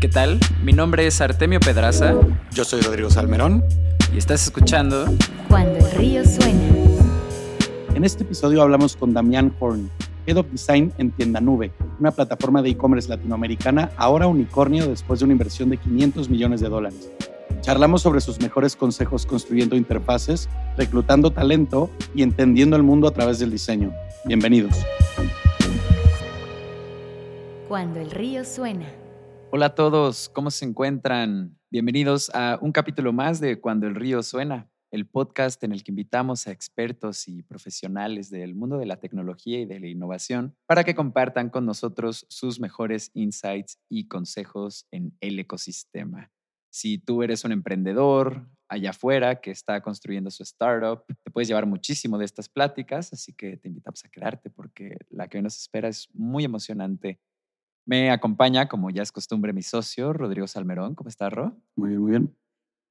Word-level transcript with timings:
¿Qué 0.00 0.08
tal? 0.08 0.40
Mi 0.64 0.72
nombre 0.72 1.06
es 1.06 1.20
Artemio 1.20 1.60
Pedraza. 1.60 2.14
Yo 2.54 2.64
soy 2.64 2.80
Rodrigo 2.80 3.10
Salmerón. 3.10 3.62
Y 4.14 4.16
estás 4.16 4.42
escuchando 4.44 5.04
Cuando 5.46 5.76
el 5.76 5.90
río 5.90 6.24
suena. 6.24 6.58
En 7.94 8.02
este 8.04 8.22
episodio 8.22 8.62
hablamos 8.62 8.96
con 8.96 9.12
Damián 9.12 9.54
Horn, 9.60 9.90
Head 10.24 10.38
of 10.38 10.46
Design 10.50 10.90
en 10.96 11.10
Tienda 11.10 11.42
Nube, 11.42 11.70
una 11.98 12.12
plataforma 12.12 12.62
de 12.62 12.70
e-commerce 12.70 13.10
latinoamericana, 13.10 13.90
ahora 13.98 14.26
unicornio 14.26 14.86
después 14.86 15.20
de 15.20 15.26
una 15.26 15.32
inversión 15.32 15.68
de 15.68 15.76
500 15.76 16.30
millones 16.30 16.62
de 16.62 16.70
dólares. 16.70 17.10
Charlamos 17.60 18.00
sobre 18.00 18.22
sus 18.22 18.40
mejores 18.40 18.76
consejos 18.76 19.26
construyendo 19.26 19.76
interfaces, 19.76 20.48
reclutando 20.78 21.30
talento 21.30 21.90
y 22.14 22.22
entendiendo 22.22 22.74
el 22.74 22.82
mundo 22.82 23.06
a 23.06 23.10
través 23.10 23.38
del 23.38 23.50
diseño. 23.50 23.92
Bienvenidos. 24.24 24.74
Cuando 27.68 28.00
el 28.00 28.10
río 28.10 28.46
suena. 28.46 28.99
Hola 29.52 29.66
a 29.66 29.74
todos, 29.74 30.28
¿cómo 30.28 30.52
se 30.52 30.64
encuentran? 30.64 31.58
Bienvenidos 31.72 32.30
a 32.34 32.56
un 32.62 32.70
capítulo 32.70 33.12
más 33.12 33.40
de 33.40 33.60
Cuando 33.60 33.88
el 33.88 33.96
río 33.96 34.22
suena, 34.22 34.70
el 34.92 35.08
podcast 35.08 35.64
en 35.64 35.72
el 35.72 35.82
que 35.82 35.90
invitamos 35.90 36.46
a 36.46 36.52
expertos 36.52 37.26
y 37.26 37.42
profesionales 37.42 38.30
del 38.30 38.54
mundo 38.54 38.78
de 38.78 38.86
la 38.86 39.00
tecnología 39.00 39.58
y 39.58 39.64
de 39.64 39.80
la 39.80 39.88
innovación 39.88 40.54
para 40.66 40.84
que 40.84 40.94
compartan 40.94 41.50
con 41.50 41.66
nosotros 41.66 42.26
sus 42.28 42.60
mejores 42.60 43.10
insights 43.12 43.80
y 43.88 44.06
consejos 44.06 44.86
en 44.92 45.16
el 45.20 45.40
ecosistema. 45.40 46.30
Si 46.72 46.98
tú 46.98 47.24
eres 47.24 47.44
un 47.44 47.50
emprendedor 47.50 48.46
allá 48.68 48.90
afuera 48.90 49.40
que 49.40 49.50
está 49.50 49.82
construyendo 49.82 50.30
su 50.30 50.44
startup, 50.44 51.04
te 51.24 51.30
puedes 51.32 51.48
llevar 51.48 51.66
muchísimo 51.66 52.18
de 52.18 52.24
estas 52.24 52.48
pláticas, 52.48 53.12
así 53.12 53.32
que 53.32 53.56
te 53.56 53.66
invitamos 53.66 54.04
a 54.04 54.08
quedarte 54.10 54.48
porque 54.48 54.96
la 55.10 55.26
que 55.26 55.38
hoy 55.38 55.42
nos 55.42 55.56
espera 55.56 55.88
es 55.88 56.08
muy 56.14 56.44
emocionante. 56.44 57.18
Me 57.90 58.12
acompaña, 58.12 58.68
como 58.68 58.88
ya 58.90 59.02
es 59.02 59.10
costumbre, 59.10 59.52
mi 59.52 59.62
socio, 59.62 60.12
Rodrigo 60.12 60.46
Salmerón. 60.46 60.94
¿Cómo 60.94 61.08
estás, 61.08 61.32
Ro? 61.32 61.56
Muy 61.74 61.88
bien, 61.88 62.00
muy 62.00 62.10
bien. 62.12 62.36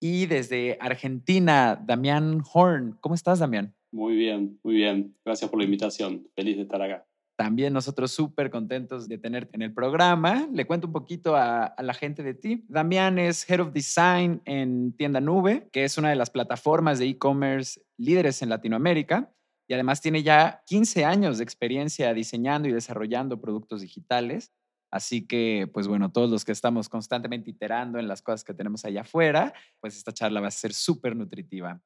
Y 0.02 0.26
desde 0.26 0.78
Argentina, 0.82 1.82
Damián 1.82 2.44
Horn. 2.54 2.98
¿Cómo 3.00 3.16
estás, 3.16 3.40
Damián? 3.40 3.74
Muy 3.94 4.18
bien, 4.18 4.60
muy 4.62 4.76
bien. 4.76 5.16
Gracias 5.24 5.50
por 5.50 5.58
la 5.58 5.64
invitación. 5.64 6.28
Feliz 6.36 6.58
de 6.58 6.64
estar 6.64 6.82
acá. 6.82 7.08
También 7.38 7.72
nosotros 7.72 8.12
súper 8.12 8.52
contentos 8.52 9.08
de 9.08 9.18
tenerte 9.18 9.56
en 9.56 9.62
el 9.62 9.74
programa. 9.74 10.50
Le 10.52 10.68
cuento 10.68 10.88
un 10.88 10.92
poquito 10.92 11.38
a, 11.38 11.64
a, 11.64 11.82
la 11.82 11.94
gente 11.94 12.22
de 12.22 12.34
ti. 12.34 12.66
Damián 12.68 13.20
es 13.20 13.50
Head 13.50 13.62
of 13.62 13.72
Design 13.72 14.42
en 14.44 14.92
Tienda 14.98 15.22
Nube, 15.22 15.70
que 15.72 15.86
es 15.86 15.98
una 15.98 16.10
de 16.10 16.18
las 16.18 16.30
plataformas 16.30 17.00
de 17.00 17.06
e-commerce 17.06 17.80
líderes 17.96 18.42
en 18.42 18.50
Latinoamérica. 18.50 19.32
Y 19.66 19.76
además 19.76 20.02
tiene 20.02 20.24
ya 20.24 20.62
15 20.66 21.06
años 21.06 21.38
de 21.38 21.46
experiencia 21.46 22.14
diseñando 22.14 22.68
y 22.68 22.74
desarrollando 22.74 23.40
productos 23.40 23.80
digitales. 23.80 24.52
Así 24.92 25.28
que, 25.28 25.70
pues 25.72 25.88
bueno, 25.88 26.12
todos 26.12 26.30
los 26.30 26.46
que 26.46 26.52
estamos 26.52 26.90
constantemente 26.90 27.50
iterando 27.50 28.00
en 28.00 28.08
las 28.08 28.22
cosas 28.22 28.44
que 28.44 28.54
tenemos 28.54 28.86
allá 28.86 29.02
afuera, 29.02 29.54
pues 29.80 29.96
esta 29.96 30.14
charla 30.14 30.42
va 30.42 30.48
a 30.48 30.52
ser 30.52 30.74
súper 30.74 31.16
nutritiva. 31.16 31.82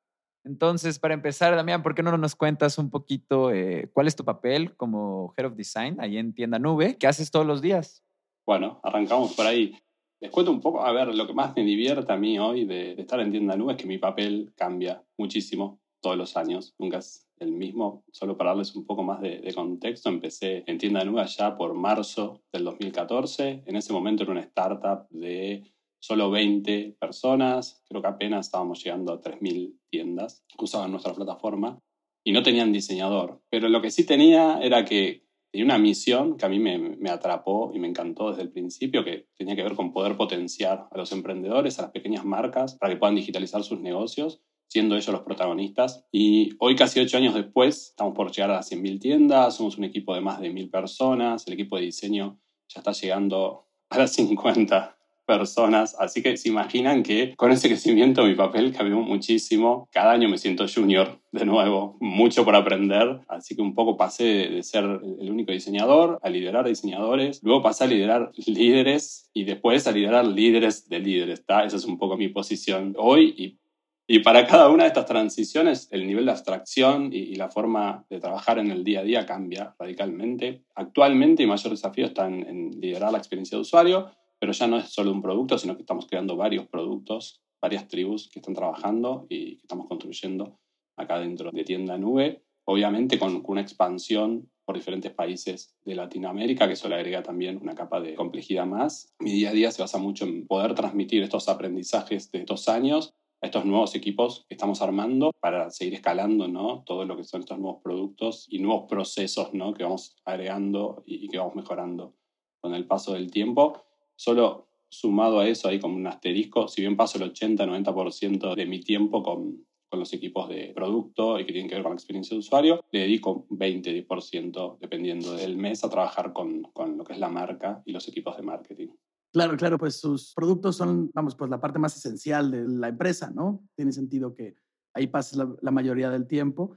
Entonces, 0.45 0.99
para 0.99 1.13
empezar, 1.13 1.55
Damián, 1.55 1.83
¿por 1.83 1.95
qué 1.95 2.03
no 2.03 2.17
nos 2.17 2.35
cuentas 2.35 2.77
un 2.77 2.89
poquito 2.89 3.51
eh, 3.51 3.89
cuál 3.93 4.07
es 4.07 4.15
tu 4.15 4.25
papel 4.25 4.75
como 4.75 5.33
Head 5.37 5.47
of 5.47 5.55
Design 5.55 6.01
ahí 6.01 6.17
en 6.17 6.33
Tienda 6.33 6.59
Nube? 6.59 6.97
¿Qué 6.97 7.07
haces 7.07 7.31
todos 7.31 7.45
los 7.45 7.61
días? 7.61 8.03
Bueno, 8.45 8.81
arrancamos 8.83 9.33
por 9.35 9.45
ahí. 9.45 9.73
Les 10.19 10.31
cuento 10.31 10.51
un 10.51 10.59
poco, 10.59 10.85
a 10.85 10.91
ver, 10.91 11.13
lo 11.13 11.27
que 11.27 11.33
más 11.33 11.55
me 11.55 11.63
divierte 11.63 12.11
a 12.11 12.17
mí 12.17 12.39
hoy 12.39 12.65
de, 12.65 12.93
estar 12.93 13.19
en 13.21 13.31
Tienda 13.31 13.55
Nube 13.55 13.73
es 13.73 13.77
que 13.77 13.87
mi 13.87 13.97
papel 13.97 14.53
cambia 14.55 15.01
muchísimo 15.17 15.79
todos 16.01 16.17
los 16.17 16.35
años. 16.35 16.75
Nunca 16.77 16.97
es 16.97 17.25
el 17.43 17.51
mismo. 17.51 18.03
Solo 18.11 18.37
para 18.37 18.51
darles 18.51 18.75
un 18.75 18.85
poco 18.85 19.03
más 19.03 19.21
de, 19.21 19.53
contexto, 19.53 20.09
empecé 20.09 20.63
en 20.67 20.77
Tienda 20.77 21.03
Nube 21.03 21.25
ya 21.27 21.55
por 21.55 21.73
marzo 21.73 22.41
del 22.51 22.63
2014. 22.63 23.63
En 23.65 23.75
ese 23.75 23.93
momento 23.93 24.23
era 24.23 24.31
una 24.31 24.41
startup 24.41 25.07
de 25.09 25.63
solo 25.99 26.31
20 26.31 26.97
personas. 26.99 27.83
Creo 27.87 28.01
que 28.01 28.07
apenas 28.07 28.47
estábamos 28.47 28.83
llegando 28.83 29.13
a 29.13 29.21
3.000 29.21 29.77
tiendas 29.89 30.43
que 30.47 30.63
usaban 30.63 30.91
nuestra 30.91 31.13
plataforma 31.13 31.79
y 32.23 32.31
no 32.31 32.43
tenían 32.43 32.71
diseñador. 32.71 33.41
Pero 33.49 33.69
lo 33.69 33.81
que 33.81 33.91
sí 33.91 34.05
tenía 34.05 34.59
era 34.61 34.85
que 34.85 35.23
tenía 35.51 35.65
una 35.65 35.77
misión 35.77 36.35
que 36.35 36.45
a 36.45 36.49
mí 36.49 36.57
me, 36.59 37.09
atrapó 37.11 37.71
y 37.75 37.79
me 37.79 37.87
encantó 37.87 38.31
desde 38.31 38.41
el 38.41 38.51
principio, 38.51 39.03
que 39.03 39.27
tenía 39.37 39.55
que 39.55 39.61
ver 39.61 39.75
con 39.75 39.93
poder 39.93 40.17
potenciar 40.17 40.87
a 40.89 40.97
los 40.97 41.11
emprendedores, 41.11 41.77
a 41.77 41.83
las 41.83 41.91
pequeñas 41.91 42.25
marcas, 42.25 42.75
para 42.75 42.91
que 42.91 42.99
puedan 42.99 43.15
digitalizar 43.15 43.63
sus 43.63 43.79
negocios 43.79 44.41
siendo 44.67 44.95
ellos 44.95 45.09
los 45.09 45.21
protagonistas. 45.21 46.05
Y 46.11 46.51
hoy, 46.59 46.75
casi 46.75 46.99
ocho 46.99 47.17
años 47.17 47.35
después, 47.35 47.89
estamos 47.89 48.15
por 48.15 48.31
llegar 48.31 48.51
a 48.51 48.55
las 48.55 48.71
100.000 48.71 48.99
tiendas, 48.99 49.55
somos 49.55 49.77
un 49.77 49.83
equipo 49.83 50.15
de 50.15 50.21
más 50.21 50.39
de 50.39 50.51
1.000 50.51 50.71
personas, 50.71 51.47
el 51.47 51.53
equipo 51.53 51.77
de 51.77 51.83
diseño 51.83 52.39
ya 52.67 52.79
está 52.79 52.91
llegando 52.91 53.67
a 53.89 53.99
las 53.99 54.13
50 54.13 54.97
personas, 55.25 55.95
así 55.99 56.21
que 56.21 56.35
se 56.37 56.49
imaginan 56.49 57.03
que 57.03 57.33
con 57.35 57.51
ese 57.51 57.69
crecimiento 57.69 58.25
mi 58.25 58.35
papel 58.35 58.73
cambió 58.73 58.97
muchísimo. 58.97 59.87
Cada 59.91 60.11
año 60.11 60.27
me 60.29 60.37
siento 60.37 60.65
junior 60.67 61.19
de 61.31 61.45
nuevo, 61.45 61.97
mucho 61.99 62.43
por 62.43 62.55
aprender, 62.55 63.21
así 63.27 63.55
que 63.55 63.61
un 63.61 63.73
poco 63.73 63.97
pasé 63.97 64.23
de 64.23 64.63
ser 64.63 64.83
el 64.83 65.31
único 65.31 65.51
diseñador 65.51 66.19
a 66.21 66.29
liderar 66.29 66.67
diseñadores, 66.67 67.41
luego 67.43 67.61
pasé 67.61 67.85
a 67.85 67.87
liderar 67.87 68.31
líderes 68.45 69.29
y 69.33 69.45
después 69.45 69.87
a 69.87 69.91
liderar 69.91 70.25
líderes 70.25 70.89
de 70.89 70.99
líderes, 70.99 71.39
¿está? 71.39 71.63
Esa 71.63 71.77
es 71.77 71.85
un 71.85 71.97
poco 71.97 72.17
mi 72.17 72.27
posición 72.27 72.93
hoy 72.97 73.33
y 73.37 73.59
y 74.05 74.19
para 74.19 74.45
cada 74.45 74.69
una 74.69 74.83
de 74.83 74.89
estas 74.89 75.05
transiciones, 75.05 75.87
el 75.91 76.05
nivel 76.05 76.25
de 76.25 76.31
abstracción 76.31 77.09
y, 77.13 77.35
la 77.35 77.49
forma 77.49 78.05
de 78.09 78.19
trabajar 78.19 78.59
en 78.59 78.69
el 78.69 78.83
día 78.83 78.99
a 78.99 79.03
día 79.03 79.25
cambia 79.25 79.73
radicalmente. 79.79 80.65
Actualmente, 80.75 81.43
mi 81.43 81.49
mayor 81.49 81.71
desafío 81.71 82.07
está 82.07 82.27
en, 82.27 82.45
en, 82.45 82.81
liderar 82.81 83.11
la 83.13 83.17
experiencia 83.17 83.57
de 83.57 83.61
usuario, 83.61 84.11
pero 84.39 84.51
ya 84.51 84.67
no 84.67 84.77
es 84.77 84.89
solo 84.89 85.11
un 85.11 85.21
producto, 85.21 85.57
sino 85.57 85.75
que 85.75 85.83
estamos 85.83 86.05
creando 86.05 86.35
varios 86.35 86.67
productos, 86.67 87.41
varias 87.61 87.87
tribus 87.87 88.29
que 88.29 88.39
están 88.39 88.53
trabajando 88.53 89.25
y 89.29 89.55
que 89.55 89.61
estamos 89.61 89.87
construyendo 89.87 90.59
acá 90.97 91.19
dentro 91.19 91.51
de 91.51 91.63
tienda 91.63 91.97
nube. 91.97 92.43
Obviamente 92.65 93.17
con 93.17 93.41
una 93.47 93.61
expansión 93.61 94.49
por 94.65 94.75
diferentes 94.75 95.11
países 95.11 95.75
de 95.83 95.95
Latinoamérica, 95.95 96.67
que 96.67 96.73
eso 96.73 96.89
le 96.89 96.95
agrega 96.95 97.23
también 97.23 97.57
una 97.61 97.75
capa 97.75 98.01
de 98.01 98.15
complejidad 98.15 98.65
más. 98.65 99.13
Mi 99.19 99.31
día 99.31 99.49
a 99.49 99.53
día 99.53 99.71
se 99.71 99.81
basa 99.81 99.97
mucho 99.97 100.25
en 100.25 100.45
poder 100.45 100.73
transmitir 100.73 101.23
estos 101.23 101.47
aprendizajes 101.49 102.31
de 102.31 102.39
estos 102.39 102.67
años 102.69 103.13
estos 103.43 103.65
nuevos 103.65 103.93
equipos 103.93 104.45
que 104.47 104.55
estamos 104.55 104.81
armando 104.81 105.31
para 105.39 105.69
seguir 105.69 105.95
escalando 105.95 106.47
¿no? 106.47 106.83
todo 106.85 107.05
lo 107.05 107.17
que 107.17 107.23
son 107.23 107.41
estos 107.41 107.59
nuevos 107.59 107.81
productos 107.83 108.47
y 108.49 108.59
nuevos 108.59 108.85
procesos 108.89 109.53
¿no? 109.53 109.73
que 109.73 109.83
vamos 109.83 110.15
agregando 110.25 111.03
y, 111.05 111.25
y 111.25 111.27
que 111.27 111.37
vamos 111.37 111.55
mejorando 111.55 112.15
con 112.61 112.73
el 112.73 112.87
paso 112.87 113.13
del 113.13 113.29
tiempo. 113.29 113.83
Solo 114.15 114.69
sumado 114.89 115.39
a 115.39 115.47
eso, 115.47 115.67
ahí 115.67 115.79
como 115.79 115.95
un 115.95 116.07
asterisco, 116.07 116.67
si 116.67 116.81
bien 116.81 116.95
paso 116.95 117.17
el 117.17 117.33
80-90% 117.33 118.55
de 118.55 118.65
mi 118.65 118.79
tiempo 118.79 119.23
con, 119.23 119.65
con 119.89 119.99
los 119.99 120.13
equipos 120.13 120.47
de 120.49 120.71
producto 120.73 121.39
y 121.39 121.45
que 121.45 121.51
tienen 121.51 121.69
que 121.69 121.75
ver 121.75 121.83
con 121.83 121.91
la 121.91 121.97
experiencia 121.97 122.35
de 122.35 122.39
usuario, 122.39 122.85
le 122.91 123.01
dedico 123.01 123.45
20% 123.49 124.79
dependiendo 124.79 125.33
del 125.33 125.57
mes 125.57 125.83
a 125.83 125.89
trabajar 125.89 126.31
con, 126.31 126.63
con 126.73 126.97
lo 126.97 127.03
que 127.03 127.13
es 127.13 127.19
la 127.19 127.29
marca 127.29 127.81
y 127.85 127.91
los 127.91 128.07
equipos 128.07 128.37
de 128.37 128.43
marketing. 128.43 128.87
Claro, 129.33 129.57
claro, 129.57 129.79
pues 129.79 129.99
sus 129.99 130.31
productos 130.35 130.75
son, 130.75 131.09
vamos, 131.11 131.35
pues 131.35 131.49
la 131.49 131.59
parte 131.59 131.79
más 131.79 131.97
esencial 131.97 132.51
de 132.51 132.67
la 132.67 132.89
empresa, 132.89 133.31
¿no? 133.33 133.67
Tiene 133.75 133.91
sentido 133.91 134.35
que 134.35 134.55
ahí 134.93 135.07
pases 135.07 135.39
la, 135.59 135.71
mayoría 135.71 136.11
del 136.11 136.27
tiempo. 136.27 136.75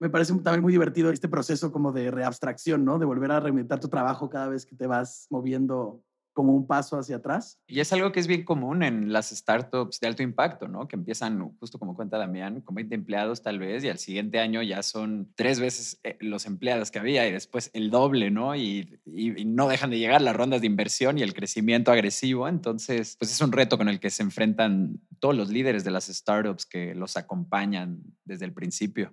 Me 0.00 0.08
parece 0.08 0.32
también 0.38 0.62
muy 0.62 0.72
divertido 0.72 1.10
este 1.10 1.28
proceso 1.28 1.72
como 1.72 1.90
de 1.90 2.12
reabstracción, 2.12 2.84
¿no? 2.84 3.00
De 3.00 3.04
volver 3.04 3.32
a 3.32 3.40
reinventar 3.40 3.80
tu 3.80 3.88
trabajo 3.88 4.30
cada 4.30 4.48
vez 4.48 4.64
que 4.64 4.76
te 4.76 4.86
vas 4.86 5.26
moviendo 5.28 6.04
como 6.38 6.54
un 6.54 6.68
paso 6.68 6.96
hacia 6.96 7.16
atrás. 7.16 7.58
Y 7.66 7.80
es 7.80 7.92
algo 7.92 8.12
que 8.12 8.20
es 8.20 8.28
bien 8.28 8.44
común 8.44 8.84
en 8.84 9.12
las 9.12 9.30
startups 9.30 9.98
de 9.98 10.06
alto 10.06 10.22
impacto, 10.22 10.68
¿no? 10.68 10.86
Que 10.86 10.94
empiezan, 10.94 11.56
justo 11.58 11.80
como 11.80 11.96
cuenta 11.96 12.16
Damián, 12.16 12.60
con 12.60 12.76
20 12.76 12.94
empleados 12.94 13.42
tal 13.42 13.58
vez, 13.58 13.82
y 13.82 13.88
al 13.88 13.98
siguiente 13.98 14.38
año 14.38 14.62
ya 14.62 14.84
son 14.84 15.32
tres 15.34 15.58
veces 15.58 15.98
eh, 16.04 16.16
los 16.20 16.46
empleados 16.46 16.92
que 16.92 17.00
había 17.00 17.26
y 17.26 17.32
después 17.32 17.72
el 17.74 17.90
doble, 17.90 18.30
¿no? 18.30 18.54
Y, 18.54 19.00
y, 19.04 19.44
no 19.46 19.66
dejan 19.66 19.90
de 19.90 19.98
llegar 19.98 20.22
las 20.22 20.36
rondas 20.36 20.60
de 20.60 20.68
inversión 20.68 21.18
y 21.18 21.22
el 21.22 21.34
crecimiento 21.34 21.90
agresivo. 21.90 22.46
Entonces, 22.46 23.16
pues 23.18 23.32
es 23.32 23.40
un 23.40 23.50
reto 23.50 23.76
con 23.76 23.88
el 23.88 23.98
que 23.98 24.10
se 24.10 24.22
enfrentan 24.22 25.00
todos 25.18 25.34
los 25.34 25.48
líderes 25.48 25.82
de 25.82 25.90
las 25.90 26.06
startups 26.06 26.66
que 26.66 26.94
los 26.94 27.16
acompañan 27.16 28.00
desde 28.24 28.44
el 28.44 28.52
principio. 28.52 29.12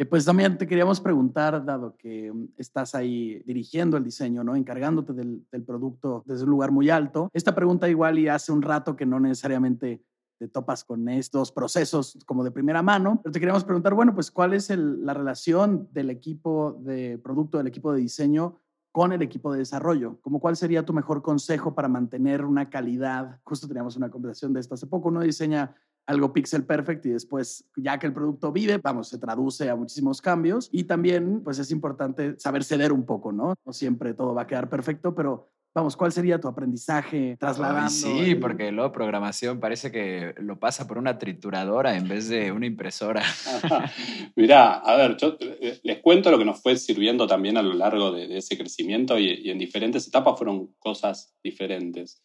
Eh, 0.00 0.06
pues 0.06 0.24
también 0.24 0.56
te 0.56 0.66
queríamos 0.66 0.98
preguntar, 0.98 1.62
dado 1.62 1.94
que 1.98 2.32
mm, 2.32 2.54
estás 2.56 2.94
ahí 2.94 3.42
dirigiendo 3.44 3.98
el 3.98 4.04
diseño, 4.04 4.42
¿no? 4.42 4.56
encargándote 4.56 5.12
del, 5.12 5.46
del, 5.52 5.62
producto 5.62 6.22
desde 6.24 6.44
un 6.44 6.50
lugar 6.52 6.70
muy 6.70 6.88
alto. 6.88 7.28
Esta 7.34 7.54
pregunta 7.54 7.86
igual 7.86 8.18
y 8.18 8.26
hace 8.26 8.50
un 8.50 8.62
rato 8.62 8.96
que 8.96 9.04
no 9.04 9.20
necesariamente 9.20 10.02
te 10.38 10.48
topas 10.48 10.84
con 10.84 11.06
estos 11.10 11.52
procesos 11.52 12.18
como 12.24 12.42
de 12.42 12.50
primera 12.50 12.82
mano, 12.82 13.20
pero 13.22 13.30
te 13.30 13.40
queríamos 13.40 13.62
preguntar, 13.62 13.92
bueno, 13.92 14.14
pues 14.14 14.30
cuál 14.30 14.54
es 14.54 14.70
el, 14.70 15.04
la 15.04 15.12
relación 15.12 15.90
del 15.92 16.08
equipo 16.08 16.80
de 16.80 17.18
producto, 17.18 17.58
del 17.58 17.66
equipo 17.66 17.92
de 17.92 18.00
diseño 18.00 18.56
con 18.92 19.12
el 19.12 19.20
equipo 19.20 19.52
de 19.52 19.58
desarrollo. 19.58 20.18
Como 20.22 20.40
cuál 20.40 20.56
sería 20.56 20.82
tu 20.82 20.94
mejor 20.94 21.20
consejo 21.20 21.74
para 21.74 21.88
mantener 21.88 22.46
una 22.46 22.70
calidad. 22.70 23.38
Justo 23.44 23.68
teníamos 23.68 23.98
una 23.98 24.10
conversación 24.10 24.54
de 24.54 24.60
esto 24.60 24.76
hace 24.76 24.86
poco. 24.86 25.10
Uno 25.10 25.20
diseña 25.20 25.74
algo 26.10 26.32
pixel 26.32 26.64
perfect 26.64 27.06
y 27.06 27.10
después, 27.10 27.64
ya 27.76 27.98
que 27.98 28.06
el 28.06 28.12
producto 28.12 28.50
vive, 28.52 28.78
vamos, 28.78 29.08
se 29.08 29.18
traduce 29.18 29.70
a 29.70 29.76
muchísimos 29.76 30.20
cambios. 30.20 30.68
Y 30.72 30.84
también, 30.84 31.42
pues 31.42 31.58
es 31.58 31.70
importante 31.70 32.34
saber 32.38 32.64
ceder 32.64 32.92
un 32.92 33.06
poco, 33.06 33.32
¿no? 33.32 33.54
No 33.64 33.72
siempre 33.72 34.14
todo 34.14 34.34
va 34.34 34.42
a 34.42 34.46
quedar 34.46 34.68
perfecto, 34.68 35.14
pero 35.14 35.48
vamos, 35.72 35.96
¿cuál 35.96 36.10
sería 36.10 36.40
tu 36.40 36.48
aprendizaje 36.48 37.36
trasladando? 37.38 37.82
Ay, 37.82 37.90
sí, 37.90 38.34
porque 38.34 38.72
luego 38.72 38.90
programación 38.90 39.60
parece 39.60 39.92
que 39.92 40.34
lo 40.38 40.58
pasa 40.58 40.88
por 40.88 40.98
una 40.98 41.16
trituradora 41.16 41.96
en 41.96 42.08
vez 42.08 42.28
de 42.28 42.50
una 42.50 42.66
impresora. 42.66 43.22
Mirá, 44.36 44.78
a 44.78 44.96
ver, 44.96 45.16
yo 45.16 45.36
eh, 45.38 45.78
les 45.84 45.98
cuento 46.00 46.32
lo 46.32 46.38
que 46.38 46.44
nos 46.44 46.60
fue 46.60 46.74
sirviendo 46.76 47.28
también 47.28 47.56
a 47.56 47.62
lo 47.62 47.74
largo 47.74 48.10
de, 48.10 48.26
de 48.26 48.38
ese 48.38 48.58
crecimiento 48.58 49.16
y, 49.16 49.30
y, 49.30 49.50
en 49.50 49.58
diferentes 49.58 50.08
etapas 50.08 50.36
fueron 50.36 50.74
cosas 50.80 51.36
diferentes. 51.42 52.20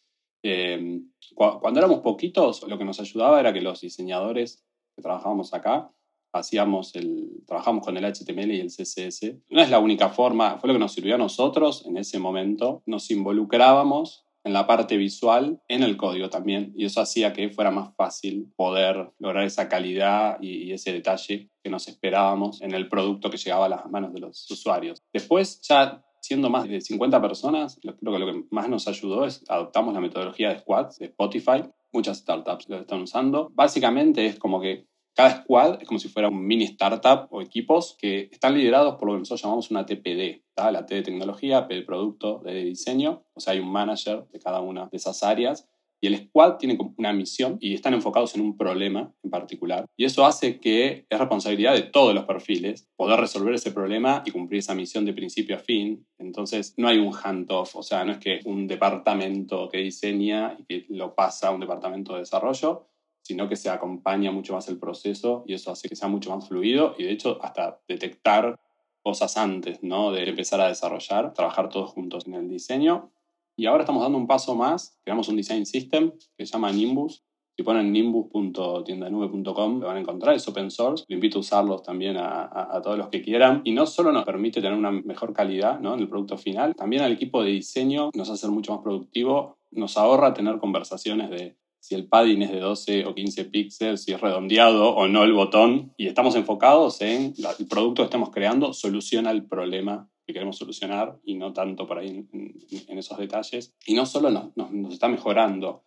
Cu 1.34 1.60
cuando 1.60 1.80
éramos 1.80 2.00
poquitos, 2.00 2.62
lo 2.68 2.78
que 2.78 2.84
nos 2.84 3.00
ayudaba 3.00 3.40
era 3.40 3.52
que 3.52 3.60
los 3.60 3.80
diseñadores 3.80 4.64
que 4.94 5.02
trabajábamos 5.02 5.52
acá 5.52 5.90
hacíamos 6.32 6.94
el, 6.94 7.42
trabajamos 7.46 7.84
con 7.84 7.96
el 7.96 8.04
HTML 8.04 8.52
y 8.52 8.60
el 8.60 8.68
CSS. 8.68 9.34
No 9.50 9.60
es 9.60 9.70
la 9.70 9.78
única 9.78 10.10
forma, 10.10 10.58
fue 10.58 10.68
lo 10.68 10.74
que 10.74 10.80
nos 10.80 10.92
sirvió 10.92 11.14
a 11.14 11.18
nosotros 11.18 11.84
en 11.86 11.96
ese 11.96 12.18
momento. 12.18 12.82
Nos 12.86 13.10
involucrábamos 13.10 14.24
en 14.44 14.52
la 14.52 14.66
parte 14.66 14.96
visual, 14.96 15.60
en 15.66 15.82
el 15.82 15.96
código 15.96 16.30
también, 16.30 16.72
y 16.76 16.84
eso 16.84 17.00
hacía 17.00 17.32
que 17.32 17.50
fuera 17.50 17.72
más 17.72 17.94
fácil 17.96 18.52
poder 18.54 19.10
lograr 19.18 19.44
esa 19.44 19.68
calidad 19.68 20.38
y, 20.40 20.64
y 20.64 20.72
ese 20.72 20.92
detalle 20.92 21.50
que 21.64 21.70
nos 21.70 21.88
esperábamos 21.88 22.62
en 22.62 22.72
el 22.72 22.88
producto 22.88 23.28
que 23.28 23.38
llegaba 23.38 23.66
a 23.66 23.70
las 23.70 23.90
manos 23.90 24.14
de 24.14 24.20
los 24.20 24.48
usuarios. 24.48 25.02
Después, 25.12 25.60
ya 25.62 26.05
siendo 26.26 26.50
más 26.50 26.68
de 26.68 26.80
50 26.80 27.20
personas, 27.20 27.78
creo 27.80 28.12
que 28.12 28.18
lo 28.18 28.26
que 28.26 28.44
más 28.50 28.68
nos 28.68 28.88
ayudó 28.88 29.24
es 29.24 29.44
adoptamos 29.48 29.94
la 29.94 30.00
metodología 30.00 30.50
de 30.50 30.58
squads 30.58 30.98
de 30.98 31.06
Spotify. 31.06 31.64
Muchas 31.92 32.18
startups 32.18 32.68
lo 32.68 32.78
están 32.78 33.02
usando. 33.02 33.50
Básicamente 33.54 34.26
es 34.26 34.38
como 34.38 34.60
que 34.60 34.86
cada 35.14 35.42
squad 35.42 35.80
es 35.80 35.88
como 35.88 35.98
si 35.98 36.08
fuera 36.08 36.28
un 36.28 36.46
mini 36.46 36.64
startup 36.64 37.28
o 37.30 37.40
equipos 37.40 37.96
que 37.98 38.28
están 38.30 38.54
liderados 38.54 38.96
por 38.96 39.08
lo 39.08 39.14
que 39.14 39.20
nosotros 39.20 39.42
llamamos 39.42 39.70
una 39.70 39.86
TPD, 39.86 40.42
¿tá? 40.54 40.70
la 40.70 40.84
T 40.84 40.94
de 40.94 41.02
tecnología, 41.02 41.66
P 41.66 41.74
de 41.74 41.82
producto, 41.82 42.42
D 42.44 42.52
de 42.52 42.64
diseño. 42.64 43.22
O 43.32 43.40
sea, 43.40 43.54
hay 43.54 43.60
un 43.60 43.72
manager 43.72 44.26
de 44.30 44.38
cada 44.38 44.60
una 44.60 44.88
de 44.90 44.96
esas 44.98 45.22
áreas. 45.22 45.66
El 46.06 46.18
squad 46.18 46.56
tiene 46.56 46.78
una 46.96 47.12
misión 47.12 47.58
y 47.60 47.74
están 47.74 47.94
enfocados 47.94 48.34
en 48.34 48.40
un 48.40 48.56
problema 48.56 49.12
en 49.22 49.30
particular. 49.30 49.86
Y 49.96 50.04
eso 50.04 50.24
hace 50.24 50.60
que 50.60 51.06
es 51.08 51.18
responsabilidad 51.18 51.74
de 51.74 51.82
todos 51.82 52.14
los 52.14 52.24
perfiles 52.24 52.88
poder 52.96 53.20
resolver 53.20 53.54
ese 53.54 53.72
problema 53.72 54.22
y 54.24 54.30
cumplir 54.30 54.60
esa 54.60 54.74
misión 54.74 55.04
de 55.04 55.12
principio 55.12 55.56
a 55.56 55.58
fin. 55.58 56.06
Entonces, 56.18 56.74
no 56.76 56.88
hay 56.88 56.98
un 56.98 57.12
handoff, 57.12 57.76
o 57.76 57.82
sea, 57.82 58.04
no 58.04 58.12
es 58.12 58.18
que 58.18 58.40
un 58.44 58.66
departamento 58.66 59.68
que 59.68 59.78
diseña 59.78 60.56
y 60.58 60.64
que 60.64 60.86
lo 60.88 61.14
pasa 61.14 61.48
a 61.48 61.50
un 61.50 61.60
departamento 61.60 62.14
de 62.14 62.20
desarrollo, 62.20 62.88
sino 63.22 63.48
que 63.48 63.56
se 63.56 63.68
acompaña 63.68 64.30
mucho 64.30 64.52
más 64.54 64.68
el 64.68 64.78
proceso 64.78 65.42
y 65.46 65.54
eso 65.54 65.72
hace 65.72 65.88
que 65.88 65.96
sea 65.96 66.06
mucho 66.06 66.30
más 66.30 66.46
fluido 66.46 66.94
y 66.96 67.02
de 67.02 67.10
hecho 67.10 67.38
hasta 67.42 67.80
detectar 67.88 68.56
cosas 69.02 69.36
antes 69.36 69.82
¿no? 69.82 70.12
de 70.12 70.28
empezar 70.28 70.60
a 70.60 70.68
desarrollar, 70.68 71.32
trabajar 71.32 71.68
todos 71.68 71.90
juntos 71.90 72.26
en 72.26 72.34
el 72.34 72.48
diseño. 72.48 73.10
Y 73.56 73.66
ahora 73.66 73.84
estamos 73.84 74.02
dando 74.02 74.18
un 74.18 74.26
paso 74.26 74.54
más, 74.54 74.98
creamos 75.02 75.28
un 75.28 75.36
design 75.36 75.64
system 75.64 76.12
que 76.36 76.44
se 76.44 76.52
llama 76.52 76.70
Nimbus. 76.72 77.24
Si 77.56 77.62
ponen 77.62 77.90
nimbus.tiendanube.com 77.90 79.80
lo 79.80 79.86
van 79.86 79.96
a 79.96 80.00
encontrar, 80.00 80.36
es 80.36 80.46
open 80.46 80.70
source. 80.70 81.06
Lo 81.08 81.14
invito 81.14 81.38
a 81.38 81.40
usarlos 81.40 81.82
también 81.82 82.18
a, 82.18 82.50
a, 82.52 82.82
todos 82.82 82.98
los 82.98 83.08
que 83.08 83.22
quieran. 83.22 83.62
Y 83.64 83.72
no 83.72 83.86
solo 83.86 84.12
nos 84.12 84.26
permite 84.26 84.60
tener 84.60 84.76
una 84.76 84.90
mejor 84.90 85.32
calidad 85.32 85.80
¿no? 85.80 85.94
en 85.94 86.00
el 86.00 86.08
producto 86.08 86.36
final, 86.36 86.74
también 86.74 87.00
al 87.00 87.12
equipo 87.12 87.42
de 87.42 87.52
diseño 87.52 88.10
nos 88.14 88.28
hace 88.28 88.42
ser 88.42 88.50
mucho 88.50 88.72
más 88.74 88.82
productivo, 88.82 89.56
nos 89.70 89.96
ahorra 89.96 90.34
tener 90.34 90.58
conversaciones 90.58 91.30
de 91.30 91.56
si 91.80 91.94
el 91.94 92.08
padding 92.08 92.42
es 92.42 92.50
de 92.50 92.60
12 92.60 93.06
o 93.06 93.14
15 93.14 93.44
píxeles, 93.46 94.02
si 94.02 94.12
es 94.12 94.20
redondeado 94.20 94.94
o 94.94 95.08
no 95.08 95.22
el 95.22 95.32
botón, 95.32 95.94
y 95.96 96.08
estamos 96.08 96.34
enfocados 96.34 97.00
en 97.00 97.32
el 97.58 97.66
producto 97.68 98.02
que 98.02 98.06
estamos 98.06 98.30
creando 98.30 98.72
soluciona 98.72 99.30
el 99.30 99.46
problema 99.46 100.10
que 100.26 100.32
queremos 100.32 100.56
solucionar 100.56 101.18
y 101.24 101.34
no 101.34 101.52
tanto 101.52 101.86
por 101.86 101.98
ahí 101.98 102.08
en, 102.08 102.28
en, 102.32 102.54
en 102.88 102.98
esos 102.98 103.16
detalles. 103.16 103.74
Y 103.86 103.94
no 103.94 104.06
solo 104.06 104.30
nos, 104.30 104.56
nos, 104.56 104.92
está 104.92 105.08
mejorando 105.08 105.84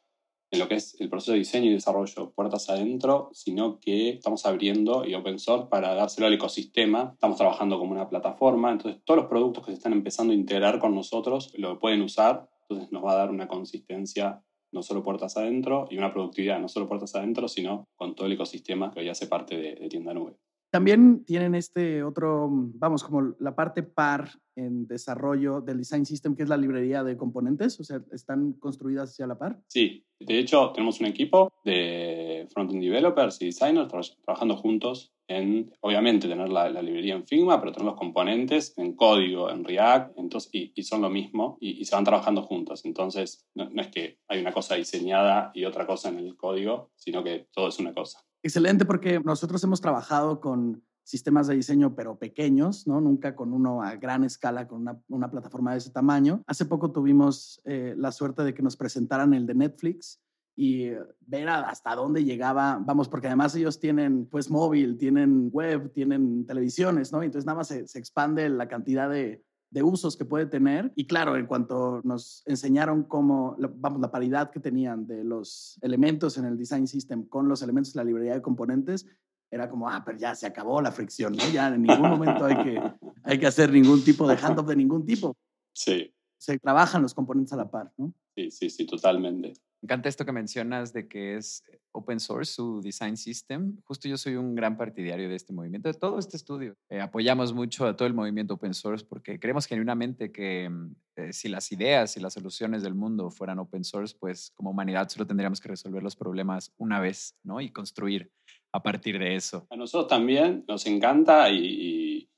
en 0.52 0.60
lo 0.60 0.68
que 0.68 0.76
es 0.76 1.00
el 1.00 1.10
proceso 1.10 1.34
de 1.34 1.40
diseño 1.40 1.70
y 1.70 1.74
desarrollo 1.74 2.32
puertas 2.32 2.70
adentro, 2.70 3.30
sino 3.34 3.80
que 3.80 4.10
estamos 4.10 4.46
abriendo 4.46 5.06
y 5.06 5.14
open 5.14 5.38
source 5.38 5.68
para 5.70 5.94
dárselo 5.94 6.28
al 6.28 6.34
ecosistema. 6.34 7.12
Estamos 7.14 7.38
trabajando 7.38 7.78
como 7.78 7.92
una 7.92 8.10
plataforma, 8.10 8.72
entonces 8.72 9.02
todos 9.04 9.20
los 9.20 9.30
productos 9.30 9.66
que 9.66 9.72
se 9.72 9.78
están 9.78 9.94
empezando 9.94 10.32
a 10.32 10.36
integrar 10.36 10.80
con 10.80 10.96
nosotros 10.96 11.54
lo 11.58 11.78
pueden 11.78 12.02
usar, 12.02 12.50
entonces 12.62 12.92
nos 12.92 13.04
va 13.04 13.12
a 13.12 13.18
dar 13.18 13.30
una 13.30 13.48
consistencia 13.48 14.42
no 14.72 14.84
solo 14.84 15.04
puertas 15.04 15.36
adentro 15.36 15.88
y 15.90 15.98
una 15.98 16.14
productividad 16.14 16.60
no 16.60 16.70
solo 16.70 16.88
puertas 16.88 17.14
adentro, 17.16 17.48
sino 17.48 17.88
con 17.96 18.16
todo 18.16 18.28
el 18.28 18.34
ecosistema 18.34 18.92
que 18.92 19.02
hoy 19.02 19.10
hace 19.10 19.28
parte 19.28 19.58
de, 19.58 19.76
de 19.76 19.90
Tienda 19.90 20.14
Nube. 20.14 20.38
También 20.72 21.26
tienen 21.26 21.56
este 21.56 22.04
otro, 22.04 22.48
vamos, 22.52 23.04
como 23.04 23.34
la 23.40 23.56
parte 23.56 23.82
par 23.82 24.30
en 24.56 24.88
desarrollo 24.88 25.62
del 25.62 25.78
Design 25.80 26.06
System, 26.06 26.36
que 26.36 26.44
es 26.44 26.50
la 26.50 26.58
librería 26.58 27.04
de 27.04 27.18
componentes, 27.18 27.80
o 27.80 27.84
sea, 27.84 28.02
¿están 28.12 28.54
construidas 28.54 29.12
hacia 29.12 29.26
la 29.26 29.38
par? 29.38 29.60
Sí, 29.68 30.06
de 30.20 30.38
hecho 30.38 30.72
tenemos 30.74 31.00
un 31.00 31.08
equipo 31.08 31.52
de 31.64 32.48
front-end 32.54 32.84
developers 32.84 33.42
y 33.42 33.46
designers 33.46 33.88
tra 33.88 34.02
trabajando 34.24 34.58
juntos 34.58 35.14
en, 35.28 35.72
obviamente, 35.82 36.28
tener 36.28 36.50
la, 36.50 36.70
la, 36.70 36.82
librería 36.82 37.14
en 37.14 37.26
Figma, 37.26 37.60
pero 37.60 37.72
tener 37.72 37.86
los 37.86 38.00
componentes 38.00 38.76
en 38.78 38.94
código, 38.96 39.52
en 39.52 39.64
React, 39.64 40.18
entonces, 40.18 40.50
y, 40.54 40.72
y 40.76 40.84
son 40.84 41.02
lo 41.02 41.10
mismo, 41.10 41.58
y, 41.62 41.80
y, 41.80 41.86
se 41.86 41.96
van 41.96 42.04
trabajando 42.04 42.42
juntos. 42.42 42.84
Entonces, 42.84 43.48
no, 43.54 43.70
no 43.70 43.82
es 43.82 43.90
que 43.90 44.18
hay 44.28 44.40
una 44.40 44.52
cosa 44.52 44.74
diseñada 44.74 45.52
y 45.54 45.66
otra 45.66 45.86
cosa 45.86 46.10
en 46.10 46.18
el 46.18 46.36
código, 46.36 46.92
sino 46.96 47.24
que 47.24 47.48
todo 47.54 47.68
es 47.68 47.78
una 47.78 47.94
cosa. 47.94 48.26
Excelente, 48.42 48.86
porque 48.86 49.20
nosotros 49.20 49.64
hemos 49.64 49.82
trabajado 49.82 50.40
con 50.40 50.82
sistemas 51.04 51.48
de 51.48 51.56
diseño, 51.56 51.96
pero 51.96 52.18
pequeños, 52.18 52.86
¿no? 52.86 53.02
Nunca 53.02 53.36
con 53.36 53.52
uno 53.52 53.82
a 53.82 53.96
gran 53.96 54.24
escala, 54.24 54.68
con 54.68 54.82
una, 54.82 55.02
una 55.10 55.32
plataforma 55.32 55.72
de 55.72 55.80
ese 55.80 55.90
tamaño. 55.90 56.44
Hace 56.46 56.66
poco 56.66 56.92
tuvimos 56.92 57.62
eh, 57.66 57.96
la 57.98 58.12
suerte 58.12 58.44
de 58.44 58.54
que 58.54 58.62
nos 58.62 58.78
presentaran 58.78 59.34
el 59.34 59.48
de 59.48 59.56
Netflix 59.56 60.22
y 60.56 60.90
ver 61.22 61.50
hasta 61.50 61.96
dónde 61.96 62.24
llegaba, 62.24 62.80
vamos, 62.86 63.10
porque 63.10 63.28
además 63.28 63.56
ellos 63.56 63.80
tienen 63.80 64.26
pues 64.26 64.52
móvil, 64.52 64.98
tienen 64.98 65.50
web, 65.52 65.92
tienen 65.94 66.46
televisiones, 66.46 67.12
¿no? 67.12 67.24
Entonces 67.24 67.46
nada 67.46 67.60
más 67.60 67.70
se, 67.70 67.88
se 67.88 67.98
expande 67.98 68.48
la 68.50 68.68
cantidad 68.68 69.10
de, 69.10 69.44
de 69.72 69.84
usos 69.84 70.18
que 70.18 70.26
puede 70.26 70.46
tener. 70.46 70.92
Y 70.96 71.06
claro, 71.06 71.36
en 71.36 71.46
cuanto 71.46 72.02
nos 72.04 72.44
enseñaron 72.46 73.04
cómo, 73.04 73.56
vamos, 73.76 74.02
la 74.02 74.12
paridad 74.12 74.52
que 74.52 74.60
tenían 74.60 75.06
de 75.08 75.24
los 75.24 75.78
elementos 75.82 76.38
en 76.38 76.46
el 76.46 76.58
design 76.58 76.88
system 76.88 77.28
con 77.28 77.48
los 77.48 77.62
elementos 77.62 77.94
de 77.94 78.00
la 78.00 78.04
librería 78.04 78.34
de 78.34 78.42
componentes, 78.42 79.06
era 79.52 79.70
como, 79.70 79.90
ah, 79.90 80.04
pero 80.06 80.18
ya 80.18 80.36
se 80.36 80.46
acabó 80.46 80.82
la 80.82 80.92
fricción, 80.92 81.34
¿no? 81.36 81.44
Ya 81.52 81.68
en 81.70 81.82
ningún 81.82 82.10
momento 82.10 82.46
hay 82.46 82.64
que, 82.64 82.82
hay 83.24 83.40
que 83.40 83.48
hacer 83.48 83.72
ningún 83.72 84.04
tipo 84.04 84.28
de 84.28 84.38
handoff 84.38 84.68
de 84.68 84.76
ningún 84.76 85.06
tipo. 85.06 85.36
Sí. 85.74 86.14
Se 86.38 86.58
trabajan 86.60 87.02
los 87.02 87.14
componentes 87.14 87.54
a 87.54 87.58
la 87.58 87.70
par, 87.70 87.92
¿no? 87.98 88.14
Sí, 88.36 88.52
sí, 88.52 88.70
sí, 88.70 88.86
totalmente. 88.86 89.54
Me 89.82 89.86
encanta 89.86 90.10
esto 90.10 90.26
que 90.26 90.34
mencionas 90.34 90.92
de 90.92 91.08
que 91.08 91.38
es 91.38 91.64
open 91.94 92.20
source 92.20 92.54
su 92.54 92.82
design 92.82 93.16
system. 93.16 93.78
Justo 93.86 94.10
yo 94.10 94.18
soy 94.18 94.36
un 94.36 94.54
gran 94.54 94.78
partidario 94.78 95.30
de 95.30 95.36
este 95.36 95.54
movimiento, 95.54 95.88
de 95.88 95.94
todo 95.94 96.20
este 96.20 96.36
estudio. 96.36 96.76
Eh, 96.90 97.00
apoyamos 97.00 97.54
mucho 97.54 97.86
a 97.86 97.96
todo 97.96 98.08
el 98.08 98.14
movimiento 98.14 98.56
open 98.56 98.74
source 98.74 99.06
porque 99.06 99.40
creemos 99.40 99.66
genuinamente 99.66 100.32
que 100.32 100.70
eh, 101.16 101.34
si 101.34 101.48
las 101.48 101.72
ideas 101.72 102.18
y 102.18 102.20
las 102.20 102.34
soluciones 102.34 102.84
del 102.84 102.94
mundo 102.94 103.32
fueran 103.32 103.60
open 103.60 103.86
source, 103.86 104.16
pues 104.20 104.52
como 104.54 104.72
humanidad 104.72 105.08
solo 105.08 105.26
tendríamos 105.26 105.62
que 105.62 105.70
resolver 105.70 106.04
los 106.04 106.16
problemas 106.16 106.74
una 106.78 107.00
vez, 107.00 107.38
¿no? 107.44 107.62
Y 107.62 107.72
construir 107.72 108.32
a 108.72 108.84
partir 108.84 109.18
de 109.18 109.36
eso. 109.36 109.66
A 109.70 109.76
nosotros 109.76 110.10
también 110.10 110.66
nos 110.68 110.86
encanta 110.86 111.50
y, 111.50 111.58
y 111.58 112.29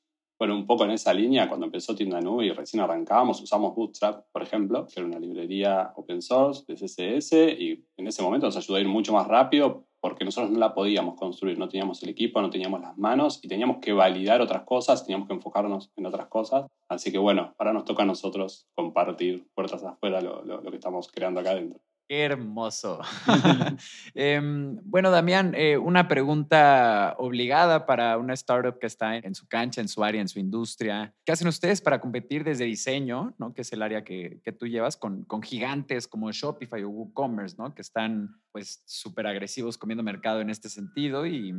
bueno, 0.41 0.55
un 0.55 0.65
poco 0.65 0.86
en 0.86 0.89
esa 0.89 1.13
línea, 1.13 1.48
cuando 1.48 1.67
empezó 1.67 1.93
Tienda 1.93 2.19
y 2.41 2.50
recién 2.50 2.81
arrancábamos, 2.81 3.39
usamos 3.43 3.75
Bootstrap, 3.75 4.25
por 4.31 4.41
ejemplo, 4.41 4.88
que 4.88 5.00
era 5.00 5.05
una 5.05 5.19
librería 5.19 5.93
open 5.95 6.19
source 6.19 6.63
de 6.67 6.74
CSS, 6.74 7.33
y 7.60 7.86
en 7.95 8.07
ese 8.07 8.24
momento 8.24 8.48
nos 8.48 8.57
ayudó 8.57 8.77
a 8.77 8.81
ir 8.81 8.88
mucho 8.88 9.13
más 9.13 9.27
rápido 9.27 9.86
porque 10.00 10.25
nosotros 10.25 10.50
no 10.50 10.57
la 10.57 10.74
podíamos 10.74 11.13
construir, 11.13 11.60
no 11.60 11.69
teníamos 11.69 12.01
el 12.01 12.10
equipo, 12.10 12.41
no 12.41 12.50
teníamos 12.50 12.81
las 12.81 12.98
manos 12.98 13.39
y 13.43 13.48
teníamos 13.48 13.77
que 13.81 13.93
validar 13.93 14.41
otras 14.41 14.63
cosas, 14.63 15.05
teníamos 15.05 15.27
que 15.27 15.36
enfocarnos 15.36 15.91
en 15.95 16.07
otras 16.07 16.25
cosas. 16.25 16.65
Así 16.89 17.12
que 17.12 17.19
bueno, 17.19 17.53
ahora 17.60 17.71
nos 17.71 17.86
toca 17.86 18.01
a 18.01 18.07
nosotros 18.07 18.65
compartir 18.74 19.45
puertas 19.53 19.83
afuera 19.83 20.21
lo, 20.21 20.43
lo, 20.43 20.60
lo 20.60 20.71
que 20.71 20.77
estamos 20.77 21.07
creando 21.12 21.41
acá 21.41 21.51
adentro. 21.51 21.79
Qué 22.12 22.24
hermoso. 22.24 23.00
eh, 24.15 24.41
bueno, 24.84 25.12
Damián, 25.12 25.53
eh, 25.56 25.77
una 25.77 26.10
pregunta 26.10 27.15
obligada 27.18 27.86
para 27.86 28.18
una 28.18 28.34
startup 28.34 28.77
que 28.80 28.88
está 28.88 29.15
en 29.15 29.34
su 29.34 29.48
cancha, 29.48 29.80
en 29.80 29.88
su 29.88 30.03
área, 30.03 30.20
en 30.20 30.27
su 30.27 30.38
industria. 30.38 31.15
¿Qué 31.24 31.32
hacen 31.32 31.48
ustedes 31.48 31.80
para 31.80 32.01
competir 32.01 32.44
desde 32.44 32.65
diseño, 32.65 33.34
¿no? 33.38 33.53
que 33.53 33.62
es 33.62 33.72
el 33.72 33.82
área 33.82 34.03
que, 34.03 34.41
que 34.44 34.51
tú 34.51 34.68
llevas, 34.68 34.98
con, 34.98 35.24
con, 35.24 35.41
gigantes 35.41 36.06
como 36.06 36.30
Shopify 36.34 36.84
o 36.84 36.89
WooCommerce, 36.89 37.56
¿no? 37.58 37.74
que 37.74 37.82
están 37.82 38.41
pues 38.51 38.84
súper 38.86 39.25
agresivos 39.25 39.77
comiendo 39.77 40.03
mercado 40.03 40.41
en 40.41 40.50
este 40.50 40.68
sentido? 40.68 41.25
Y 41.25 41.56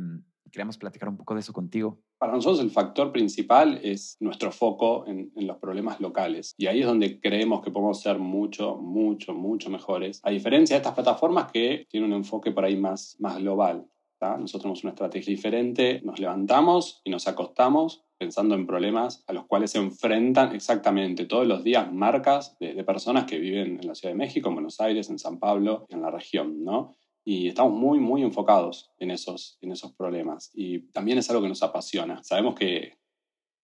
queríamos 0.53 0.77
platicar 0.77 1.09
un 1.09 1.17
poco 1.17 1.33
de 1.33 1.39
eso 1.41 1.51
contigo. 1.51 1.99
Para 2.19 2.31
nosotros 2.31 2.61
el 2.61 2.69
factor 2.69 3.11
principal 3.11 3.79
es 3.83 4.15
nuestro 4.19 4.51
foco 4.51 5.05
en, 5.07 5.31
los 5.35 5.57
problemas 5.57 5.99
locales. 5.99 6.53
Y 6.57 6.67
ahí 6.67 6.81
es 6.81 6.85
donde 6.85 7.19
creemos 7.19 7.61
que 7.63 7.71
podemos 7.71 7.99
ser 7.99 8.19
mucho, 8.19 8.75
mucho, 8.77 9.33
mucho 9.33 9.69
mejores. 9.71 10.21
A 10.23 10.29
diferencia 10.29 10.75
de 10.75 10.77
estas 10.77 10.93
plataformas 10.93 11.51
que 11.51 11.87
tienen 11.89 12.11
un 12.11 12.17
enfoque 12.17 12.51
por 12.51 12.63
ahí 12.63 12.77
más, 12.77 13.17
más 13.19 13.39
global. 13.39 13.87
¿tá? 14.19 14.37
Nosotros 14.37 14.61
tenemos 14.61 14.83
una 14.83 14.91
estrategia 14.91 15.33
diferente. 15.33 16.01
Nos 16.03 16.19
levantamos 16.19 17.01
y 17.03 17.09
nos 17.09 17.27
acostamos 17.27 18.05
pensando 18.19 18.53
en 18.53 18.67
problemas 18.67 19.23
a 19.27 19.33
los 19.33 19.45
cuales 19.47 19.71
se 19.71 19.79
enfrentan 19.79 20.55
exactamente 20.55 21.25
todos 21.25 21.47
los 21.47 21.63
días 21.63 21.91
marcas 21.91 22.55
de, 22.59 22.73
de 22.75 22.83
personas 22.83 23.25
que 23.25 23.39
viven 23.39 23.79
en 23.81 23.87
la 23.87 23.95
Ciudad 23.95 24.13
de 24.13 24.19
México, 24.19 24.49
en 24.49 24.55
Buenos 24.55 24.79
Aires, 24.79 25.09
en 25.09 25.17
San 25.17 25.39
Pablo, 25.39 25.85
en 25.89 26.01
la 26.01 26.11
región, 26.11 26.63
¿no? 26.63 26.95
Y 27.25 27.47
estamos 27.47 27.73
muy, 27.73 27.99
muy 27.99 28.21
enfocados 28.21 28.91
en 28.99 29.11
esos, 29.11 29.57
en 29.61 29.71
esos 29.71 29.93
problemas. 29.93 30.51
Y 30.53 30.79
también 30.91 31.17
es 31.17 31.29
algo 31.29 31.41
que 31.41 31.49
nos 31.49 31.63
apasiona. 31.63 32.23
Sabemos 32.23 32.55
que, 32.55 32.97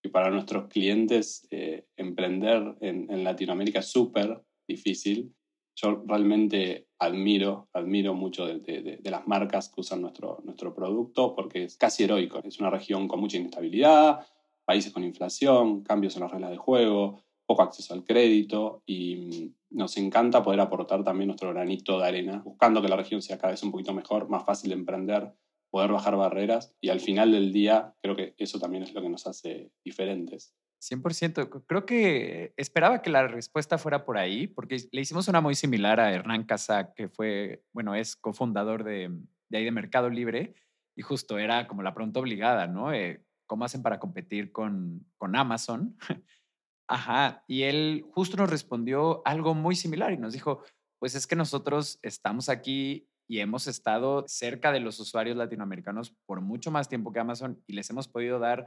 que 0.02 0.10
para 0.10 0.30
nuestros 0.30 0.68
clientes 0.68 1.48
eh, 1.52 1.86
emprender 1.98 2.76
en, 2.80 3.12
en, 3.12 3.24
Latinoamérica 3.24 3.80
es 3.80 3.88
súper 3.88 4.42
difícil. 4.68 5.34
Yo 5.76 6.04
realmente 6.06 6.88
admiro, 7.00 7.70
admiro 7.74 8.14
mucho 8.14 8.46
de, 8.46 8.60
de, 8.60 8.98
de, 8.98 9.12
las 9.12 9.28
marcas 9.28 9.70
que 9.70 9.82
usan 9.82 10.02
nuestro, 10.02 10.42
nuestro 10.44 10.74
producto 10.74 11.36
porque 11.36 11.64
es 11.64 11.78
casi 11.78 12.04
heroico. 12.04 12.40
Es 12.44 12.60
una 12.60 12.70
región 12.70 13.08
con 13.08 13.20
mucha 13.20 13.38
inestabilidad, 13.38 14.26
países 14.66 14.94
con 14.94 15.04
inflación, 15.04 15.84
cambios 15.84 16.16
en 16.16 16.22
las 16.22 16.32
reglas 16.32 16.52
de 16.52 16.58
juego, 16.58 17.22
poco 17.46 17.62
acceso 17.64 17.94
al 17.94 18.04
crédito 18.04 18.84
y 18.86 19.54
nos 19.70 19.98
encanta 19.98 20.44
poder 20.44 20.60
aportar 20.60 21.04
también 21.04 21.28
nuestro 21.28 21.54
granito 21.54 22.00
de 22.00 22.08
arena, 22.08 22.42
buscando 22.44 22.82
que 22.82 22.88
la 22.88 22.96
región 22.96 23.22
sea 23.22 23.38
cada 23.38 23.52
vez 23.52 23.64
un 23.64 23.72
poquito 23.72 23.94
mejor, 23.94 24.30
más 24.30 24.46
fácil 24.46 24.70
de 24.70 24.76
emprender, 24.76 25.34
poder 25.70 25.92
bajar 25.92 26.16
barreras 26.16 26.76
y 26.82 26.90
al 26.90 27.00
final 27.00 27.32
del 27.32 27.54
día 27.54 27.94
creo 28.02 28.16
que 28.16 28.34
eso 28.38 28.60
también 28.60 28.84
es 28.84 28.94
lo 28.94 29.02
que 29.02 29.10
nos 29.10 29.28
hace 29.28 29.72
diferentes. 29.84 30.54
100%. 30.82 31.66
Creo 31.68 31.86
que 31.86 32.54
esperaba 32.58 33.02
que 33.02 33.10
la 33.10 33.28
respuesta 33.28 33.78
fuera 33.78 34.06
por 34.06 34.18
ahí, 34.18 34.48
porque 34.48 34.78
le 34.92 35.02
hicimos 35.02 35.28
una 35.28 35.42
muy 35.42 35.56
similar 35.56 36.00
a 36.00 36.14
Hernán 36.14 36.46
Casa, 36.46 36.94
que 36.94 37.10
fue, 37.10 37.64
bueno, 37.74 37.96
es 37.96 38.16
cofundador 38.16 38.84
de, 38.84 39.12
de 39.50 39.58
ahí 39.58 39.66
de 39.66 39.72
Mercado 39.72 40.10
Libre, 40.10 40.56
y 40.96 41.02
justo 41.02 41.38
era 41.38 41.68
como 41.68 41.84
la 41.84 41.94
pregunta 41.94 42.20
obligada, 42.20 42.68
¿no? 42.68 42.94
Eh, 42.94 43.26
¿Cómo 43.46 43.66
hacen 43.66 43.82
para 43.82 44.00
competir 44.00 44.52
con, 44.52 45.06
con 45.18 45.36
Amazon? 45.36 45.98
Ajá, 46.92 47.44
y 47.48 47.64
él 47.64 48.04
justo 48.14 48.36
nos 48.36 48.50
respondió 48.50 49.22
algo 49.24 49.54
muy 49.54 49.76
similar 49.76 50.12
y 50.12 50.18
nos 50.18 50.34
dijo, 50.34 50.64
pues 50.98 51.14
es 51.14 51.28
que 51.28 51.36
nosotros 51.36 52.00
estamos 52.02 52.50
aquí 52.50 53.08
y 53.28 53.42
hemos 53.42 53.68
estado 53.68 54.26
cerca 54.28 54.72
de 54.72 54.80
los 54.80 55.00
usuarios 55.00 55.38
latinoamericanos 55.38 56.16
por 56.26 56.42
mucho 56.42 56.72
más 56.72 56.90
tiempo 56.90 57.14
que 57.14 57.20
Amazon 57.20 57.64
y 57.68 57.74
les 57.74 57.88
hemos 57.92 58.08
podido 58.08 58.40
dar 58.40 58.66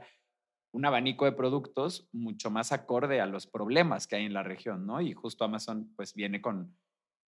un 0.73 0.85
abanico 0.85 1.25
de 1.25 1.33
productos 1.33 2.07
mucho 2.13 2.49
más 2.49 2.71
acorde 2.71 3.19
a 3.19 3.25
los 3.25 3.45
problemas 3.45 4.07
que 4.07 4.15
hay 4.15 4.23
en 4.23 4.33
la 4.33 4.41
región, 4.41 4.87
¿no? 4.87 5.01
Y 5.01 5.11
justo 5.11 5.43
Amazon 5.43 5.91
pues 5.97 6.13
viene 6.13 6.41
con 6.41 6.73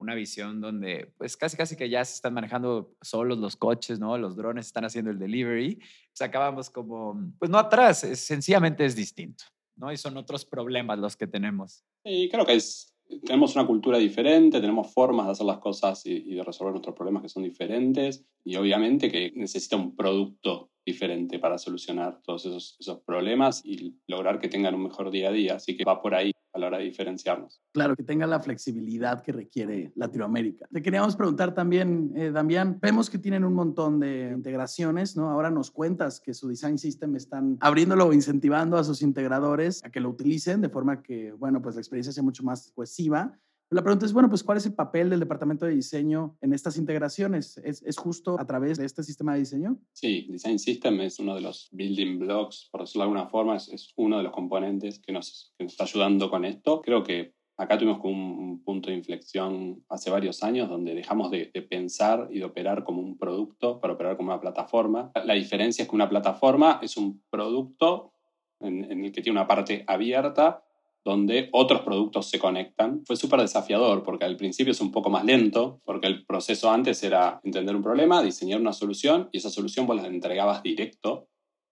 una 0.00 0.16
visión 0.16 0.60
donde 0.60 1.14
pues 1.18 1.36
casi 1.36 1.56
casi 1.56 1.76
que 1.76 1.88
ya 1.88 2.04
se 2.04 2.14
están 2.14 2.34
manejando 2.34 2.96
solos 3.00 3.38
los 3.38 3.54
coches, 3.54 4.00
¿no? 4.00 4.18
Los 4.18 4.34
drones 4.34 4.66
están 4.66 4.86
haciendo 4.86 5.12
el 5.12 5.20
delivery. 5.20 5.76
Pues 5.76 6.20
acabamos 6.20 6.68
como, 6.68 7.32
pues 7.38 7.48
no 7.48 7.58
atrás, 7.58 8.00
sencillamente 8.00 8.84
es 8.84 8.96
distinto. 8.96 9.44
Y 9.92 9.96
son 9.96 10.16
otros 10.16 10.44
problemas 10.44 10.98
los 10.98 11.16
que 11.16 11.26
tenemos. 11.26 11.84
Y 12.04 12.28
creo 12.28 12.44
que 12.44 12.54
es, 12.54 12.94
tenemos 13.24 13.54
una 13.56 13.66
cultura 13.66 13.98
diferente, 13.98 14.60
tenemos 14.60 14.92
formas 14.92 15.26
de 15.26 15.32
hacer 15.32 15.46
las 15.46 15.58
cosas 15.58 16.04
y, 16.06 16.12
y 16.12 16.34
de 16.34 16.44
resolver 16.44 16.72
nuestros 16.72 16.96
problemas 16.96 17.22
que 17.22 17.28
son 17.28 17.42
diferentes 17.42 18.24
y 18.44 18.56
obviamente 18.56 19.10
que 19.10 19.32
necesita 19.34 19.76
un 19.76 19.96
producto 19.96 20.70
diferente 20.84 21.38
para 21.38 21.58
solucionar 21.58 22.20
todos 22.22 22.46
esos, 22.46 22.76
esos 22.80 23.00
problemas 23.02 23.64
y 23.64 23.94
lograr 24.06 24.38
que 24.38 24.48
tengan 24.48 24.74
un 24.74 24.84
mejor 24.84 25.10
día 25.10 25.28
a 25.28 25.32
día. 25.32 25.54
Así 25.54 25.76
que 25.76 25.84
va 25.84 26.00
por 26.00 26.14
ahí 26.14 26.32
la 26.60 26.68
hora 26.68 26.78
de 26.78 26.84
diferenciarnos. 26.84 27.60
Claro, 27.72 27.96
que 27.96 28.02
tenga 28.02 28.26
la 28.26 28.40
flexibilidad 28.40 29.22
que 29.22 29.32
requiere 29.32 29.92
Latinoamérica. 29.96 30.66
Te 30.72 30.82
queríamos 30.82 31.16
preguntar 31.16 31.54
también, 31.54 32.12
eh, 32.14 32.30
Damián, 32.30 32.78
vemos 32.80 33.10
que 33.10 33.18
tienen 33.18 33.44
un 33.44 33.54
montón 33.54 34.00
de 34.00 34.32
integraciones, 34.34 35.16
¿no? 35.16 35.30
Ahora 35.30 35.50
nos 35.50 35.70
cuentas 35.70 36.20
que 36.20 36.34
su 36.34 36.48
design 36.48 36.78
system 36.78 37.16
están 37.16 37.56
abriéndolo 37.60 38.06
o 38.06 38.12
incentivando 38.12 38.76
a 38.76 38.84
sus 38.84 39.02
integradores 39.02 39.82
a 39.84 39.90
que 39.90 40.00
lo 40.00 40.10
utilicen 40.10 40.60
de 40.60 40.68
forma 40.68 41.02
que, 41.02 41.32
bueno, 41.32 41.60
pues 41.62 41.74
la 41.74 41.80
experiencia 41.80 42.12
sea 42.12 42.22
mucho 42.22 42.42
más 42.42 42.70
cohesiva. 42.74 43.38
La 43.72 43.82
pregunta 43.84 44.04
es, 44.04 44.12
bueno, 44.12 44.28
pues 44.28 44.42
¿cuál 44.42 44.58
es 44.58 44.66
el 44.66 44.74
papel 44.74 45.10
del 45.10 45.20
departamento 45.20 45.64
de 45.64 45.72
diseño 45.72 46.36
en 46.40 46.52
estas 46.52 46.76
integraciones? 46.76 47.56
¿Es, 47.58 47.82
¿Es, 47.82 47.96
justo 47.96 48.36
a 48.40 48.44
través 48.44 48.78
de 48.78 48.84
este 48.84 49.04
sistema 49.04 49.34
de 49.34 49.40
diseño? 49.40 49.78
Sí, 49.92 50.26
Design 50.28 50.58
System 50.58 51.00
es 51.02 51.20
uno 51.20 51.36
de 51.36 51.40
los 51.40 51.68
building 51.70 52.18
blocks, 52.18 52.68
por 52.72 52.80
decirlo 52.80 53.02
de 53.02 53.10
alguna 53.10 53.28
forma, 53.28 53.54
es, 53.54 53.92
uno 53.94 54.16
de 54.16 54.24
los 54.24 54.32
componentes 54.32 54.98
que 54.98 55.12
nos, 55.12 55.54
que 55.56 55.62
nos, 55.62 55.74
está 55.74 55.84
ayudando 55.84 56.28
con 56.28 56.44
esto. 56.44 56.82
Creo 56.82 57.04
que 57.04 57.32
acá 57.56 57.78
tuvimos 57.78 58.00
un, 58.02 58.12
un 58.12 58.64
punto 58.64 58.90
de 58.90 58.96
inflexión 58.96 59.84
hace 59.88 60.10
varios 60.10 60.42
años 60.42 60.68
donde 60.68 60.92
dejamos 60.96 61.30
de, 61.30 61.46
pensar 61.70 62.26
y 62.32 62.40
de 62.40 62.46
operar 62.46 62.82
como 62.82 63.00
un 63.00 63.18
producto 63.18 63.78
para 63.78 63.92
operar 63.92 64.16
como 64.16 64.32
una 64.32 64.40
plataforma. 64.40 65.12
La 65.24 65.34
diferencia 65.34 65.84
es 65.84 65.88
que 65.88 65.94
una 65.94 66.08
plataforma 66.08 66.80
es 66.82 66.96
un 66.96 67.22
producto 67.30 68.14
en 68.58 69.04
el 69.04 69.12
que 69.12 69.22
tiene 69.22 69.38
una 69.38 69.46
parte 69.46 69.84
abierta 69.86 70.64
donde 71.04 71.48
otros 71.52 71.82
productos 71.82 72.28
se 72.28 72.38
conectan. 72.38 73.02
Fue 73.06 73.16
súper 73.16 73.40
desafiador 73.40 74.02
porque 74.02 74.24
al 74.24 74.36
principio 74.36 74.72
es 74.72 74.80
un 74.80 74.92
poco 74.92 75.10
más 75.10 75.24
lento, 75.24 75.80
porque 75.84 76.06
el 76.06 76.26
proceso 76.26 76.70
antes 76.70 77.02
era 77.02 77.40
entender 77.44 77.74
un 77.74 77.82
problema, 77.82 78.22
diseñar 78.22 78.60
una 78.60 78.72
solución 78.72 79.28
y 79.32 79.38
esa 79.38 79.50
solución 79.50 79.86
vos 79.86 79.96
la 79.96 80.06
entregabas 80.06 80.62
directo 80.62 81.28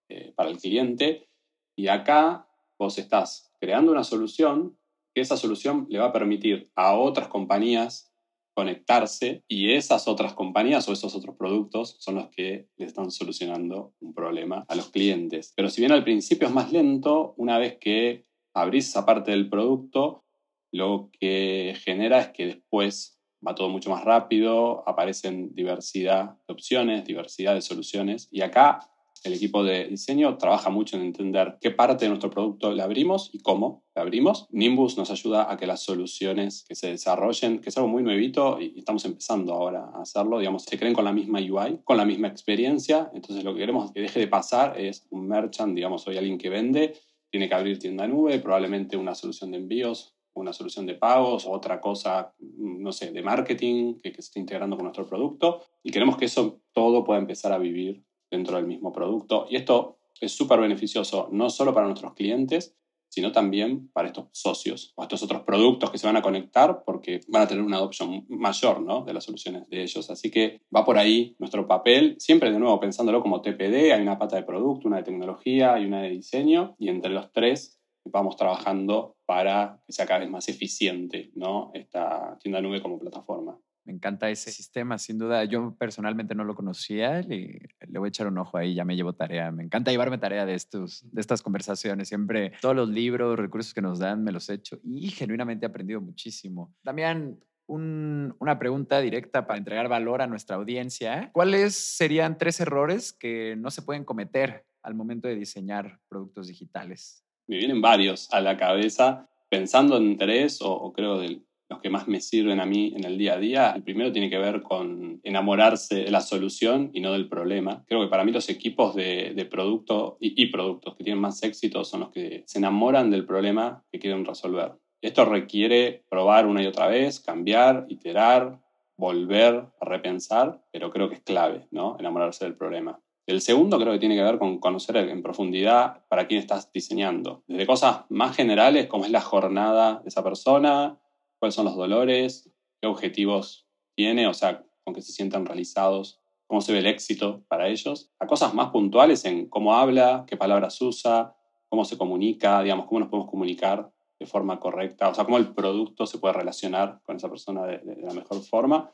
eh, 0.08 0.32
para 0.34 0.50
el 0.50 0.58
cliente. 0.58 1.28
Y 1.76 1.88
acá 1.88 2.48
vos 2.78 2.98
estás 2.98 3.52
creando 3.60 3.92
una 3.92 4.04
solución 4.04 4.78
que 5.14 5.20
esa 5.20 5.36
solución 5.36 5.86
le 5.90 5.98
va 5.98 6.06
a 6.06 6.12
permitir 6.12 6.70
a 6.74 6.94
otras 6.94 7.28
compañías 7.28 8.12
conectarse 8.54 9.44
y 9.46 9.70
esas 9.70 10.08
otras 10.08 10.34
compañías 10.34 10.88
o 10.88 10.92
esos 10.92 11.14
otros 11.14 11.36
productos 11.36 11.94
son 12.00 12.16
los 12.16 12.28
que 12.30 12.66
le 12.76 12.86
están 12.86 13.12
solucionando 13.12 13.92
un 14.00 14.12
problema 14.12 14.64
a 14.66 14.74
los 14.74 14.90
clientes. 14.90 15.52
Pero 15.54 15.70
si 15.70 15.80
bien 15.80 15.92
al 15.92 16.02
principio 16.02 16.48
es 16.48 16.54
más 16.54 16.72
lento, 16.72 17.34
una 17.36 17.56
vez 17.58 17.78
que 17.78 18.24
abrís 18.62 18.88
esa 18.88 19.06
parte 19.06 19.30
del 19.30 19.48
producto, 19.48 20.24
lo 20.72 21.10
que 21.18 21.76
genera 21.84 22.20
es 22.20 22.28
que 22.28 22.46
después 22.46 23.18
va 23.46 23.54
todo 23.54 23.68
mucho 23.68 23.90
más 23.90 24.04
rápido, 24.04 24.82
aparecen 24.86 25.54
diversidad 25.54 26.36
de 26.46 26.52
opciones, 26.52 27.04
diversidad 27.04 27.54
de 27.54 27.62
soluciones. 27.62 28.28
Y 28.30 28.42
acá 28.42 28.90
el 29.24 29.32
equipo 29.32 29.64
de 29.64 29.88
diseño 29.88 30.36
trabaja 30.38 30.70
mucho 30.70 30.96
en 30.96 31.02
entender 31.02 31.58
qué 31.60 31.70
parte 31.70 32.04
de 32.04 32.10
nuestro 32.10 32.30
producto 32.30 32.72
le 32.72 32.82
abrimos 32.82 33.30
y 33.32 33.40
cómo 33.40 33.82
le 33.94 34.02
abrimos. 34.02 34.46
Nimbus 34.50 34.96
nos 34.96 35.10
ayuda 35.10 35.50
a 35.50 35.56
que 35.56 35.66
las 35.66 35.82
soluciones 35.82 36.64
que 36.68 36.74
se 36.74 36.90
desarrollen, 36.90 37.60
que 37.60 37.70
es 37.70 37.76
algo 37.76 37.88
muy 37.88 38.02
nuevito 38.02 38.60
y 38.60 38.78
estamos 38.78 39.04
empezando 39.04 39.54
ahora 39.54 39.90
a 39.94 40.02
hacerlo, 40.02 40.38
digamos, 40.38 40.64
se 40.64 40.78
creen 40.78 40.94
con 40.94 41.04
la 41.04 41.12
misma 41.12 41.40
UI, 41.40 41.80
con 41.84 41.96
la 41.96 42.04
misma 42.04 42.28
experiencia. 42.28 43.10
Entonces 43.12 43.44
lo 43.44 43.54
que 43.54 43.60
queremos 43.60 43.92
que 43.92 44.00
deje 44.00 44.20
de 44.20 44.28
pasar 44.28 44.78
es 44.80 45.04
un 45.10 45.26
merchant, 45.26 45.74
digamos, 45.74 46.06
hoy 46.06 46.16
alguien 46.16 46.38
que 46.38 46.48
vende 46.48 46.94
tiene 47.30 47.48
que 47.48 47.54
abrir 47.54 47.78
tienda 47.78 48.06
nube, 48.06 48.38
probablemente 48.38 48.96
una 48.96 49.14
solución 49.14 49.50
de 49.50 49.58
envíos, 49.58 50.14
una 50.34 50.52
solución 50.52 50.86
de 50.86 50.94
pagos, 50.94 51.46
otra 51.46 51.80
cosa, 51.80 52.32
no 52.38 52.92
sé, 52.92 53.10
de 53.10 53.22
marketing 53.22 53.94
que, 53.94 54.12
que 54.12 54.22
se 54.22 54.28
esté 54.28 54.40
integrando 54.40 54.76
con 54.76 54.84
nuestro 54.84 55.06
producto. 55.06 55.62
Y 55.82 55.90
queremos 55.90 56.16
que 56.16 56.26
eso 56.26 56.60
todo 56.72 57.04
pueda 57.04 57.18
empezar 57.18 57.52
a 57.52 57.58
vivir 57.58 58.04
dentro 58.30 58.56
del 58.56 58.66
mismo 58.66 58.92
producto. 58.92 59.46
Y 59.50 59.56
esto 59.56 59.98
es 60.20 60.32
súper 60.32 60.60
beneficioso 60.60 61.28
no 61.32 61.50
solo 61.50 61.74
para 61.74 61.86
nuestros 61.86 62.14
clientes, 62.14 62.76
sino 63.08 63.32
también 63.32 63.90
para 63.92 64.08
estos 64.08 64.26
socios 64.32 64.92
o 64.96 65.02
estos 65.02 65.22
otros 65.22 65.42
productos 65.42 65.90
que 65.90 65.98
se 65.98 66.06
van 66.06 66.16
a 66.16 66.22
conectar 66.22 66.82
porque 66.84 67.20
van 67.28 67.42
a 67.42 67.48
tener 67.48 67.64
una 67.64 67.78
adopción 67.78 68.26
mayor 68.28 68.80
¿no? 68.80 69.04
de 69.04 69.14
las 69.14 69.24
soluciones 69.24 69.68
de 69.68 69.82
ellos. 69.82 70.10
Así 70.10 70.30
que 70.30 70.60
va 70.74 70.84
por 70.84 70.98
ahí 70.98 71.34
nuestro 71.38 71.66
papel, 71.66 72.16
siempre 72.18 72.52
de 72.52 72.58
nuevo 72.58 72.78
pensándolo 72.80 73.22
como 73.22 73.40
TPD, 73.40 73.92
hay 73.92 74.02
una 74.02 74.18
pata 74.18 74.36
de 74.36 74.42
producto, 74.42 74.88
una 74.88 74.98
de 74.98 75.04
tecnología 75.04 75.78
y 75.78 75.86
una 75.86 76.02
de 76.02 76.10
diseño, 76.10 76.76
y 76.78 76.88
entre 76.88 77.10
los 77.12 77.32
tres 77.32 77.80
vamos 78.04 78.36
trabajando 78.36 79.16
para 79.26 79.80
que 79.86 79.92
sea 79.92 80.06
cada 80.06 80.20
vez 80.20 80.30
más 80.30 80.48
eficiente 80.48 81.30
¿no? 81.34 81.70
esta 81.74 82.38
tienda 82.40 82.60
nube 82.60 82.82
como 82.82 82.98
plataforma. 82.98 83.58
Me 83.88 83.94
encanta 83.94 84.28
ese 84.28 84.52
sistema, 84.52 84.98
sin 84.98 85.16
duda. 85.16 85.44
Yo 85.44 85.74
personalmente 85.78 86.34
no 86.34 86.44
lo 86.44 86.54
conocía, 86.54 87.22
le, 87.22 87.70
le, 87.88 87.98
voy 87.98 88.08
a 88.08 88.10
echar 88.10 88.26
un 88.26 88.36
ojo 88.36 88.58
ahí, 88.58 88.74
ya 88.74 88.84
me 88.84 88.94
llevo 88.94 89.14
tarea. 89.14 89.50
Me 89.50 89.64
encanta 89.64 89.90
llevarme 89.90 90.18
tarea 90.18 90.44
de, 90.44 90.52
estos, 90.52 91.10
de 91.10 91.18
estas 91.22 91.40
conversaciones. 91.40 92.06
Siempre 92.06 92.52
todos 92.60 92.76
los 92.76 92.90
libros, 92.90 93.38
recursos 93.38 93.72
que 93.72 93.80
nos 93.80 93.98
dan, 93.98 94.22
me 94.22 94.30
los 94.30 94.50
he 94.50 94.54
hecho 94.54 94.78
y 94.84 95.08
genuinamente 95.08 95.64
he 95.64 95.70
aprendido 95.70 96.02
muchísimo. 96.02 96.76
También 96.82 97.40
un, 97.66 98.36
una 98.40 98.58
pregunta 98.58 99.00
directa 99.00 99.46
para 99.46 99.56
entregar 99.56 99.88
valor 99.88 100.20
a 100.20 100.26
nuestra 100.26 100.56
audiencia. 100.56 101.30
¿Cuáles 101.32 101.74
serían 101.74 102.36
tres 102.36 102.60
errores 102.60 103.14
que 103.14 103.56
no 103.56 103.70
se 103.70 103.80
pueden 103.80 104.04
cometer 104.04 104.66
al 104.82 104.94
momento 104.96 105.28
de 105.28 105.36
diseñar 105.36 105.98
productos 106.10 106.48
digitales? 106.48 107.24
Me 107.46 107.56
vienen 107.56 107.80
varios 107.80 108.30
a 108.34 108.42
la 108.42 108.58
cabeza 108.58 109.30
pensando 109.48 109.96
en 109.96 110.18
tres 110.18 110.60
o, 110.60 110.74
o 110.74 110.92
creo 110.92 111.20
del 111.20 111.47
los 111.68 111.80
que 111.80 111.90
más 111.90 112.08
me 112.08 112.20
sirven 112.20 112.60
a 112.60 112.66
mí 112.66 112.92
en 112.96 113.04
el 113.04 113.18
día 113.18 113.34
a 113.34 113.38
día. 113.38 113.72
El 113.74 113.82
primero 113.82 114.12
tiene 114.12 114.30
que 114.30 114.38
ver 114.38 114.62
con 114.62 115.20
enamorarse 115.22 116.04
de 116.04 116.10
la 116.10 116.20
solución 116.20 116.90
y 116.94 117.00
no 117.00 117.12
del 117.12 117.28
problema. 117.28 117.84
Creo 117.86 118.00
que 118.02 118.08
para 118.08 118.24
mí 118.24 118.32
los 118.32 118.48
equipos 118.48 118.94
de, 118.94 119.32
de 119.34 119.44
producto 119.44 120.16
y, 120.20 120.40
y, 120.40 120.46
productos 120.46 120.96
que 120.96 121.04
tienen 121.04 121.20
más 121.20 121.42
éxito 121.42 121.84
son 121.84 122.00
los 122.00 122.10
que 122.10 122.42
se 122.46 122.58
enamoran 122.58 123.10
del 123.10 123.26
problema 123.26 123.84
que 123.92 123.98
quieren 123.98 124.24
resolver. 124.24 124.72
Esto 125.00 125.24
requiere 125.24 126.04
probar 126.08 126.46
una 126.46 126.62
y 126.62 126.66
otra 126.66 126.88
vez, 126.88 127.20
cambiar, 127.20 127.86
iterar, 127.88 128.58
volver 128.96 129.66
a 129.80 129.84
repensar, 129.84 130.60
pero 130.72 130.90
creo 130.90 131.08
que 131.08 131.14
es 131.16 131.22
clave, 131.22 131.66
¿no? 131.70 131.96
Enamorarse 132.00 132.44
del 132.44 132.56
problema. 132.56 132.98
El 133.26 133.42
segundo 133.42 133.78
creo 133.78 133.92
que 133.92 133.98
tiene 133.98 134.16
que 134.16 134.22
ver 134.22 134.38
con 134.38 134.58
conocer 134.58 134.96
en 134.96 135.22
profundidad 135.22 136.02
para 136.08 136.26
quién 136.26 136.40
estás 136.40 136.72
diseñando. 136.72 137.42
Desde 137.46 137.66
cosas 137.66 138.00
más 138.08 138.34
generales, 138.34 138.86
como 138.86 139.04
es 139.04 139.10
la 139.10 139.20
jornada 139.20 140.00
de 140.02 140.08
esa 140.08 140.24
persona, 140.24 140.98
cuáles 141.38 141.54
son 141.54 141.64
los 141.64 141.76
dolores, 141.76 142.50
qué 142.80 142.88
objetivos 142.88 143.66
tiene, 143.94 144.26
o 144.26 144.34
sea, 144.34 144.64
con 144.84 144.94
que 144.94 145.02
se 145.02 145.12
sientan 145.12 145.46
realizados, 145.46 146.20
cómo 146.46 146.60
se 146.60 146.72
ve 146.72 146.78
el 146.78 146.86
éxito 146.86 147.44
para 147.48 147.68
ellos, 147.68 148.10
a 148.18 148.26
cosas 148.26 148.54
más 148.54 148.70
puntuales 148.70 149.24
en 149.24 149.48
cómo 149.48 149.74
habla, 149.74 150.24
qué 150.26 150.36
palabras 150.36 150.80
usa, 150.80 151.34
cómo 151.68 151.84
se 151.84 151.98
comunica, 151.98 152.62
digamos, 152.62 152.86
cómo 152.86 153.00
nos 153.00 153.08
podemos 153.10 153.30
comunicar 153.30 153.92
de 154.18 154.26
forma 154.26 154.58
correcta, 154.58 155.08
o 155.08 155.14
sea, 155.14 155.24
cómo 155.24 155.36
el 155.36 155.54
producto 155.54 156.06
se 156.06 156.18
puede 156.18 156.34
relacionar 156.34 157.00
con 157.04 157.16
esa 157.16 157.28
persona 157.28 157.66
de, 157.66 157.82
la 158.02 158.14
mejor 158.14 158.42
forma, 158.42 158.90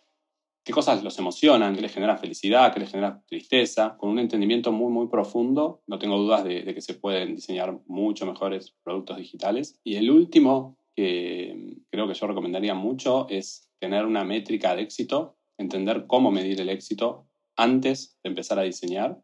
qué 0.65 0.73
cosas 0.73 1.03
los 1.05 1.19
emocionan, 1.19 1.75
qué 1.75 1.81
les 1.81 1.95
genera 1.95 2.17
felicidad, 2.19 2.73
qué 2.75 2.81
les 2.81 2.91
genera 2.91 3.23
tristeza, 3.27 3.97
con 3.97 4.11
un 4.11 4.19
entendimiento 4.19 4.73
muy, 4.73 4.93
muy 4.93 5.07
profundo, 5.07 5.83
no 5.87 5.99
tengo 5.99 6.19
dudas 6.19 6.45
de, 6.45 6.63
de 6.63 6.75
que 6.75 6.81
se 6.81 6.95
pueden 6.95 7.37
diseñar 7.37 7.79
mucho 7.87 8.27
mejores 8.27 8.75
productos 8.83 9.17
digitales. 9.17 9.79
Y 9.85 9.97
el 9.97 10.11
último 10.11 10.77
que 10.97 11.77
creo 11.91 12.07
que 12.07 12.15
yo 12.15 12.27
recomendaría 12.27 12.75
mucho 12.75 13.29
es 13.29 13.71
tener 13.81 14.05
una 14.07 14.25
métrica 14.25 14.75
de 14.75 14.83
éxito, 14.83 15.37
entender 15.59 16.07
cómo 16.07 16.31
medir 16.31 16.61
el 16.61 16.69
éxito 16.69 17.29
antes 17.57 18.19
de 18.23 18.31
empezar 18.31 18.59
a 18.59 18.63
diseñar. 18.63 19.21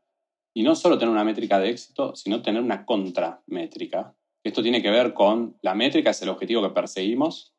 Y 0.55 0.63
no 0.63 0.75
solo 0.75 0.99
tener 0.99 1.13
una 1.13 1.25
métrica 1.25 1.59
de 1.59 1.71
éxito, 1.71 2.17
sino 2.17 2.43
tener 2.43 2.63
una 2.63 2.85
contramétrica. 2.85 4.17
Esto 4.45 4.63
tiene 4.63 4.83
que 4.83 4.91
ver 4.91 5.15
con 5.15 5.57
la 5.63 5.75
métrica, 5.75 6.11
es 6.11 6.23
el 6.23 6.29
objetivo 6.29 6.63
que 6.63 6.71
perseguimos, 6.71 7.55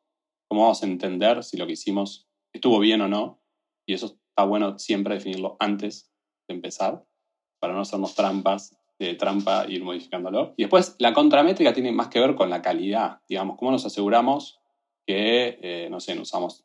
cómo 0.48 0.62
vamos 0.62 0.82
a 0.82 0.86
entender 0.86 1.42
si 1.42 1.56
lo 1.56 1.66
que 1.66 1.72
hicimos 1.72 2.28
estuvo 2.52 2.78
bien 2.80 3.00
o 3.00 3.08
no. 3.08 3.40
Y 3.86 3.94
eso 3.94 4.06
está 4.06 4.44
bueno 4.44 4.78
siempre 4.78 5.14
definirlo 5.14 5.56
antes 5.58 6.12
de 6.48 6.54
empezar, 6.54 7.04
para 7.60 7.72
no 7.72 7.80
hacernos 7.80 8.14
trampas 8.14 8.76
de 9.06 9.14
trampa 9.14 9.66
ir 9.68 9.82
modificándolo. 9.82 10.54
Y 10.56 10.62
después 10.62 10.96
la 10.98 11.12
contramétrica 11.12 11.72
tiene 11.72 11.92
más 11.92 12.08
que 12.08 12.20
ver 12.20 12.34
con 12.34 12.50
la 12.50 12.62
calidad, 12.62 13.20
digamos, 13.28 13.56
cómo 13.58 13.70
nos 13.70 13.84
aseguramos 13.84 14.60
que, 15.06 15.58
eh, 15.62 15.88
no 15.90 16.00
sé, 16.00 16.14
no 16.14 16.22
usamos 16.22 16.64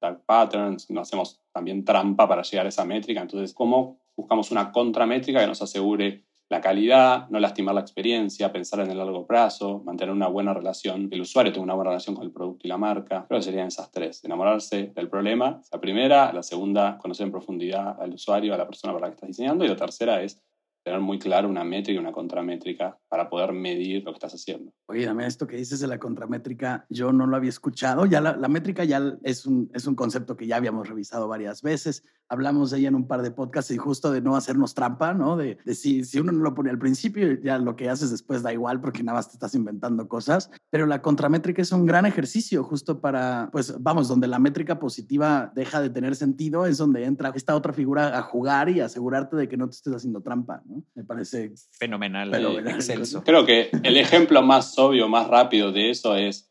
dark 0.00 0.24
patterns, 0.26 0.90
no 0.90 1.00
hacemos 1.00 1.40
también 1.52 1.84
trampa 1.84 2.28
para 2.28 2.42
llegar 2.42 2.66
a 2.66 2.68
esa 2.68 2.84
métrica. 2.84 3.20
Entonces, 3.20 3.54
cómo 3.54 3.98
buscamos 4.16 4.50
una 4.50 4.70
contramétrica 4.72 5.40
que 5.40 5.46
nos 5.46 5.62
asegure 5.62 6.24
la 6.50 6.60
calidad, 6.60 7.28
no 7.30 7.40
lastimar 7.40 7.74
la 7.74 7.80
experiencia, 7.80 8.52
pensar 8.52 8.80
en 8.80 8.90
el 8.90 8.98
largo 8.98 9.26
plazo, 9.26 9.82
mantener 9.84 10.14
una 10.14 10.28
buena 10.28 10.52
relación, 10.52 11.08
que 11.08 11.14
el 11.14 11.22
usuario 11.22 11.52
tenga 11.52 11.64
una 11.64 11.74
buena 11.74 11.90
relación 11.90 12.14
con 12.14 12.24
el 12.24 12.32
producto 12.32 12.66
y 12.66 12.68
la 12.68 12.76
marca. 12.76 13.24
Creo 13.26 13.40
que 13.40 13.44
serían 13.44 13.68
esas 13.68 13.90
tres. 13.90 14.22
Enamorarse 14.24 14.92
del 14.94 15.08
problema, 15.08 15.60
la 15.72 15.80
primera. 15.80 16.32
La 16.32 16.42
segunda, 16.42 16.98
conocer 16.98 17.26
en 17.26 17.32
profundidad 17.32 18.00
al 18.00 18.12
usuario, 18.12 18.54
a 18.54 18.58
la 18.58 18.66
persona 18.66 18.92
para 18.92 19.06
la 19.06 19.10
que 19.10 19.14
estás 19.14 19.28
diseñando. 19.28 19.64
Y 19.64 19.68
la 19.68 19.76
tercera 19.76 20.22
es 20.22 20.42
tener 20.84 21.00
muy 21.00 21.18
claro 21.18 21.48
una 21.48 21.64
métrica 21.64 21.96
y 21.96 21.98
una 21.98 22.12
contramétrica 22.12 22.98
para 23.08 23.30
poder 23.30 23.52
medir 23.52 24.04
lo 24.04 24.12
que 24.12 24.16
estás 24.16 24.34
haciendo. 24.34 24.70
Oye, 24.86 25.06
dame 25.06 25.26
esto 25.26 25.46
que 25.46 25.56
dices 25.56 25.80
de 25.80 25.86
la 25.86 25.98
contramétrica, 25.98 26.84
yo 26.90 27.10
no 27.10 27.26
lo 27.26 27.36
había 27.36 27.48
escuchado. 27.48 28.04
Ya 28.04 28.20
la, 28.20 28.48
métrica 28.48 28.84
ya 28.84 29.16
es 29.22 29.46
un, 29.46 29.70
es 29.72 29.86
un 29.86 29.94
concepto 29.94 30.36
que 30.36 30.46
ya 30.46 30.56
habíamos 30.56 30.88
revisado 30.88 31.26
varias 31.26 31.62
veces. 31.62 32.04
Hablamos 32.34 32.70
de 32.70 32.78
ella 32.78 32.88
en 32.88 32.94
un 32.94 33.06
par 33.06 33.22
de 33.22 33.30
podcasts 33.30 33.70
y 33.70 33.76
justo 33.76 34.12
de 34.12 34.20
no 34.20 34.36
hacernos 34.36 34.74
trampa, 34.74 35.14
¿no? 35.14 35.36
De, 35.36 35.58
de 35.64 35.74
si, 35.74 36.04
si 36.04 36.20
uno 36.20 36.32
no 36.32 36.42
lo 36.42 36.54
pone 36.54 36.70
al 36.70 36.78
principio, 36.78 37.40
ya 37.40 37.58
lo 37.58 37.76
que 37.76 37.88
haces 37.88 38.10
después 38.10 38.42
da 38.42 38.52
igual 38.52 38.80
porque 38.80 39.02
nada 39.02 39.18
más 39.18 39.28
te 39.28 39.34
estás 39.34 39.54
inventando 39.54 40.08
cosas. 40.08 40.50
Pero 40.70 40.86
la 40.86 41.02
contramétrica 41.02 41.62
es 41.62 41.72
un 41.72 41.86
gran 41.86 42.06
ejercicio 42.06 42.62
justo 42.64 43.00
para, 43.00 43.48
pues 43.52 43.74
vamos, 43.80 44.08
donde 44.08 44.26
la 44.26 44.38
métrica 44.38 44.78
positiva 44.78 45.52
deja 45.54 45.80
de 45.80 45.90
tener 45.90 46.16
sentido, 46.16 46.66
es 46.66 46.78
donde 46.78 47.04
entra 47.04 47.32
esta 47.34 47.54
otra 47.54 47.72
figura 47.72 48.18
a 48.18 48.22
jugar 48.22 48.68
y 48.68 48.80
asegurarte 48.80 49.36
de 49.36 49.48
que 49.48 49.56
no 49.56 49.68
te 49.68 49.76
estés 49.76 49.94
haciendo 49.94 50.20
trampa. 50.20 50.62
¿no? 50.66 50.82
Me 50.94 51.04
parece 51.04 51.54
fenomenal, 51.72 52.34
excelso. 52.66 53.22
Creo 53.24 53.46
que 53.46 53.70
el 53.82 53.96
ejemplo 53.96 54.42
más 54.42 54.78
obvio, 54.78 55.08
más 55.08 55.28
rápido 55.28 55.72
de 55.72 55.90
eso 55.90 56.16
es, 56.16 56.50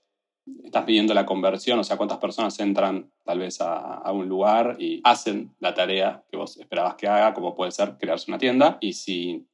estás 0.63 0.85
pidiendo 0.85 1.13
la 1.13 1.25
conversión, 1.25 1.79
o 1.79 1.83
sea, 1.83 1.97
cuántas 1.97 2.17
personas 2.17 2.59
entran 2.59 3.11
tal 3.23 3.39
vez 3.39 3.59
a, 3.61 4.11
un 4.11 4.27
lugar 4.27 4.77
y 4.79 5.01
hacen 5.03 5.55
la 5.59 5.73
tarea 5.73 6.23
que 6.29 6.37
vos 6.37 6.57
esperabas 6.57 6.95
que 6.95 7.07
haga, 7.07 7.33
como 7.33 7.55
puede 7.55 7.71
ser 7.71 7.97
crearse 7.97 8.29
una 8.29 8.37
tienda, 8.37 8.77
y 8.81 8.93
si 8.93 9.47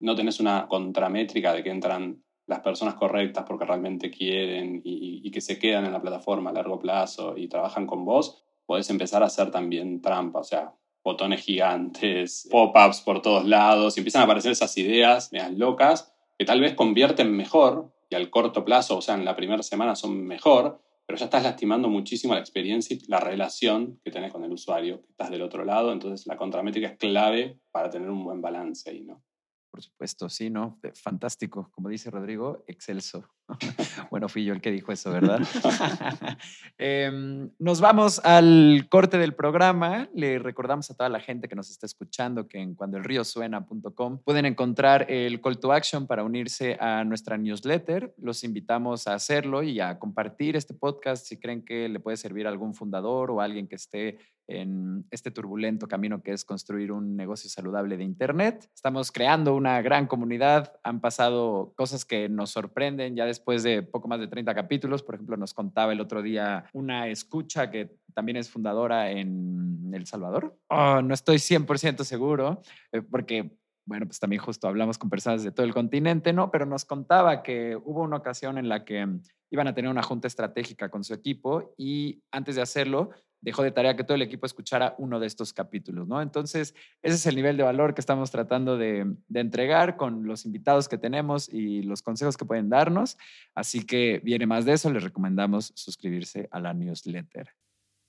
no 0.00 0.14
tenés 0.14 0.40
una 0.40 0.66
contramétrica 0.68 1.52
de 1.52 1.62
que 1.62 1.70
entran 1.70 2.22
las 2.46 2.60
personas 2.60 2.94
correctas 2.94 3.44
porque 3.46 3.64
realmente 3.64 4.10
quieren 4.10 4.80
y, 4.82 5.30
que 5.30 5.40
se 5.40 5.58
quedan 5.58 5.84
en 5.84 5.92
la 5.92 6.02
plataforma 6.02 6.50
a 6.50 6.52
largo 6.52 6.80
plazo 6.80 7.36
y 7.36 7.46
trabajan 7.46 7.86
con 7.86 8.04
vos, 8.04 8.42
podés 8.66 8.90
empezar 8.90 9.22
a 9.22 9.26
hacer 9.26 9.52
también 9.52 10.00
trampa. 10.00 10.40
O 10.40 10.44
sea, 10.44 10.74
botones 11.04 11.42
gigantes, 11.42 12.48
pop-ups 12.50 13.02
por 13.02 13.22
todos 13.22 13.44
lados, 13.44 13.96
y 13.96 14.00
empiezan 14.00 14.22
a 14.22 14.24
aparecer 14.24 14.50
esas 14.50 14.76
ideas 14.78 15.30
locas 15.52 16.12
que 16.40 16.46
tal 16.46 16.62
vez 16.62 16.72
convierten 16.72 17.36
mejor 17.36 17.92
y 18.08 18.14
al 18.14 18.30
corto 18.30 18.64
plazo, 18.64 18.96
o 18.96 19.02
sea, 19.02 19.14
en 19.14 19.26
la 19.26 19.36
primera 19.36 19.62
semana 19.62 19.94
son 19.94 20.26
mejor, 20.26 20.80
pero 21.04 21.18
ya 21.18 21.26
estás 21.26 21.42
lastimando 21.42 21.90
muchísimo 21.90 22.32
la 22.32 22.40
experiencia 22.40 22.96
y 22.96 23.06
la 23.08 23.20
relación 23.20 24.00
que 24.02 24.10
tenés 24.10 24.32
con 24.32 24.42
el 24.42 24.50
usuario, 24.50 25.02
que 25.02 25.10
estás 25.10 25.28
del 25.28 25.42
otro 25.42 25.66
lado, 25.66 25.92
entonces 25.92 26.26
la 26.26 26.38
contramétrica 26.38 26.88
es 26.88 26.96
clave 26.96 27.60
para 27.70 27.90
tener 27.90 28.08
un 28.08 28.24
buen 28.24 28.40
balance 28.40 28.88
ahí, 28.88 29.02
¿no? 29.02 29.22
Por 29.70 29.82
supuesto, 29.82 30.28
sí, 30.28 30.50
¿no? 30.50 30.80
Fantástico. 30.94 31.70
Como 31.72 31.88
dice 31.88 32.10
Rodrigo, 32.10 32.64
excelso. 32.66 33.28
bueno, 34.10 34.28
fui 34.28 34.44
yo 34.44 34.52
el 34.52 34.60
que 34.60 34.70
dijo 34.70 34.92
eso, 34.92 35.12
¿verdad? 35.12 35.40
Em, 36.78 37.50
nos 37.58 37.80
vamos 37.80 38.20
al 38.24 38.88
corte 38.90 39.18
del 39.18 39.34
programa. 39.34 40.08
Le 40.14 40.38
recordamos 40.38 40.90
a 40.90 40.96
toda 40.96 41.08
la 41.08 41.20
gente 41.20 41.46
que 41.46 41.54
nos 41.54 41.70
está 41.70 41.86
escuchando 41.86 42.48
que 42.48 42.58
en 42.58 42.74
cuandoelríosuena.com 42.74 44.18
pueden 44.24 44.46
encontrar 44.46 45.06
el 45.10 45.40
call 45.40 45.58
to 45.58 45.72
action 45.72 46.06
para 46.06 46.24
unirse 46.24 46.76
a 46.80 47.04
nuestra 47.04 47.36
newsletter. 47.36 48.14
Los 48.18 48.42
invitamos 48.44 49.06
a 49.06 49.14
hacerlo 49.14 49.62
y 49.62 49.78
a 49.80 49.98
compartir 49.98 50.56
este 50.56 50.74
podcast 50.74 51.26
si 51.26 51.38
creen 51.38 51.64
que 51.64 51.88
le 51.88 52.00
puede 52.00 52.16
servir 52.16 52.46
a 52.46 52.50
algún 52.50 52.74
fundador 52.74 53.30
o 53.30 53.40
a 53.40 53.44
alguien 53.44 53.68
que 53.68 53.76
esté 53.76 54.18
en 54.50 55.06
este 55.10 55.30
turbulento 55.30 55.88
camino 55.88 56.22
que 56.22 56.32
es 56.32 56.44
construir 56.44 56.92
un 56.92 57.16
negocio 57.16 57.48
saludable 57.48 57.96
de 57.96 58.04
Internet. 58.04 58.68
Estamos 58.74 59.12
creando 59.12 59.54
una 59.54 59.80
gran 59.82 60.06
comunidad, 60.06 60.72
han 60.82 61.00
pasado 61.00 61.72
cosas 61.76 62.04
que 62.04 62.28
nos 62.28 62.50
sorprenden 62.50 63.16
ya 63.16 63.24
después 63.24 63.62
de 63.62 63.82
poco 63.82 64.08
más 64.08 64.20
de 64.20 64.28
30 64.28 64.54
capítulos. 64.54 65.02
Por 65.02 65.14
ejemplo, 65.14 65.36
nos 65.36 65.54
contaba 65.54 65.92
el 65.92 66.00
otro 66.00 66.22
día 66.22 66.64
una 66.72 67.08
escucha 67.08 67.70
que 67.70 67.96
también 68.14 68.36
es 68.36 68.50
fundadora 68.50 69.10
en 69.10 69.90
El 69.92 70.06
Salvador. 70.06 70.56
Oh, 70.68 71.00
no 71.02 71.14
estoy 71.14 71.36
100% 71.36 72.04
seguro, 72.04 72.62
eh, 72.92 73.02
porque 73.02 73.56
bueno, 73.86 74.06
pues 74.06 74.20
también 74.20 74.40
justo 74.40 74.68
hablamos 74.68 74.98
con 74.98 75.10
personas 75.10 75.42
de 75.42 75.50
todo 75.50 75.66
el 75.66 75.74
continente, 75.74 76.32
¿no? 76.32 76.50
Pero 76.50 76.64
nos 76.64 76.84
contaba 76.84 77.42
que 77.42 77.76
hubo 77.76 78.02
una 78.02 78.18
ocasión 78.18 78.56
en 78.56 78.68
la 78.68 78.84
que 78.84 79.04
iban 79.50 79.66
a 79.66 79.74
tener 79.74 79.90
una 79.90 80.02
junta 80.02 80.28
estratégica 80.28 80.90
con 80.90 81.02
su 81.02 81.12
equipo 81.12 81.74
y 81.76 82.22
antes 82.30 82.54
de 82.54 82.62
hacerlo 82.62 83.10
dejó 83.40 83.62
de 83.62 83.70
tarea 83.70 83.96
que 83.96 84.04
todo 84.04 84.14
el 84.14 84.22
equipo 84.22 84.46
escuchara 84.46 84.94
uno 84.98 85.18
de 85.18 85.26
estos 85.26 85.52
capítulos, 85.52 86.06
¿no? 86.06 86.20
Entonces, 86.20 86.74
ese 87.02 87.14
es 87.14 87.26
el 87.26 87.36
nivel 87.36 87.56
de 87.56 87.62
valor 87.62 87.94
que 87.94 88.00
estamos 88.00 88.30
tratando 88.30 88.76
de, 88.76 89.06
entregar 89.32 89.96
con 89.96 90.26
los 90.26 90.44
invitados 90.44 90.88
que 90.88 90.98
tenemos 90.98 91.48
y 91.48 91.82
los 91.82 92.02
consejos 92.02 92.36
que 92.36 92.44
pueden 92.44 92.68
darnos. 92.68 93.16
Así 93.54 93.84
que 93.84 94.20
viene 94.22 94.46
más 94.46 94.64
de 94.64 94.74
eso, 94.74 94.92
les 94.92 95.02
recomendamos 95.02 95.72
suscribirse 95.74 96.48
a 96.50 96.60
la 96.60 96.74
newsletter. 96.74 97.48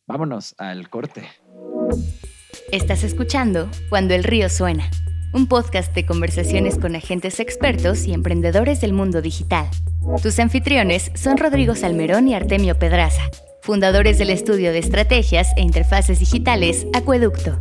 Vámonos 0.08 0.56
al 0.58 0.90
corte. 0.90 1.24
Estás 2.72 3.04
escuchando 3.04 3.70
Cuando 3.90 4.14
el 4.14 4.24
río 4.24 4.50
suena, 4.50 4.90
un 5.34 5.48
podcast 5.48 5.94
de 5.96 6.06
conversaciones 6.06 6.78
con 6.78 6.96
agentes 6.96 7.40
expertos 7.40 8.06
y 8.06 8.14
emprendedores 8.14 8.82
del 8.82 8.92
mundo 8.92 9.22
digital. 9.22 9.70
Tus 10.22 10.40
anfitriones 10.40 11.12
son 11.16 11.38
Rodrigo 11.38 11.76
Salmerón 11.76 12.28
y 12.28 12.36
Artemio 12.36 12.78
Pedraza 12.78 13.24
fundadores 13.62 14.18
del 14.18 14.30
estudio 14.30 14.72
de 14.72 14.80
estrategias 14.80 15.50
e 15.56 15.62
interfaces 15.62 16.20
digitales 16.20 16.88
Acueducto. 16.94 17.60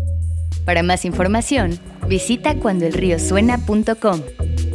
Para 0.65 0.83
más 0.83 1.05
información, 1.05 1.79
visita 2.07 2.55
cuandoelriosuena.com. 2.55 4.23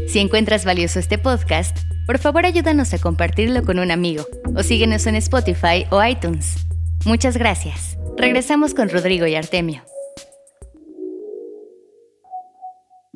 Si 0.08 0.20
encuentras 0.20 0.66
valioso 0.66 1.00
este 1.00 1.18
podcast, 1.18 1.78
por 2.06 2.20
favor 2.20 2.46
ayúdanos 2.46 2.94
a 2.94 3.00
compartirlo 3.00 3.64
con 3.64 3.80
un 3.80 3.92
amigo 3.92 4.26
o 4.56 4.64
síguenos 4.64 5.08
en 5.08 5.16
Spotify 5.16 5.86
o 5.90 6.04
iTunes. 6.04 6.56
Muchas 7.06 7.38
gracias. 7.38 7.98
Regresamos 8.18 8.74
con 8.74 8.90
Rodrigo 8.90 9.26
y 9.28 9.36
Artemio. 9.36 9.84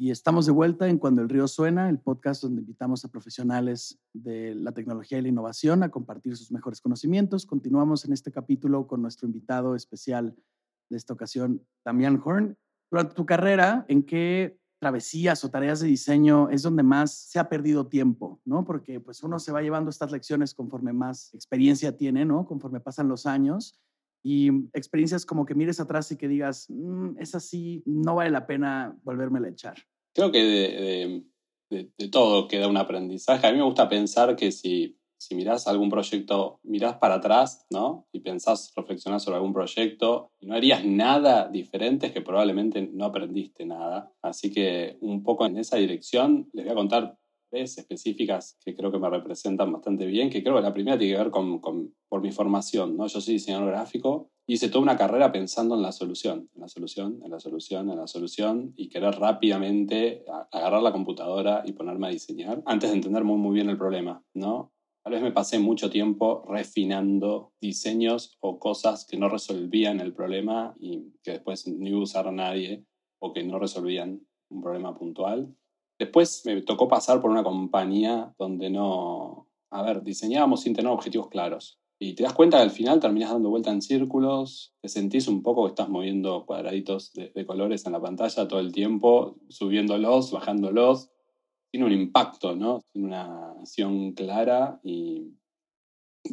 Y 0.02 0.12
estamos 0.12 0.46
de 0.46 0.54
vuelta 0.54 0.88
en 0.88 0.98
Cuando 0.98 1.22
el 1.22 1.28
río 1.28 1.46
suena, 1.46 1.90
el 1.90 2.00
podcast 2.00 2.42
donde 2.42 2.62
invitamos 2.62 3.04
a 3.04 3.10
profesionales 3.10 4.00
de 4.14 4.56
la 4.56 4.72
tecnología 4.72 5.18
y 5.18 5.22
la 5.24 5.28
innovación 5.28 5.84
a 5.84 5.92
compartir 5.92 6.38
sus 6.38 6.54
mejores 6.54 6.80
conocimientos. 6.80 7.46
Continuamos 7.46 8.06
en 8.06 8.14
este 8.14 8.32
capítulo 8.32 8.88
con 8.88 9.02
nuestro 9.02 9.28
invitado 9.28 9.76
especial 9.76 10.38
de 10.90 10.96
esta 10.96 11.12
ocasión, 11.12 11.68
Damián 11.84 12.22
Horn. 12.24 12.58
Durante 12.90 13.14
tu 13.14 13.26
carrera, 13.26 13.84
¿en 13.90 14.04
qué 14.04 14.58
travesías 14.80 15.44
o 15.44 15.52
tareas 15.52 15.82
de 15.82 15.90
diseño 15.90 16.50
es 16.50 16.62
donde 16.62 16.84
más 16.84 17.14
se 17.14 17.38
ha 17.38 17.50
perdido 17.50 17.88
tiempo, 17.88 18.40
¿no? 18.46 18.64
Porque 18.64 19.02
pues 19.02 19.22
uno 19.22 19.38
se 19.38 19.52
va 19.52 19.62
llevando 19.62 19.90
estas 19.90 20.14
lecciones 20.14 20.54
conforme 20.54 20.94
más 20.94 21.34
experiencia 21.34 21.98
tiene, 21.98 22.24
¿no? 22.24 22.46
Conforme 22.46 22.80
pasan 22.80 23.10
los 23.10 23.26
años 23.26 23.78
y 24.24 24.50
experiencias 24.74 25.26
como 25.26 25.46
que 25.46 25.56
mires 25.56 25.80
atrás 25.80 26.12
y 26.12 26.18
que 26.18 26.28
digas, 26.28 26.66
mm, 26.70 27.18
es 27.20 27.36
así, 27.36 27.84
no 27.86 28.16
vale 28.16 28.32
la 28.32 28.48
pena 28.48 28.98
volverme 29.04 29.46
a 29.46 29.50
echar. 29.50 29.78
Creo 30.14 30.32
que 30.32 30.44
de, 30.44 31.24
de, 31.70 32.10
todo 32.10 32.48
queda 32.48 32.68
un 32.68 32.78
aprendizaje. 32.78 33.48
A 33.48 33.52
mí 33.52 33.58
me 33.58 33.64
gusta 33.64 33.88
pensar 33.88 34.36
que 34.36 34.52
si, 34.52 34.98
si 35.18 35.36
mirás 35.36 35.68
algún 35.68 35.90
proyecto, 35.90 36.60
mirás 36.64 36.98
para 36.98 37.16
atrás, 37.16 37.66
¿no? 37.70 38.08
Y 38.12 38.20
pensás, 38.22 38.74
reflexionás 38.76 39.24
sobre 39.24 39.38
algún 39.38 39.54
proyecto 39.54 40.32
no 40.42 40.56
harías 40.56 40.84
nada 40.84 41.48
diferente, 41.48 42.08
es 42.08 42.14
que 42.14 42.22
probablemente 42.22 42.82
no 42.92 43.06
aprendiste 43.06 43.66
nada. 43.66 44.12
Así 44.22 44.52
que 44.52 44.98
un 45.02 45.24
poco 45.24 45.46
en 45.46 45.58
esa 45.58 45.78
dirección 45.78 46.50
les 46.54 46.66
voy 46.66 46.72
a 46.72 46.76
contar 46.76 47.18
tres 47.50 47.78
específicas 47.78 48.58
que 48.64 48.76
creo 48.76 48.92
que 48.92 49.00
me 49.00 49.10
representan 49.10 49.72
bastante 49.72 50.06
bien, 50.06 50.30
que 50.30 50.44
creo 50.44 50.56
que 50.56 50.62
la 50.62 50.74
primera 50.74 50.98
tiene 50.98 51.14
que 51.14 51.24
ver 51.24 51.32
con, 51.32 51.60
con 51.60 51.94
por 52.08 52.22
mi 52.22 52.32
formación, 52.32 52.98
¿no? 52.98 53.08
Yo 53.08 53.22
soy 53.22 53.36
diseñador 53.36 53.70
gráfico 53.70 54.30
hice 54.54 54.68
toda 54.68 54.82
una 54.82 54.98
carrera 54.98 55.32
pensando 55.32 55.76
en 55.76 55.84
la 55.84 55.92
solución, 55.92 56.50
en 56.56 56.62
la 56.62 56.68
solución, 56.68 57.22
en 57.24 57.30
la 57.30 57.40
solución, 57.40 57.92
en 57.92 57.98
la 57.98 58.08
solución 58.08 58.74
y 58.76 58.90
querer 58.90 59.14
rápidamente 59.20 60.26
agarrar 60.52 60.82
la 60.82 60.92
computadora 60.92 61.62
y 61.66 61.74
ponerme 61.74 62.08
a 62.08 62.10
diseñar 62.10 62.64
antes 62.66 62.90
de 62.90 62.96
entender 62.96 63.24
muy, 63.24 63.38
muy 63.38 63.54
bien 63.54 63.70
el 63.70 63.78
problema, 63.78 64.24
¿no? 64.34 64.74
Tal 65.04 65.14
vez 65.14 65.22
me 65.22 65.32
pasé 65.32 65.60
mucho 65.60 65.92
tiempo 65.92 66.44
refinando 66.50 67.54
diseños 67.62 68.38
o 68.40 68.58
cosas 68.58 69.06
que 69.06 69.18
no 69.18 69.30
resolvían 69.30 70.00
el 70.00 70.14
problema 70.14 70.76
y 70.80 71.14
que 71.24 71.34
después 71.34 71.68
no 71.68 71.88
iba 71.88 72.00
a 72.00 72.04
usar 72.04 72.28
a 72.28 72.32
nadie 72.32 72.84
o 73.20 73.34
que 73.34 73.44
no 73.44 73.60
resolvían 73.60 74.20
un 74.50 74.62
problema 74.64 74.98
puntual. 74.98 75.56
Después 76.00 76.44
me 76.46 76.62
tocó 76.62 76.88
pasar 76.88 77.22
por 77.22 77.30
una 77.30 77.44
compañía 77.44 78.34
donde 78.40 78.70
no, 78.70 79.50
a 79.70 79.84
ver, 79.84 80.02
diseñábamos 80.02 80.62
sin 80.62 80.74
tener 80.74 80.92
objetivos 80.92 81.28
claros. 81.28 81.78
Y 82.02 82.14
te 82.14 82.24
das 82.24 82.32
cuenta 82.32 82.58
que 82.58 82.64
al 82.64 82.72
final 82.72 83.02
terminas 83.02 83.32
dando 83.32 83.50
vuelta 83.50 83.72
en 83.72 83.82
círculos, 83.82 84.74
te 84.82 84.88
sentís 84.88 85.28
un 85.28 85.44
poco 85.44 85.66
que 85.66 85.72
estás 85.72 85.90
moviendo 85.90 86.46
cuadraditos 86.46 87.12
de, 87.12 87.46
colores 87.46 87.86
en 87.86 87.92
la 87.92 88.02
pantalla 88.02 88.48
todo 88.48 88.62
el 88.62 88.72
tiempo, 88.72 89.36
subiéndolos, 89.50 90.32
bajándolos. 90.32 91.10
Tiene 91.70 91.86
un 91.86 91.92
impacto, 91.92 92.56
¿no? 92.56 92.82
Tiene 92.94 93.08
una 93.08 93.52
acción 93.60 94.14
clara 94.14 94.80
y 94.82 95.34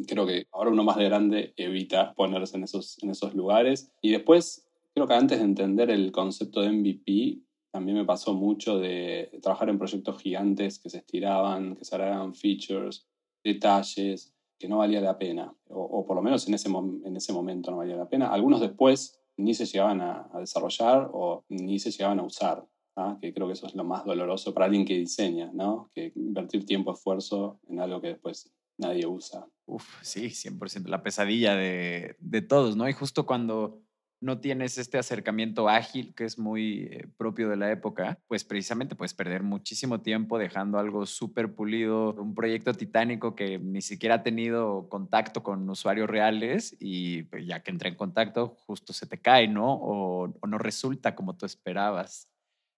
creo 0.07 0.25
que 0.25 0.47
ahora 0.53 0.71
uno 0.71 0.85
más 0.85 0.95
de 0.95 1.03
grande 1.03 1.53
evita 1.57 2.13
ponerse 2.13 2.55
en 2.55 2.63
esos, 2.63 2.97
en 3.03 3.09
esos 3.09 3.35
lugares. 3.35 3.91
Y 4.01 4.11
después, 4.11 4.65
creo 4.93 5.05
que 5.05 5.15
antes 5.15 5.39
de 5.39 5.43
entender 5.43 5.91
el 5.91 6.13
concepto 6.13 6.61
de 6.61 6.71
MVP, 6.71 7.41
también 7.77 7.99
me 7.99 8.05
pasó 8.05 8.33
mucho 8.33 8.79
de 8.79 9.29
trabajar 9.39 9.69
en 9.69 9.77
proyectos 9.77 10.19
gigantes 10.19 10.79
que 10.79 10.89
se 10.89 10.97
estiraban, 10.97 11.75
que 11.75 11.85
se 11.85 11.93
agregaban 11.93 12.33
features, 12.33 13.07
detalles 13.43 14.33
que 14.57 14.67
no 14.67 14.79
valía 14.79 14.99
la 14.99 15.19
pena, 15.19 15.53
o, 15.69 16.03
por 16.03 16.15
lo 16.15 16.23
menos 16.23 16.47
en 16.47 16.55
ese, 16.55 16.69
en 16.69 17.15
ese 17.15 17.33
momento 17.33 17.69
no 17.69 17.77
valía 17.77 17.95
la 17.95 18.09
pena. 18.09 18.33
Algunos 18.33 18.61
después 18.61 19.21
ni 19.37 19.53
se 19.53 19.67
llegaban 19.67 20.01
a, 20.01 20.27
desarrollar 20.39 21.11
o 21.13 21.45
ni 21.49 21.77
se 21.77 21.91
llegaban 21.91 22.19
a 22.19 22.23
usar, 22.23 22.67
¿ah? 22.95 23.19
que 23.21 23.31
creo 23.31 23.45
que 23.45 23.53
eso 23.53 23.67
es 23.67 23.75
lo 23.75 23.83
más 23.83 24.03
doloroso 24.05 24.55
para 24.55 24.65
alguien 24.65 24.83
que 24.83 24.97
diseña, 24.97 25.51
¿no? 25.53 25.91
que 25.93 26.11
invertir 26.15 26.65
tiempo, 26.65 26.93
esfuerzo 26.93 27.59
en 27.69 27.79
algo 27.79 28.01
que 28.01 28.07
después 28.07 28.51
nadie 28.79 29.05
usa. 29.05 29.45
Uf, 29.67 30.01
sí, 30.01 30.29
100%, 30.29 30.87
la 30.87 31.03
pesadilla 31.03 31.55
de, 31.55 32.15
de 32.17 32.41
todos, 32.41 32.75
¿no? 32.75 32.89
Y 32.89 32.93
justo 32.93 33.27
cuando 33.27 33.83
no 34.19 34.39
tienes 34.39 34.77
este 34.77 34.97
acercamiento 34.97 35.69
ágil 35.69 36.13
que 36.15 36.25
es 36.25 36.39
muy 36.39 36.87
eh, 36.91 37.07
propio 37.17 37.49
de 37.49 37.57
la 37.57 37.71
época, 37.71 38.19
pues 38.27 38.43
precisamente 38.43 38.95
puedes 38.95 39.13
perder 39.13 39.43
muchísimo 39.43 40.01
tiempo 40.01 40.39
dejando 40.39 40.79
algo 40.79 41.05
súper 41.05 41.53
pulido, 41.53 42.13
un 42.13 42.33
proyecto 42.33 42.73
titánico 42.73 43.35
que 43.35 43.59
ni 43.59 43.81
siquiera 43.81 44.15
ha 44.15 44.23
tenido 44.23 44.89
contacto 44.89 45.43
con 45.43 45.69
usuarios 45.69 46.09
reales 46.09 46.75
y 46.79 47.23
pues, 47.23 47.45
ya 47.45 47.61
que 47.61 47.71
entra 47.71 47.89
en 47.89 47.95
contacto 47.95 48.55
justo 48.65 48.93
se 48.93 49.05
te 49.05 49.19
cae, 49.19 49.47
¿no? 49.47 49.73
O, 49.73 50.33
no 50.47 50.57
resulta 50.57 51.13
como 51.13 51.35
tú 51.35 51.45
esperabas. 51.45 52.29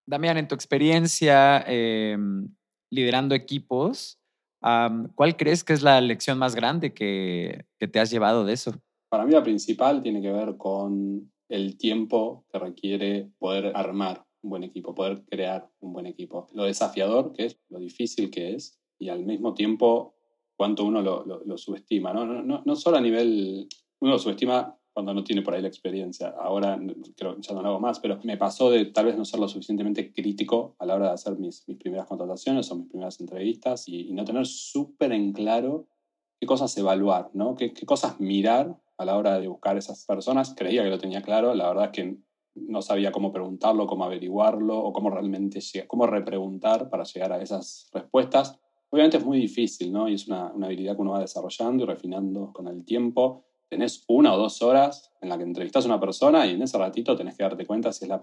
Damián, 0.05 0.37
en 0.37 0.47
tu 0.47 0.55
experiencia 0.55 1.63
em, 1.67 2.49
liderando 2.89 3.35
equipos, 3.35 4.19
¿cuál 4.59 5.37
crees 5.37 5.63
que 5.63 5.73
es 5.73 5.83
la 5.83 6.01
lección 6.01 6.37
más 6.37 6.55
grande 6.55 6.93
que 6.93 7.65
te 7.77 7.99
has 7.99 8.09
llevado 8.09 8.43
de 8.43 8.53
eso? 8.53 8.81
Para 9.09 9.25
mí 9.25 9.31
la 9.31 9.43
principal 9.43 10.01
tiene 10.01 10.21
que 10.21 10.31
ver 10.31 10.57
con 10.57 11.31
el 11.49 11.77
tiempo 11.77 12.45
que 12.51 12.59
requiere 12.59 13.31
poder 13.39 13.75
armar 13.75 14.23
un 14.41 14.51
buen 14.51 14.63
equipo, 14.63 14.95
poder 14.95 15.23
crear 15.25 15.69
un 15.79 15.93
buen 15.93 16.05
equipo. 16.05 16.47
Lo 16.53 16.63
desafiador 16.63 17.33
que 17.33 17.47
es, 17.47 17.59
lo 17.69 17.79
difícil 17.79 18.29
que 18.29 18.53
es 18.53 18.79
y 18.99 19.09
al 19.09 19.25
mismo 19.25 19.53
tiempo 19.53 20.15
cuánto 20.55 20.85
uno 20.85 21.01
lo, 21.01 21.57
subestima. 21.57 22.13
¿no? 22.13 22.25
No, 22.25 22.43
no, 22.43 22.61
no 22.65 22.75
solo 22.75 22.97
a 22.97 23.01
nivel, 23.01 23.67
uno 23.99 24.11
lo 24.11 24.19
subestima 24.19 24.75
cuando 24.93 25.13
no 25.13 25.23
tiene 25.23 25.41
por 25.41 25.53
ahí 25.53 25.61
la 25.61 25.69
experiencia. 25.69 26.35
Ahora 26.39 26.79
creo 27.15 27.35
que 27.35 27.41
ya 27.41 27.53
no 27.53 27.61
lo 27.61 27.69
hago 27.69 27.79
más, 27.79 27.99
pero 27.99 28.19
me 28.23 28.37
pasó 28.37 28.69
de 28.69 28.85
tal 28.85 29.05
vez 29.05 29.17
no 29.17 29.25
ser 29.25 29.39
lo 29.39 29.47
suficientemente 29.47 30.11
crítico 30.11 30.75
a 30.77 30.85
la 30.85 30.95
hora 30.95 31.07
de 31.07 31.13
hacer 31.13 31.37
mis, 31.37 31.67
mis 31.67 31.77
primeras 31.77 32.05
contrataciones 32.05 32.69
o 32.69 32.75
mis 32.75 32.89
primeras 32.89 33.19
entrevistas 33.19 33.87
y, 33.87 34.11
no 34.11 34.25
tener 34.25 34.45
súper 34.45 35.13
en 35.13 35.31
claro 35.31 35.87
qué 36.39 36.45
cosas 36.45 36.77
evaluar, 36.77 37.29
¿no? 37.33 37.55
qué, 37.55 37.73
qué 37.73 37.85
cosas 37.85 38.19
mirar 38.19 38.77
a 38.99 39.05
la 39.05 39.17
hora 39.17 39.39
de 39.39 39.47
buscar 39.47 39.77
esas 39.77 40.05
personas. 40.05 40.53
Creía 40.55 40.83
que 40.83 40.89
lo 40.89 40.99
tenía 40.99 41.21
claro, 41.21 41.55
la 41.55 41.69
verdad 41.69 41.85
es 41.85 41.91
que 41.91 42.17
no 42.53 42.81
sabía 42.81 43.11
cómo 43.11 43.31
preguntarlo, 43.31 43.87
cómo 43.87 44.03
averiguarlo 44.03 44.77
o 44.77 44.91
cómo 44.91 45.09
realmente 45.09 45.59
cómo 45.87 46.05
repreguntar 46.05 46.89
para 46.89 47.05
llegar 47.05 47.31
a 47.31 47.41
esas 47.41 47.89
respuestas. 47.93 48.59
Obviamente 48.89 49.17
es 49.17 49.25
muy 49.25 49.39
difícil, 49.39 49.93
¿no? 49.93 50.09
Y 50.09 50.15
es 50.15 50.27
una, 50.27 50.51
una 50.51 50.67
habilidad 50.67 50.95
que 50.95 51.01
uno 51.01 51.11
va 51.11 51.21
desarrollando 51.21 51.83
y 51.83 51.87
refinando 51.87 52.51
con 52.51 52.67
el 52.67 52.83
tiempo. 52.83 53.45
Tenés 53.69 54.03
una 54.07 54.33
o 54.33 54.37
dos 54.37 54.61
horas 54.61 55.13
en 55.21 55.29
la 55.29 55.37
que 55.37 55.43
entrevistas 55.43 55.85
a 55.85 55.87
una 55.87 55.99
persona 55.99 56.45
y 56.45 56.55
en 56.55 56.61
ese 56.61 56.77
ratito 56.77 57.15
tenés 57.15 57.37
que 57.37 57.43
darte 57.43 57.65
cuenta 57.65 57.93
si 57.93 58.03
es 58.03 58.09
la 58.09 58.21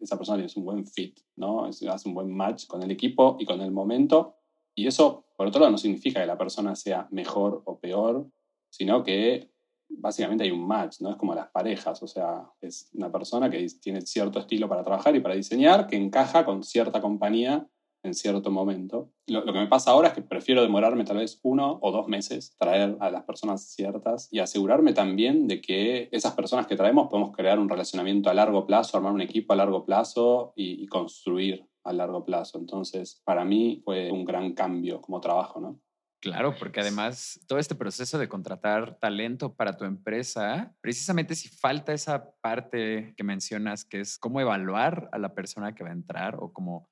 esa 0.00 0.16
persona 0.16 0.38
tiene 0.38 0.52
un 0.56 0.64
buen 0.64 0.86
fit, 0.86 1.18
¿no? 1.36 1.70
Si 1.72 1.86
hace 1.88 2.08
un 2.08 2.14
buen 2.14 2.30
match 2.34 2.66
con 2.66 2.82
el 2.82 2.90
equipo 2.90 3.36
y 3.38 3.44
con 3.44 3.60
el 3.60 3.70
momento. 3.70 4.36
Y 4.74 4.86
eso, 4.86 5.26
por 5.36 5.48
otro 5.48 5.60
lado, 5.60 5.72
no 5.72 5.78
significa 5.78 6.20
que 6.20 6.26
la 6.26 6.38
persona 6.38 6.74
sea 6.74 7.06
mejor 7.10 7.62
o 7.66 7.78
peor, 7.78 8.30
sino 8.70 9.02
que 9.02 9.50
básicamente 9.88 10.44
hay 10.44 10.50
un 10.50 10.66
match, 10.66 11.00
¿no? 11.00 11.10
Es 11.10 11.16
como 11.16 11.34
las 11.34 11.48
parejas, 11.48 12.02
o 12.02 12.06
sea, 12.06 12.50
es 12.60 12.90
una 12.94 13.10
persona 13.10 13.50
que 13.50 13.66
tiene 13.80 14.00
cierto 14.02 14.38
estilo 14.38 14.68
para 14.68 14.84
trabajar 14.84 15.14
y 15.16 15.20
para 15.20 15.34
diseñar, 15.34 15.86
que 15.86 15.96
encaja 15.96 16.44
con 16.44 16.62
cierta 16.62 17.00
compañía 17.00 17.68
en 18.02 18.14
cierto 18.14 18.50
momento. 18.50 19.10
Lo, 19.26 19.44
que 19.44 19.52
me 19.52 19.66
pasa 19.66 19.90
ahora 19.90 20.08
es 20.08 20.14
que 20.14 20.22
prefiero 20.22 20.62
demorarme 20.62 21.04
tal 21.04 21.18
vez 21.18 21.40
uno 21.42 21.78
o 21.82 21.90
dos 21.90 22.06
meses, 22.08 22.54
traer 22.58 22.96
a 23.00 23.10
las 23.10 23.24
personas 23.24 23.68
ciertas 23.68 24.28
y 24.30 24.38
asegurarme 24.38 24.92
también 24.92 25.48
de 25.48 25.60
que 25.60 26.08
esas 26.12 26.34
personas 26.34 26.66
que 26.66 26.76
traemos 26.76 27.08
podemos 27.08 27.34
crear 27.34 27.58
un 27.58 27.68
relacionamiento 27.68 28.30
a 28.30 28.34
largo 28.34 28.66
plazo, 28.66 28.96
armar 28.96 29.12
un 29.12 29.20
equipo 29.20 29.52
a 29.52 29.56
largo 29.56 29.84
plazo 29.84 30.52
y, 30.54 30.82
y 30.82 30.86
construir 30.86 31.66
a 31.84 31.92
largo 31.92 32.24
plazo. 32.24 32.58
Entonces, 32.58 33.20
para 33.24 33.44
mí 33.44 33.82
fue 33.84 34.10
un 34.10 34.24
gran 34.24 34.52
cambio 34.54 35.00
como 35.00 35.20
trabajo, 35.20 35.60
¿no? 35.60 35.80
Claro, 36.26 36.56
porque 36.58 36.80
además 36.80 37.40
todo 37.46 37.60
este 37.60 37.76
proceso 37.76 38.18
de 38.18 38.28
contratar 38.28 38.98
talento 38.98 39.54
para 39.54 39.76
tu 39.76 39.84
empresa, 39.84 40.74
precisamente 40.80 41.36
si 41.36 41.48
falta 41.48 41.92
esa 41.92 42.32
parte 42.40 43.14
que 43.16 43.22
mencionas, 43.22 43.84
que 43.84 44.00
es 44.00 44.18
cómo 44.18 44.40
evaluar 44.40 45.08
a 45.12 45.18
la 45.18 45.34
persona 45.34 45.74
que 45.74 45.84
va 45.84 45.90
a 45.90 45.92
entrar 45.92 46.36
o 46.40 46.52
cómo 46.52 46.90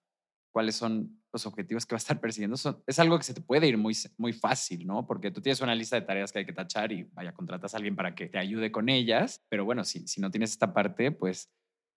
cuáles 0.52 0.76
son 0.76 1.20
los 1.32 1.46
objetivos 1.46 1.84
que 1.84 1.94
va 1.94 1.96
a 1.96 1.98
estar 1.98 2.20
persiguiendo, 2.20 2.56
es 2.86 2.98
algo 3.00 3.18
que 3.18 3.24
se 3.24 3.34
te 3.34 3.40
puede 3.40 3.66
ir 3.66 3.76
muy, 3.76 3.96
muy 4.18 4.32
fácil, 4.32 4.86
¿no? 4.86 5.04
Porque 5.04 5.32
tú 5.32 5.40
tienes 5.40 5.60
una 5.60 5.74
lista 5.74 5.96
de 5.96 6.06
tareas 6.06 6.30
que 6.30 6.38
hay 6.38 6.46
que 6.46 6.52
tachar 6.52 6.92
y 6.92 7.08
vaya, 7.12 7.32
contratas 7.32 7.74
a 7.74 7.78
alguien 7.78 7.96
para 7.96 8.14
que 8.14 8.28
te 8.28 8.38
ayude 8.38 8.70
con 8.70 8.88
ellas, 8.88 9.44
pero 9.48 9.64
bueno, 9.64 9.82
si, 9.82 10.06
si 10.06 10.20
no 10.20 10.30
tienes 10.30 10.52
esta 10.52 10.72
parte, 10.72 11.10
pues 11.10 11.50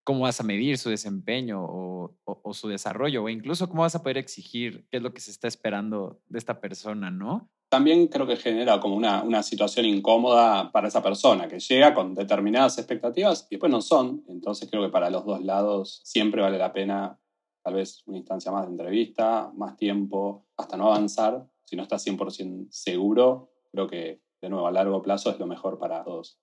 cómo 0.08 0.22
vas 0.22 0.40
a 0.40 0.44
medir 0.46 0.78
su 0.78 0.90
desempeño 0.90 1.62
o, 1.62 2.54
su 2.54 2.70
desarrollo, 2.70 3.24
o 3.24 3.28
incluso 3.28 3.68
cómo 3.68 3.82
vas 3.82 3.94
a 3.94 4.02
poder 4.02 4.18
exigir 4.18 4.86
qué 4.90 4.98
es 4.98 5.04
lo 5.04 5.14
que 5.14 5.20
se 5.20 5.32
está 5.32 5.50
esperando 5.50 6.22
de 6.30 6.40
esta 6.40 6.62
persona, 6.62 7.12
¿no? 7.12 7.50
También 7.68 8.08
creo 8.08 8.26
que 8.26 8.38
genera 8.38 8.80
como 8.80 8.96
una, 8.96 9.22
una 9.22 9.44
situación 9.44 9.86
incómoda 9.86 10.72
para 10.72 10.88
esa 10.88 11.04
persona 11.04 11.50
que 11.50 11.60
llega 11.60 11.94
con 11.94 12.16
determinadas 12.16 12.78
expectativas 12.78 13.48
y 13.50 13.56
después 13.56 13.70
no 13.70 13.82
son. 13.82 14.24
Entonces 14.30 14.70
creo 14.72 14.82
que 14.82 14.94
para 14.94 15.10
los 15.10 15.26
dos 15.26 15.44
lados 15.44 16.00
siempre 16.06 16.42
vale 16.42 16.58
la 16.58 16.72
pena 16.72 17.20
tal 17.62 17.74
vez 17.74 18.02
una 18.06 18.16
instancia 18.16 18.50
más 18.50 18.66
de 18.66 18.72
entrevista, 18.72 19.52
más 19.58 19.76
tiempo, 19.76 20.46
hasta 20.56 20.78
no 20.78 20.88
avanzar. 20.88 21.46
Si 21.66 21.76
no 21.76 21.84
estás 21.84 22.08
100% 22.08 22.68
seguro, 22.70 23.52
creo 23.74 23.90
que 23.90 24.22
de 24.40 24.50
nuevo 24.50 24.68
a 24.68 24.72
largo 24.72 25.02
plazo 25.02 25.32
es 25.32 25.38
lo 25.38 25.48
mejor 25.48 25.78
para 25.78 26.02
todos. 26.06 26.40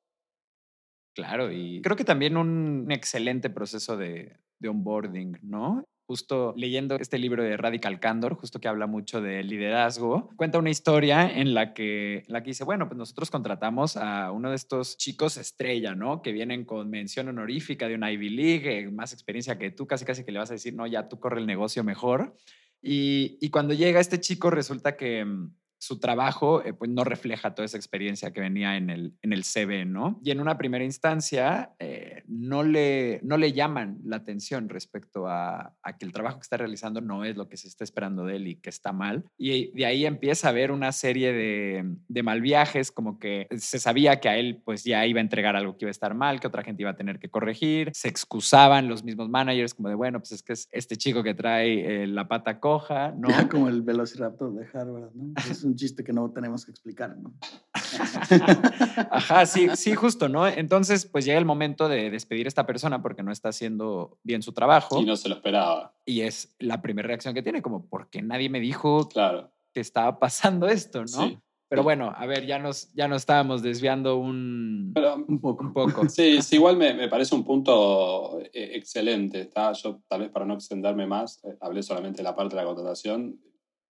Claro, 1.14 1.52
y 1.52 1.80
creo 1.80 1.96
que 1.96 2.04
también 2.04 2.36
un 2.36 2.90
excelente 2.90 3.48
proceso 3.48 3.96
de, 3.96 4.36
onboarding, 4.66 5.38
¿no? 5.42 5.84
Justo 6.06 6.54
leyendo 6.56 6.96
este 6.96 7.18
libro 7.18 7.42
de 7.42 7.56
Radical 7.56 8.00
Candor, 8.00 8.34
justo 8.34 8.60
que 8.60 8.68
habla 8.68 8.86
mucho 8.86 9.20
de 9.20 9.42
liderazgo, 9.42 10.30
cuenta 10.36 10.58
una 10.58 10.70
historia 10.70 11.30
en 11.30 11.54
la 11.54 11.74
que, 11.74 12.24
la 12.28 12.42
que 12.42 12.50
dice, 12.50 12.64
bueno, 12.64 12.88
pues 12.88 12.98
nosotros 12.98 13.30
contratamos 13.30 13.96
a 13.96 14.32
uno 14.32 14.50
de 14.50 14.56
estos 14.56 14.96
chicos 14.96 15.36
estrella, 15.36 15.94
¿no? 15.94 16.22
Que 16.22 16.32
vienen 16.32 16.64
con 16.64 16.90
mención 16.90 17.28
honorífica 17.28 17.88
de 17.88 17.94
una 17.94 18.10
Ivy 18.10 18.30
League, 18.30 18.90
más 18.90 19.12
experiencia 19.12 19.58
que 19.58 19.70
tú, 19.70 19.86
casi 19.86 20.04
casi 20.04 20.24
que 20.24 20.32
le 20.32 20.38
vas 20.38 20.50
a 20.50 20.54
decir, 20.54 20.74
no, 20.74 20.86
ya 20.86 21.08
tú 21.08 21.20
corre 21.20 21.40
el 21.40 21.46
negocio 21.46 21.84
mejor. 21.84 22.34
Y, 22.82 23.38
y 23.40 23.50
cuando 23.50 23.74
llega 23.74 24.00
este 24.00 24.18
chico 24.18 24.50
resulta 24.50 24.96
que 24.96 25.24
mm, 25.24 25.52
su 25.84 25.98
trabajo 25.98 26.64
eh, 26.64 26.72
pues 26.72 26.90
no 26.90 27.04
refleja 27.04 27.54
toda 27.54 27.66
esa 27.66 27.76
experiencia 27.76 28.32
que 28.32 28.40
venía 28.40 28.76
en 28.76 28.88
el, 28.88 29.12
en 29.20 29.34
el 29.34 29.44
CV, 29.44 29.84
¿no? 29.84 30.18
Y 30.24 30.30
en 30.30 30.40
una 30.40 30.56
primera 30.56 30.82
instancia 30.82 31.74
eh, 31.78 32.22
no, 32.26 32.62
le, 32.62 33.20
no 33.22 33.36
le 33.36 33.52
llaman 33.52 33.98
la 34.02 34.16
atención 34.16 34.70
respecto 34.70 35.28
a, 35.28 35.74
a, 35.82 35.98
que 35.98 36.06
el 36.06 36.12
trabajo 36.12 36.38
que 36.38 36.44
está 36.44 36.56
realizando 36.56 37.02
no 37.02 37.24
es 37.24 37.36
lo 37.36 37.48
que 37.48 37.58
se 37.58 37.68
está 37.68 37.84
esperando 37.84 38.24
de 38.24 38.36
él 38.36 38.48
y 38.48 38.56
que 38.56 38.70
está 38.70 38.92
mal. 38.92 39.24
Y 39.36 39.72
de 39.72 39.84
ahí 39.84 40.06
empieza 40.06 40.48
a 40.48 40.50
haber 40.50 40.72
una 40.72 40.90
serie 40.90 41.34
de, 41.34 41.84
de 42.08 42.22
mal 42.22 42.40
viajes, 42.40 42.90
como 42.90 43.18
que 43.18 43.46
se 43.58 43.78
sabía 43.78 44.20
que 44.20 44.30
a 44.30 44.38
él 44.38 44.62
pues 44.64 44.84
ya 44.84 45.04
iba 45.06 45.20
a 45.20 45.22
entregar 45.22 45.54
algo 45.54 45.76
que 45.76 45.84
iba 45.84 45.90
a 45.90 45.98
estar 45.98 46.14
mal, 46.14 46.40
que 46.40 46.46
otra 46.46 46.62
gente 46.62 46.82
iba 46.82 46.92
a 46.92 46.96
tener 46.96 47.18
que 47.18 47.28
corregir, 47.28 47.90
se 47.92 48.08
excusaban 48.08 48.88
los 48.88 49.04
mismos 49.04 49.28
managers 49.28 49.74
como 49.74 49.90
de, 49.90 49.96
bueno, 49.96 50.18
pues 50.18 50.32
es 50.32 50.42
que 50.42 50.54
es 50.54 50.66
este 50.72 50.96
chico 50.96 51.22
que 51.22 51.34
trae 51.34 52.04
eh, 52.04 52.06
la 52.06 52.26
pata 52.26 52.58
coja, 52.58 53.12
¿no? 53.18 53.28
como 53.50 53.68
el 53.68 53.82
Velociraptor 53.82 54.54
de 54.54 54.66
Harvard, 54.72 55.10
¿no? 55.14 55.34
Es 55.50 55.62
un 55.62 55.73
chiste 55.76 56.04
que 56.04 56.12
no 56.12 56.30
tenemos 56.30 56.64
que 56.64 56.70
explicar, 56.70 57.16
¿no? 57.16 57.34
Ajá, 59.10 59.46
sí, 59.46 59.68
sí, 59.74 59.94
justo, 59.94 60.28
¿no? 60.28 60.46
Entonces, 60.46 61.06
pues 61.06 61.24
llega 61.24 61.38
el 61.38 61.44
momento 61.44 61.88
de 61.88 62.10
despedir 62.10 62.46
a 62.46 62.48
esta 62.48 62.66
persona 62.66 63.02
porque 63.02 63.22
no 63.22 63.32
está 63.32 63.50
haciendo 63.50 64.18
bien 64.22 64.42
su 64.42 64.52
trabajo. 64.52 65.00
Y 65.00 65.04
no 65.04 65.16
se 65.16 65.28
lo 65.28 65.36
esperaba. 65.36 65.94
Y 66.04 66.22
es 66.22 66.54
la 66.58 66.82
primera 66.82 67.08
reacción 67.08 67.34
que 67.34 67.42
tiene, 67.42 67.62
como, 67.62 67.86
porque 67.86 68.22
nadie 68.22 68.48
me 68.48 68.60
dijo 68.60 69.08
claro. 69.08 69.52
que 69.72 69.80
estaba 69.80 70.18
pasando 70.18 70.68
esto, 70.68 71.00
¿no? 71.00 71.06
Sí. 71.06 71.38
Pero 71.74 71.82
bueno, 71.82 72.12
a 72.14 72.26
ver, 72.26 72.46
ya 72.46 72.60
nos, 72.60 72.92
ya 72.92 73.08
nos 73.08 73.22
estábamos 73.22 73.60
desviando 73.60 74.16
un, 74.16 74.94
un 75.26 75.40
poco. 75.40 75.64
Un 75.64 75.72
poco. 75.72 76.02
Sí, 76.08 76.40
sí 76.40 76.56
igual 76.56 76.76
me, 76.76 76.94
me, 76.94 77.08
parece 77.08 77.34
un 77.34 77.44
punto 77.44 78.38
eh, 78.40 78.72
excelente. 78.74 79.40
Está, 79.40 79.72
yo, 79.72 80.00
tal 80.06 80.20
vez 80.20 80.30
para 80.30 80.44
no 80.44 80.54
extenderme 80.54 81.06
más, 81.06 81.42
eh, 81.44 81.56
hablé 81.60 81.82
solamente 81.82 82.18
de 82.18 82.22
la 82.22 82.36
parte 82.36 82.54
de 82.54 82.62
la 82.62 82.66
contratación, 82.66 83.40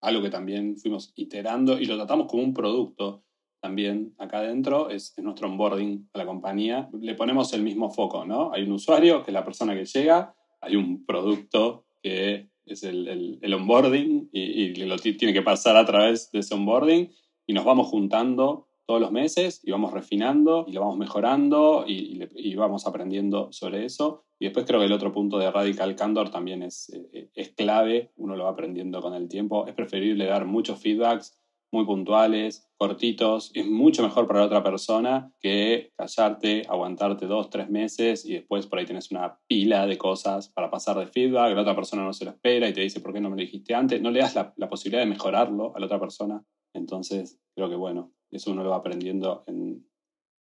algo 0.05 0.23
que 0.23 0.31
también 0.31 0.77
fuimos 0.79 1.13
iterando 1.17 1.81
y 1.81 1.87
lo 1.87 1.97
tratamos 1.97 2.27
como 2.29 2.43
un 2.43 2.55
producto 2.55 3.25
también 3.61 4.15
acá 4.19 4.41
adentro, 4.41 4.91
es, 4.91 5.15
es, 5.17 5.25
nuestro 5.25 5.49
onboarding 5.49 6.11
a 6.13 6.19
la 6.19 6.27
compañía. 6.27 6.91
Le 7.01 7.15
ponemos 7.15 7.53
el 7.55 7.63
mismo 7.63 7.91
foco, 7.91 8.27
¿no? 8.27 8.53
Hay 8.53 8.63
un 8.65 8.73
usuario, 8.73 9.23
que 9.23 9.31
es 9.31 9.35
la 9.35 9.45
persona 9.45 9.75
que 9.75 9.87
llega, 9.87 10.35
hay 10.61 10.77
un 10.77 11.07
producto 11.07 11.87
que 12.03 12.51
es 12.67 12.83
el, 12.83 13.09
el, 13.09 13.39
el 13.41 13.55
onboarding 13.55 14.29
y, 14.33 14.41
y 14.41 14.75
lo 14.85 14.97
tiene 14.99 15.33
que 15.33 15.41
pasar 15.41 15.77
a 15.79 15.87
través 15.87 16.31
de 16.31 16.41
ese 16.41 16.55
onboarding 16.55 17.11
y 17.47 17.53
nos 17.55 17.65
vamos 17.65 17.89
juntando 17.89 18.69
todos 18.87 19.01
los 19.01 19.13
meses 19.13 19.61
y 19.65 19.71
vamos 19.71 19.93
refinando 19.93 20.65
y 20.69 20.73
lo 20.73 20.81
vamos 20.81 20.99
mejorando 20.99 21.85
y, 21.87 22.55
vamos 22.55 22.87
aprendiendo 22.87 23.53
sobre 23.53 23.85
eso. 23.85 24.25
Y 24.39 24.47
después 24.47 24.65
creo 24.67 24.81
que 24.81 24.87
el 24.87 24.93
otro 24.93 25.13
punto 25.13 25.39
de 25.39 25.51
Radical 25.51 25.97
Candor 25.97 26.31
también 26.31 26.63
es, 26.63 26.91
eh, 27.13 27.31
es 27.35 27.51
clave, 27.51 28.13
uno 28.17 28.37
lo 28.37 28.45
va 28.45 28.51
aprendiendo 28.51 29.01
con 29.03 29.15
el 29.15 29.29
tiempo. 29.29 29.67
Es 29.67 29.75
preferible 29.75 30.27
dar 30.27 30.45
muchos 30.45 30.81
feedbacks 30.81 31.39
muy 31.73 31.85
puntuales, 31.85 32.69
cortitos. 32.77 33.51
Es 33.55 33.67
mucho 33.67 34.03
mejor 34.03 34.27
para 34.27 34.41
la 34.41 34.47
otra 34.47 34.63
persona 34.63 35.33
que 35.41 35.93
callarte, 35.97 36.63
aguantarte 36.69 37.27
dos, 37.27 37.51
tres 37.51 37.69
meses 37.69 38.25
y 38.25 38.35
después 38.35 38.67
por 38.67 38.79
ahí 38.79 38.85
tienes 38.85 39.11
una 39.11 39.39
pila 39.49 39.87
de 39.87 39.99
cosas 39.99 40.49
para 40.49 40.71
pasar 40.71 40.99
de 40.99 41.07
feedback. 41.07 41.55
La 41.55 41.63
otra 41.63 41.75
persona 41.75 42.05
no 42.05 42.13
se 42.13 42.25
lo 42.25 42.31
espera 42.31 42.69
y 42.69 42.73
te 42.73 42.83
dice, 42.83 43.01
¿por 43.01 43.13
qué 43.13 43.21
no 43.21 43.31
me 43.31 43.37
lo 43.37 43.43
dijiste 43.43 43.75
antes? 43.75 44.01
No 44.01 44.11
le 44.11 44.21
das 44.21 44.35
la, 44.35 44.53
la 44.57 44.69
posibilidad 44.69 45.03
de 45.03 45.11
mejorarlo 45.11 45.73
a 45.75 45.81
la 45.81 45.87
otra 45.87 45.99
persona 45.99 46.45
entonces, 46.75 47.41
creo 47.55 47.71
que 47.71 47.77
bueno, 47.77 48.13
eso 48.35 48.51
uno 48.51 48.63
lo 48.63 48.71
va 48.71 48.77
aprendiendo 48.77 49.45
en, 49.47 49.87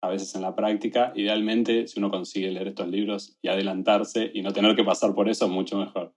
a 0.02 0.10
veces 0.10 0.34
en 0.36 0.42
la 0.42 0.56
práctica. 0.56 1.12
Idealmente, 1.16 1.88
si 1.88 2.00
uno 2.00 2.10
consigue 2.10 2.52
leer 2.52 2.70
estos 2.70 2.88
libros 2.88 3.38
y 3.42 3.50
adelantarse 3.50 4.32
y 4.34 4.42
no 4.42 4.54
tener 4.54 4.76
que 4.76 4.84
pasar 4.84 5.14
por 5.14 5.30
eso, 5.30 5.48
mucho 5.48 5.78
mejor. 5.78 6.14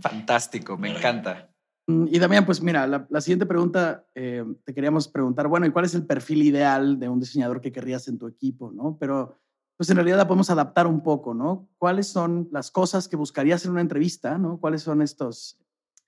Fantástico, 0.00 0.76
me 0.76 0.90
encanta. 0.90 1.50
Mm, 1.86 2.06
y 2.10 2.18
también, 2.18 2.44
pues 2.44 2.62
mira, 2.62 2.86
la, 2.86 3.06
la 3.08 3.20
siguiente 3.20 3.46
pregunta, 3.46 4.06
eh, 4.14 4.44
te 4.64 4.74
queríamos 4.74 5.08
preguntar, 5.08 5.48
bueno, 5.48 5.66
¿y 5.66 5.70
cuál 5.70 5.84
es 5.84 5.94
el 5.94 6.06
perfil 6.06 6.42
ideal 6.42 6.98
de 6.98 7.08
un 7.08 7.20
diseñador 7.20 7.60
que 7.60 7.72
querrías 7.72 8.08
en 8.08 8.18
tu 8.18 8.26
equipo? 8.26 8.72
¿no? 8.72 8.96
Pero 8.98 9.38
pues 9.76 9.90
en 9.90 9.96
realidad 9.96 10.18
la 10.18 10.26
podemos 10.26 10.50
adaptar 10.50 10.86
un 10.86 11.02
poco, 11.02 11.34
¿no? 11.34 11.68
¿Cuáles 11.78 12.06
son 12.06 12.48
las 12.52 12.70
cosas 12.70 13.08
que 13.08 13.16
buscarías 13.16 13.64
en 13.64 13.72
una 13.72 13.80
entrevista, 13.80 14.38
¿no? 14.38 14.60
¿Cuáles 14.60 14.82
son 14.82 15.02
estos 15.02 15.58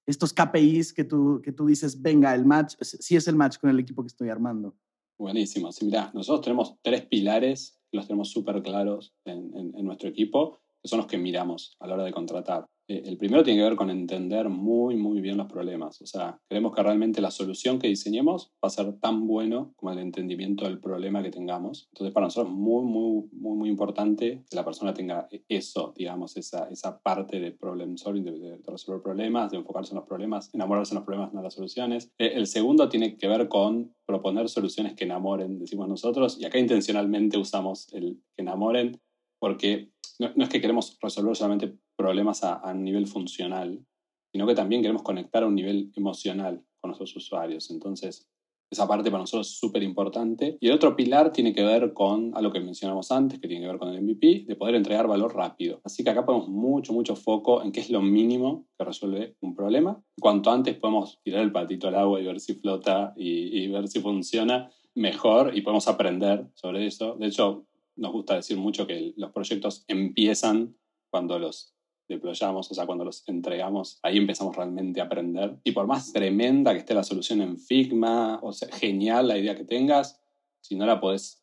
estos 0.07 0.33
KPIs 0.33 0.93
que 0.93 1.05
tú, 1.05 1.41
que 1.43 1.53
tú 1.53 1.67
dices, 1.67 2.01
venga, 2.01 2.35
el 2.35 2.45
match, 2.45 2.77
sí 2.81 3.17
es 3.17 3.27
el 3.27 3.35
match 3.35 3.59
con 3.59 3.71
el 3.71 3.81
equipo 3.81 4.03
que 4.03 4.09
estoy 4.09 4.29
armando. 4.31 4.77
Buenísimo. 5.19 5.73
Sí, 5.73 5.87
mira, 5.87 6.11
nosotros 6.15 6.43
tenemos 6.43 6.77
tres 6.83 7.07
pilares 7.07 7.77
los 7.97 8.07
tenemos 8.07 8.31
súper 8.31 8.63
claros 8.63 9.15
en, 9.25 9.53
en, 9.55 9.85
nuestro 9.85 10.09
equipo, 10.09 10.59
que 10.83 10.89
son 10.89 10.99
los 10.99 11.07
que 11.07 11.19
miramos 11.19 11.77
a 11.81 11.87
la 11.87 11.95
hora 11.95 12.05
de 12.05 12.13
contratar. 12.13 12.67
Eh, 12.89 13.03
el 13.05 13.17
primero 13.17 13.43
tiene 13.43 13.61
que 13.61 13.65
ver 13.65 13.77
con 13.77 13.91
entender 13.91 14.49
muy, 14.49 14.97
muy 14.97 15.21
bien 15.21 15.37
los 15.37 15.47
problemas. 15.47 16.01
O 16.01 16.07
sea, 16.07 16.41
queremos 16.49 16.75
que 16.75 16.83
realmente 16.83 17.21
la 17.21 17.31
solución 17.31 17.79
que 17.79 17.89
diseñemos 17.89 18.53
va 18.63 18.69
a 18.69 18.71
ser 18.71 18.93
tan 19.01 19.27
bueno 19.27 19.73
como 19.77 19.93
el 19.93 19.99
entendimiento 19.99 20.65
del 20.65 20.79
problema 20.79 21.23
que 21.23 21.31
tengamos. 21.31 21.89
Entonces, 21.93 22.15
para 22.15 22.27
nosotros 22.27 22.53
es 22.53 22.59
muy, 22.59 22.85
muy, 22.85 23.29
muy, 23.33 23.57
muy 23.57 23.69
importante 23.69 24.45
que 24.49 24.57
la 24.57 24.65
persona 24.65 24.95
tenga 24.95 25.29
eso, 25.49 25.93
digamos, 25.97 26.37
esa, 26.37 26.69
esa 26.69 27.01
parte 27.01 27.41
de 27.41 27.53
problem 27.53 27.97
solving, 27.97 28.25
de, 28.25 28.61
resolver 28.67 29.03
problemas, 29.03 29.51
de 29.51 29.59
enfocarse 29.59 29.93
en 29.93 29.97
los 29.97 30.07
problemas, 30.07 30.53
enamorarse 30.55 30.95
en 30.95 30.97
los 30.97 31.05
problemas, 31.05 31.33
no 31.33 31.41
en 31.41 31.45
las 31.45 31.55
soluciones. 31.55 32.13
Eh, 32.19 32.33
el 32.35 32.47
segundo 32.47 32.89
tiene 32.89 33.17
que 33.17 33.29
ver 33.29 33.49
con 33.49 33.95
proponer 34.07 34.49
soluciones 34.49 34.95
que 34.95 35.05
enamoren, 35.05 35.59
decimos 35.59 35.89
nosotros, 35.89 36.39
y 36.41 36.45
acá 36.45 36.59
intencionalmente 36.59 37.39
usamos 37.39 37.93
el 37.93 38.21
que 38.37 38.43
enamoren 38.43 39.01
porque 39.39 39.91
no, 40.19 40.33
no, 40.35 40.45
es 40.45 40.51
que 40.51 40.61
queremos 40.61 40.97
resolver 41.01 41.37
solamente 41.37 41.77
problemas 41.97 42.45
a, 42.45 42.61
a, 42.61 42.75
nivel 42.75 43.07
funcional, 43.07 43.85
sino 44.33 44.47
que 44.47 44.55
también 44.55 44.83
queremos 44.83 45.03
conectar 45.03 45.43
a 45.43 45.47
un 45.47 45.55
nivel 45.55 45.93
emocional 45.97 46.63
con 46.81 46.91
nuestros 46.91 47.17
usuarios. 47.17 47.71
Entonces, 47.71 48.29
esa 48.71 48.89
parte 48.89 49.11
para 49.11 49.23
nosotros 49.23 49.49
es 49.49 49.59
súper 49.59 49.83
importante. 49.83 50.59
Y 50.61 50.69
el 50.69 50.75
otro 50.75 50.97
pilar 50.97 51.33
tiene 51.33 51.55
que 51.55 51.63
ver 51.63 51.93
con 51.93 52.33
algo 52.37 52.53
que 52.53 52.61
mencionamos 52.61 53.13
antes, 53.13 53.39
que 53.39 53.47
tiene 53.47 53.63
que 53.63 53.71
ver 53.71 53.79
con 53.79 53.89
el 53.89 54.03
MVP, 54.03 54.45
de 54.47 54.57
poder 54.57 54.75
entregar 54.75 55.07
valor 55.07 55.35
rápido. 55.35 55.81
Así 55.85 56.03
que 56.03 56.11
acá 56.11 56.27
ponemos 56.27 56.49
mucho, 56.49 56.93
mucho 56.93 57.15
foco 57.15 57.63
en 57.63 57.71
qué 57.71 57.81
es 57.81 57.91
lo 57.91 58.03
mínimo 58.03 58.67
que 58.77 58.85
resuelve 58.85 59.37
un 59.41 59.55
problema. 59.55 60.03
Cuanto 60.21 60.51
antes 60.51 60.77
podemos 60.77 61.21
tirar 61.23 61.43
el 61.43 61.53
patito 61.53 61.89
al 61.89 61.95
agua 61.95 62.21
y 62.21 62.25
ver 62.25 62.41
si 62.41 62.55
flota 62.55 63.15
y, 63.17 63.63
y 63.63 63.69
ver 63.69 63.87
si 63.89 64.01
funciona 64.01 64.71
mejor 64.95 65.57
y 65.57 65.61
podemos 65.61 65.87
aprender 65.87 66.47
sobre 66.55 66.87
eso. 66.87 67.15
De 67.17 67.27
hecho, 67.27 67.67
nos 67.97 68.13
gusta 68.13 68.35
decir 68.35 68.57
mucho 68.57 68.87
que 68.87 69.15
los 69.17 69.31
proyectos 69.31 69.85
empiezan 69.87 70.75
cuando 71.11 71.39
los 71.39 71.76
deployamos, 72.09 72.71
o 72.71 72.75
sea, 72.75 72.87
cuando 72.87 73.05
los 73.05 73.27
entregamos, 73.29 73.99
ahí 74.03 74.17
empezamos 74.19 74.57
realmente 74.57 75.01
a 75.01 75.05
aprender. 75.05 75.59
Y 75.65 75.73
por 75.73 75.87
más 75.87 76.13
tremenda 76.13 76.73
que 76.73 76.79
esté 76.79 76.95
la 76.95 77.03
solución 77.03 77.41
en 77.41 77.59
Figma, 77.59 78.39
o 78.43 78.53
sea, 78.53 78.69
genial 78.69 79.29
la 79.29 79.39
idea 79.39 79.57
que 79.57 79.65
tengas, 79.65 80.21
si 80.61 80.77
no 80.77 80.87
la 80.87 81.01
podés 81.01 81.43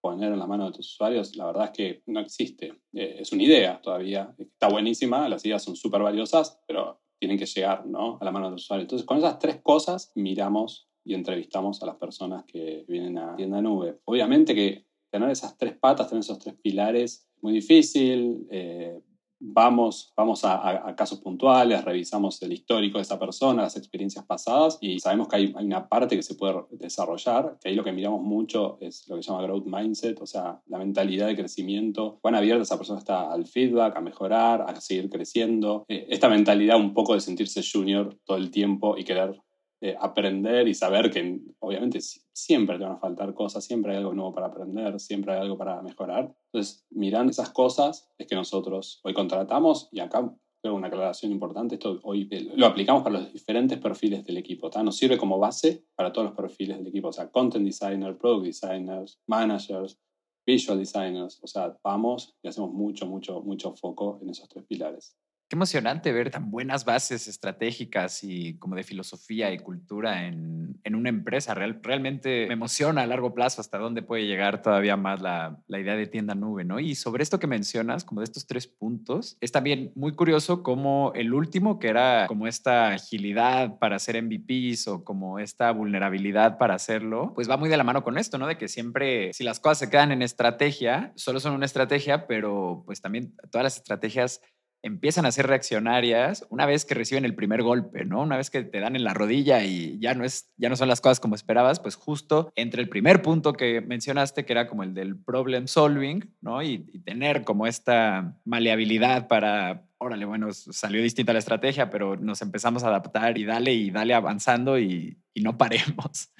poner 0.00 0.32
en 0.32 0.38
la 0.38 0.46
mano 0.46 0.66
de 0.66 0.72
tus 0.72 0.92
usuarios, 0.92 1.34
la 1.34 1.46
verdad 1.46 1.64
es 1.66 1.70
que 1.70 2.02
no 2.06 2.20
existe. 2.20 2.74
Eh, 2.92 3.16
es 3.20 3.32
una 3.32 3.42
idea 3.42 3.80
todavía, 3.80 4.34
está 4.38 4.68
buenísima, 4.68 5.28
las 5.28 5.44
ideas 5.46 5.62
son 5.62 5.76
súper 5.76 6.02
valiosas, 6.02 6.60
pero 6.66 7.00
tienen 7.18 7.38
que 7.38 7.46
llegar 7.46 7.86
¿no? 7.86 8.18
a 8.20 8.24
la 8.24 8.30
mano 8.30 8.46
de 8.46 8.52
los 8.52 8.64
usuarios. 8.64 8.84
Entonces, 8.84 9.06
con 9.06 9.18
esas 9.18 9.38
tres 9.38 9.60
cosas 9.62 10.12
miramos 10.14 10.90
y 11.04 11.14
entrevistamos 11.14 11.82
a 11.82 11.86
las 11.86 11.96
personas 11.96 12.44
que 12.44 12.84
vienen 12.88 13.18
a 13.18 13.36
tienda 13.36 13.60
nube. 13.62 14.00
Obviamente 14.04 14.54
que 14.54 14.86
tener 15.10 15.30
esas 15.30 15.56
tres 15.56 15.76
patas, 15.76 16.08
tener 16.08 16.20
esos 16.20 16.38
tres 16.38 16.54
pilares, 16.60 17.28
muy 17.40 17.52
difícil. 17.52 18.46
Eh, 18.50 19.00
vamos, 19.46 20.12
vamos 20.16 20.44
a, 20.44 20.94
casos 20.96 21.20
puntuales, 21.20 21.84
revisamos 21.84 22.40
el 22.42 22.52
histórico 22.52 22.98
de 22.98 23.02
esa 23.02 23.18
persona, 23.18 23.62
las 23.62 23.76
experiencias 23.76 24.24
pasadas 24.24 24.78
y 24.80 24.98
sabemos 25.00 25.28
que 25.28 25.36
hay, 25.36 25.54
hay, 25.56 25.66
una 25.66 25.88
parte 25.88 26.16
que 26.16 26.22
se 26.22 26.34
puede 26.34 26.54
desarrollar, 26.70 27.58
que 27.60 27.68
ahí 27.68 27.74
lo 27.74 27.84
que 27.84 27.92
miramos 27.92 28.22
mucho 28.22 28.78
es 28.80 29.06
lo 29.08 29.16
que 29.16 29.22
se 29.22 29.30
llama 29.30 29.42
growth 29.42 29.66
mindset, 29.66 30.20
o 30.20 30.26
sea, 30.26 30.62
la 30.66 30.78
mentalidad 30.78 31.26
de 31.26 31.36
crecimiento, 31.36 32.18
cuán 32.22 32.34
abierta 32.34 32.62
esa 32.62 32.78
persona 32.78 32.98
está 32.98 33.30
al 33.30 33.46
feedback, 33.46 33.96
a 33.96 34.00
mejorar, 34.00 34.62
a 34.62 34.80
seguir 34.80 35.10
creciendo. 35.10 35.84
Eh, 35.88 36.06
esta 36.08 36.28
mentalidad 36.28 36.76
un 36.76 36.94
poco 36.94 37.14
de 37.14 37.20
sentirse 37.20 37.62
junior 37.62 38.16
todo 38.24 38.38
el 38.38 38.50
tiempo 38.50 38.96
y 38.96 39.04
querer 39.04 39.38
eh, 39.84 39.94
aprender 40.00 40.66
y 40.66 40.72
saber 40.72 41.10
que 41.10 41.40
obviamente 41.58 42.00
siempre 42.32 42.78
te 42.78 42.84
van 42.84 42.94
a 42.94 42.98
faltar 42.98 43.34
cosas, 43.34 43.66
siempre 43.66 43.92
hay 43.92 43.98
algo 43.98 44.14
nuevo 44.14 44.32
para 44.32 44.46
aprender, 44.46 44.98
siempre 44.98 45.34
hay 45.34 45.40
algo 45.40 45.58
para 45.58 45.82
mejorar. 45.82 46.34
Entonces, 46.50 46.86
mirando 46.88 47.30
esas 47.30 47.50
cosas 47.50 48.10
es 48.16 48.26
que 48.26 48.34
nosotros 48.34 49.02
hoy 49.04 49.12
contratamos 49.12 49.90
y 49.92 50.00
acá 50.00 50.34
creo 50.62 50.74
una 50.74 50.86
aclaración 50.86 51.32
importante, 51.32 51.74
esto 51.74 52.00
hoy 52.02 52.26
lo 52.56 52.64
aplicamos 52.64 53.02
para 53.02 53.18
los 53.18 53.30
diferentes 53.34 53.76
perfiles 53.76 54.24
del 54.24 54.38
equipo, 54.38 54.70
¿tá? 54.70 54.82
nos 54.82 54.96
sirve 54.96 55.18
como 55.18 55.38
base 55.38 55.84
para 55.94 56.14
todos 56.14 56.28
los 56.28 56.34
perfiles 56.34 56.78
del 56.78 56.86
equipo, 56.86 57.08
o 57.08 57.12
sea, 57.12 57.30
content 57.30 57.66
designer, 57.66 58.16
product 58.16 58.46
designers, 58.46 59.20
managers, 59.26 60.00
visual 60.46 60.78
designers, 60.78 61.38
o 61.42 61.46
sea, 61.46 61.78
vamos 61.84 62.34
y 62.42 62.48
hacemos 62.48 62.72
mucho, 62.72 63.04
mucho, 63.06 63.42
mucho 63.42 63.74
foco 63.74 64.18
en 64.22 64.30
esos 64.30 64.48
tres 64.48 64.64
pilares. 64.64 65.14
Qué 65.46 65.56
emocionante 65.56 66.10
ver 66.10 66.30
tan 66.30 66.50
buenas 66.50 66.86
bases 66.86 67.28
estratégicas 67.28 68.24
y 68.24 68.58
como 68.58 68.76
de 68.76 68.82
filosofía 68.82 69.52
y 69.52 69.58
cultura 69.58 70.26
en, 70.26 70.80
en 70.84 70.94
una 70.94 71.10
empresa. 71.10 71.52
Real, 71.52 71.80
realmente 71.82 72.46
me 72.46 72.54
emociona 72.54 73.02
a 73.02 73.06
largo 73.06 73.34
plazo 73.34 73.60
hasta 73.60 73.76
dónde 73.76 74.00
puede 74.00 74.26
llegar 74.26 74.62
todavía 74.62 74.96
más 74.96 75.20
la, 75.20 75.58
la, 75.66 75.78
idea 75.78 75.96
de 75.96 76.06
tienda 76.06 76.34
nube, 76.34 76.64
¿no? 76.64 76.80
Y 76.80 76.94
sobre 76.94 77.22
esto 77.22 77.38
que 77.38 77.46
mencionas, 77.46 78.04
como 78.04 78.22
de 78.22 78.24
estos 78.24 78.46
tres 78.46 78.66
puntos, 78.66 79.36
es 79.42 79.52
también 79.52 79.92
muy 79.94 80.12
curioso 80.12 80.62
como 80.62 81.12
el 81.14 81.34
último, 81.34 81.78
que 81.78 81.88
era 81.88 82.26
como 82.26 82.46
esta 82.46 82.88
agilidad 82.88 83.78
para 83.78 83.96
hacer 83.96 84.22
MVPs 84.22 84.88
o 84.88 85.04
como 85.04 85.38
esta 85.38 85.72
vulnerabilidad 85.72 86.56
para 86.56 86.74
hacerlo, 86.74 87.32
pues 87.34 87.50
va 87.50 87.58
muy 87.58 87.68
de 87.68 87.76
la 87.76 87.84
mano 87.84 88.02
con 88.02 88.16
esto, 88.16 88.38
¿no? 88.38 88.46
De 88.46 88.56
que 88.56 88.68
siempre, 88.68 89.30
si 89.34 89.44
las 89.44 89.60
cosas 89.60 89.78
se 89.78 89.90
quedan 89.90 90.10
en 90.10 90.22
estrategia, 90.22 91.12
solo 91.16 91.38
son 91.38 91.52
una 91.52 91.66
estrategia, 91.66 92.26
pero 92.26 92.82
pues 92.86 93.02
también 93.02 93.34
todas 93.50 93.64
las 93.64 93.76
estrategias 93.76 94.40
empiezan 94.84 95.24
a 95.24 95.32
ser 95.32 95.46
reaccionarias 95.46 96.46
una 96.50 96.66
vez 96.66 96.84
que 96.84 96.94
reciben 96.94 97.24
el 97.24 97.34
primer 97.34 97.62
golpe, 97.62 98.04
¿no? 98.04 98.20
Una 98.20 98.36
vez 98.36 98.50
que 98.50 98.62
te 98.64 98.80
dan 98.80 98.96
en 98.96 99.02
la 99.02 99.14
rodilla 99.14 99.64
y 99.64 99.98
ya 99.98 100.14
no, 100.14 100.24
es, 100.24 100.52
ya 100.58 100.68
no 100.68 100.76
son 100.76 100.88
las 100.88 101.00
cosas 101.00 101.20
como 101.20 101.34
esperabas, 101.34 101.80
pues 101.80 101.94
justo 101.94 102.52
entre 102.54 102.82
el 102.82 102.90
primer 102.90 103.22
punto 103.22 103.54
que 103.54 103.80
mencionaste, 103.80 104.44
que 104.44 104.52
era 104.52 104.68
como 104.68 104.82
el 104.82 104.92
del 104.92 105.16
problem 105.16 105.68
solving, 105.68 106.30
¿no? 106.40 106.62
Y, 106.62 106.84
tener 107.04 107.44
como 107.44 107.66
esta 107.66 108.38
maleabilidad 108.44 109.28
para, 109.28 109.84
órale, 109.98 110.24
bueno, 110.24 110.52
salió 110.52 111.02
distinta 111.02 111.34
la 111.34 111.38
estrategia, 111.38 111.90
pero 111.90 112.16
nos 112.16 112.40
empezamos 112.40 112.82
a 112.82 112.88
adaptar 112.88 113.36
y 113.36 113.44
dale 113.44 113.74
y 113.74 113.90
dale 113.90 114.14
avanzando 114.14 114.78
y, 114.78 115.18
y 115.34 115.42
no 115.42 115.58
paremos. 115.58 116.32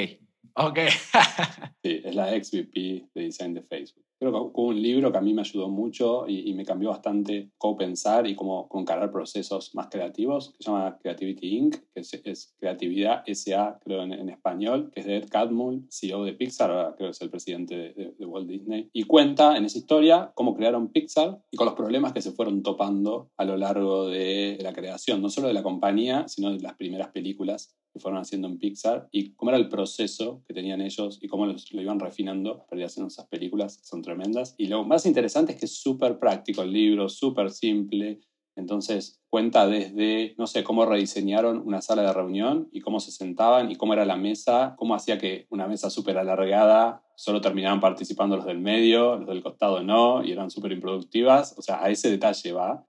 ok. 0.55 0.79
sí, 1.83 2.01
es 2.03 2.15
la 2.15 2.35
ex 2.35 2.51
VP 2.51 3.07
de 3.13 3.21
Design 3.21 3.53
de 3.53 3.61
Facebook 3.63 4.03
creo 4.21 4.31
que 4.31 4.37
hubo 4.53 4.67
un 4.67 4.79
libro 4.79 5.11
que 5.11 5.17
a 5.17 5.21
mí 5.21 5.33
me 5.33 5.41
ayudó 5.41 5.67
mucho 5.67 6.27
y, 6.27 6.53
me 6.53 6.63
cambió 6.63 6.89
bastante 6.89 7.49
cómo 7.57 7.75
pensar 7.75 8.27
y 8.27 8.35
cómo 8.35 8.69
encarar 8.71 9.11
procesos 9.11 9.73
más 9.73 9.87
creativos, 9.87 10.51
que 10.51 10.63
se 10.63 10.69
llama 10.69 10.99
Creativity 11.01 11.57
Inc., 11.57 11.77
que 11.91 12.01
es, 12.01 12.53
Creatividad 12.59 13.23
SA, 13.25 13.79
creo 13.83 14.03
en, 14.03 14.29
español, 14.29 14.91
que 14.93 14.99
es 14.99 15.07
de 15.07 15.17
Ed 15.17 15.27
Catmull, 15.27 15.87
CEO 15.89 16.23
de 16.23 16.33
Pixar, 16.33 16.69
ahora 16.69 16.93
creo 16.95 17.07
que 17.07 17.11
es 17.13 17.21
el 17.21 17.31
presidente 17.31 17.75
de, 17.75 18.25
Walt 18.25 18.47
Disney, 18.47 18.91
y 18.93 19.03
cuenta 19.05 19.57
en 19.57 19.65
esa 19.65 19.79
historia 19.79 20.31
cómo 20.35 20.55
crearon 20.55 20.89
Pixar 20.89 21.41
y 21.49 21.57
con 21.57 21.65
los 21.65 21.73
problemas 21.73 22.13
que 22.13 22.21
se 22.21 22.31
fueron 22.31 22.61
topando 22.61 23.31
a 23.37 23.45
lo 23.45 23.57
largo 23.57 24.07
de 24.07 24.59
la 24.61 24.71
creación, 24.71 25.23
no 25.23 25.29
solo 25.29 25.47
de 25.47 25.55
la 25.55 25.63
compañía, 25.63 26.27
sino 26.27 26.51
de 26.51 26.59
las 26.59 26.75
primeras 26.75 27.09
películas 27.09 27.75
que 27.93 27.99
fueron 27.99 28.21
haciendo 28.21 28.47
en 28.47 28.57
Pixar 28.57 29.09
y 29.11 29.33
cómo 29.33 29.51
era 29.51 29.57
el 29.57 29.69
proceso 29.69 30.43
que 30.47 30.53
tenían 30.53 30.81
ellos 30.81 31.19
y 31.21 31.27
cómo 31.27 31.45
lo 31.45 31.81
iban 31.81 31.99
refinando 31.99 32.65
para 32.67 32.81
ir 32.81 32.85
haciendo 32.85 33.09
esas 33.09 33.27
películas 33.27 33.77
que 33.77 33.85
son 33.85 34.01
tremendas. 34.01 34.55
Y 34.57 34.67
lo 34.67 34.83
más 34.85 35.05
interesante 35.05 35.53
es 35.53 35.59
que 35.59 35.65
es 35.65 35.75
súper 35.75 36.19
práctico 36.19 36.61
el 36.61 36.71
libro, 36.71 37.09
súper 37.09 37.51
simple. 37.51 38.21
Entonces 38.55 39.21
cuenta 39.29 39.67
desde, 39.67 40.35
no 40.37 40.47
sé, 40.47 40.63
cómo 40.63 40.85
rediseñaron 40.85 41.61
una 41.65 41.81
sala 41.81 42.03
de 42.03 42.13
reunión 42.13 42.69
y 42.71 42.81
cómo 42.81 42.99
se 42.99 43.11
sentaban 43.11 43.71
y 43.71 43.75
cómo 43.75 43.93
era 43.93 44.05
la 44.05 44.17
mesa, 44.17 44.75
cómo 44.77 44.95
hacía 44.95 45.17
que 45.17 45.47
una 45.49 45.67
mesa 45.67 45.89
súper 45.89 46.17
alargada 46.17 47.03
solo 47.15 47.39
terminaban 47.39 47.79
participando 47.79 48.35
los 48.35 48.45
del 48.45 48.59
medio, 48.59 49.17
los 49.17 49.27
del 49.27 49.43
costado 49.43 49.83
no, 49.83 50.23
y 50.23 50.31
eran 50.31 50.49
súper 50.49 50.71
improductivas. 50.71 51.55
O 51.57 51.61
sea, 51.61 51.83
a 51.83 51.89
ese 51.89 52.09
detalle 52.09 52.51
va, 52.51 52.87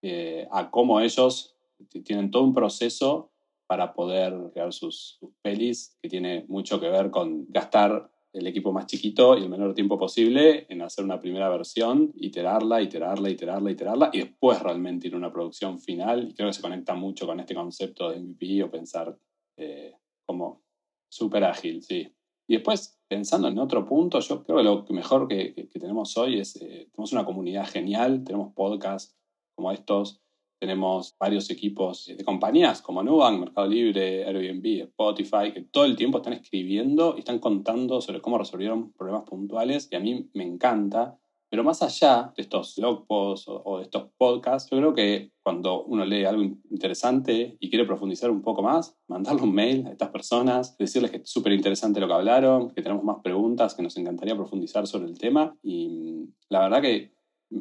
eh, 0.00 0.46
a 0.52 0.70
cómo 0.70 1.00
ellos 1.00 1.56
tienen 2.04 2.30
todo 2.30 2.44
un 2.44 2.54
proceso 2.54 3.33
para 3.66 3.94
poder 3.94 4.34
crear 4.52 4.72
sus, 4.72 5.18
pelis, 5.42 5.96
que 6.02 6.08
tiene 6.08 6.44
mucho 6.48 6.80
que 6.80 6.88
ver 6.88 7.10
con 7.10 7.46
gastar 7.48 8.10
el 8.32 8.46
equipo 8.48 8.72
más 8.72 8.86
chiquito 8.86 9.38
y 9.38 9.42
el 9.42 9.48
menor 9.48 9.74
tiempo 9.74 9.96
posible 9.96 10.66
en 10.68 10.82
hacer 10.82 11.04
una 11.04 11.20
primera 11.20 11.48
versión, 11.48 12.12
iterarla, 12.16 12.82
iterarla, 12.82 13.30
iterarla, 13.30 13.70
iterarla 13.70 14.10
y 14.12 14.18
después 14.18 14.60
realmente 14.60 15.06
ir 15.06 15.14
a 15.14 15.18
una 15.18 15.32
producción 15.32 15.78
final. 15.78 16.28
Y 16.30 16.34
creo 16.34 16.48
que 16.48 16.54
se 16.54 16.62
conecta 16.62 16.94
mucho 16.94 17.26
con 17.26 17.38
este 17.38 17.54
concepto 17.54 18.10
de 18.10 18.18
MVP 18.18 18.64
o 18.64 18.70
pensar 18.70 19.16
eh, 19.56 19.94
como 20.26 20.62
súper 21.08 21.44
ágil, 21.44 21.80
sí. 21.82 22.12
Y 22.46 22.54
después, 22.54 23.00
pensando 23.08 23.48
en 23.48 23.58
otro 23.58 23.86
punto, 23.86 24.18
yo 24.20 24.44
creo 24.44 24.58
que 24.58 24.64
lo 24.64 24.84
mejor 24.90 25.28
que, 25.28 25.68
tenemos 25.72 26.16
hoy 26.16 26.40
es, 26.40 26.56
eh, 26.56 26.88
tenemos 26.90 27.12
una 27.12 27.24
comunidad 27.24 27.66
genial, 27.66 28.24
tenemos 28.24 28.52
podcasts 28.52 29.16
como 29.54 29.70
estos, 29.72 30.23
tenemos 30.58 31.16
varios 31.18 31.50
equipos 31.50 32.06
de 32.06 32.24
compañías 32.24 32.82
como 32.82 33.02
Nubank, 33.02 33.38
Mercado 33.38 33.66
Libre, 33.66 34.24
Airbnb, 34.24 34.82
Spotify, 34.84 35.52
que 35.52 35.62
todo 35.62 35.84
el 35.84 35.96
tiempo 35.96 36.18
están 36.18 36.32
escribiendo 36.34 37.14
y 37.16 37.20
están 37.20 37.38
contando 37.38 38.00
sobre 38.00 38.20
cómo 38.20 38.38
resolvieron 38.38 38.92
problemas 38.92 39.24
puntuales 39.24 39.88
y 39.90 39.96
a 39.96 40.00
mí 40.00 40.28
me 40.34 40.44
encanta. 40.44 41.18
Pero 41.50 41.62
más 41.62 41.82
allá 41.82 42.32
de 42.36 42.42
estos 42.42 42.74
blog 42.76 43.06
posts 43.06 43.46
o, 43.48 43.78
de 43.78 43.84
estos 43.84 44.10
podcasts, 44.18 44.68
yo 44.72 44.78
creo 44.78 44.92
que 44.92 45.30
cuando 45.40 45.84
uno 45.84 46.04
lee 46.04 46.24
algo 46.24 46.42
interesante 46.42 47.56
y 47.60 47.70
quiere 47.70 47.84
profundizar 47.84 48.28
un 48.30 48.42
poco 48.42 48.60
más, 48.60 48.96
mandarle 49.06 49.42
un 49.42 49.54
mail 49.54 49.86
a 49.86 49.92
estas 49.92 50.08
personas, 50.08 50.76
decirles 50.78 51.12
que 51.12 51.18
es 51.18 51.30
súper 51.30 51.52
interesante 51.52 52.00
lo 52.00 52.08
que 52.08 52.14
hablaron, 52.14 52.70
que 52.70 52.82
tenemos 52.82 53.04
más 53.04 53.18
preguntas, 53.22 53.74
que 53.74 53.84
nos 53.84 53.96
encantaría 53.96 54.34
profundizar 54.34 54.88
sobre 54.88 55.06
el 55.06 55.16
tema. 55.16 55.56
Y 55.62 56.28
la 56.48 56.58
verdad 56.58 56.82
que 56.82 57.13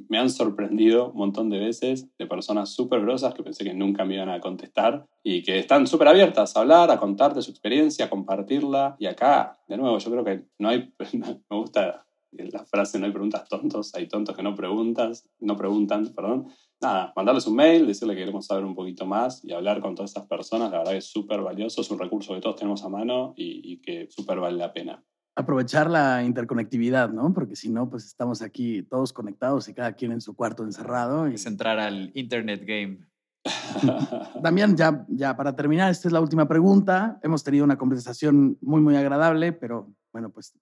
me 0.10 0.18
han 0.18 0.30
sorprendido 0.30 1.12
un 1.12 1.18
montón 1.18 1.50
de 1.50 1.60
veces 1.60 2.08
de 2.18 2.28
personas 2.28 2.70
súper 2.70 3.02
grosas 3.02 3.34
que 3.34 3.44
pensé 3.44 3.64
que 3.64 3.74
nunca 3.74 4.06
me 4.06 4.16
iban 4.16 4.30
a 4.30 4.40
contestar 4.40 5.06
y 5.24 5.44
que 5.44 5.60
están 5.60 5.88
súper 5.88 6.08
abiertas 6.08 6.56
a 6.56 6.62
hablar, 6.62 6.92
a 6.92 6.98
contarte 6.98 7.42
su 7.42 7.52
experiencia, 7.52 8.06
a 8.06 8.10
compartirla. 8.10 8.96
Y 9.00 9.06
acá, 9.06 9.58
de 9.68 9.78
nuevo, 9.78 9.98
yo 9.98 10.12
creo 10.12 10.24
que 10.24 10.46
no 10.58 10.70
hay, 10.70 10.94
me 11.14 11.58
gusta 11.58 12.06
la 12.32 12.66
frase, 12.66 13.00
no 13.00 13.06
hay 13.06 13.12
preguntas 13.12 13.48
tontos, 13.48 13.94
hay 13.94 14.08
tontos 14.08 14.36
que 14.36 14.44
no 14.44 14.56
preguntas, 14.56 15.30
no 15.40 15.56
preguntan, 15.56 16.14
perdón. 16.16 16.48
Nada, 16.82 17.14
mandarles 17.16 17.48
un 17.48 17.56
mail, 17.56 17.88
decirle 17.88 18.14
que 18.14 18.22
queremos 18.22 18.48
saber 18.48 18.66
un 18.66 18.76
poquito 18.76 19.06
más 19.06 19.44
y 19.46 19.54
hablar 19.54 19.80
con 19.80 19.96
todas 19.96 20.12
esas 20.12 20.28
personas, 20.28 20.72
la 20.72 20.80
verdad 20.80 20.96
es 20.96 21.06
súper 21.06 21.42
valioso, 21.42 21.82
es 21.82 21.92
un 21.92 22.00
recurso 22.00 22.34
que 22.34 22.42
todos 22.42 22.58
tenemos 22.58 22.84
a 22.84 22.90
mano 22.90 23.34
y, 23.38 23.72
y 23.72 23.78
que 23.78 24.08
súper 24.10 24.40
vale 24.40 24.58
la 24.58 24.74
pena 24.74 25.04
aprovechar 25.36 25.90
la 25.90 26.24
interconectividad, 26.24 27.10
¿no? 27.10 27.34
Porque 27.34 27.56
si 27.56 27.70
no, 27.70 27.90
pues 27.90 28.06
estamos 28.06 28.42
aquí 28.42 28.84
todos 28.84 29.14
conectados 29.14 29.68
y 29.68 29.74
cada 29.74 29.94
quien 29.94 30.12
en 30.12 30.22
su 30.22 30.36
cuarto 30.36 30.64
encerrado. 30.64 31.28
Y... 31.30 31.36
Es 31.36 31.46
entrar 31.46 31.80
al 31.80 32.12
Internet 32.14 32.64
Game. 32.66 33.00
Damián, 34.42 34.78
ya, 34.78 35.06
ya 35.10 35.36
para 35.36 35.56
terminar, 35.56 35.92
esta 35.92 36.08
es 36.08 36.14
la 36.14 36.22
última 36.22 36.48
pregunta. 36.48 37.20
Hemos 37.24 37.44
tenido 37.44 37.66
una 37.66 37.78
conversación 37.78 38.58
muy, 38.62 38.82
muy 38.82 38.96
agradable, 38.96 39.52
pero 39.54 39.94
bueno, 40.12 40.30
pues 40.30 40.54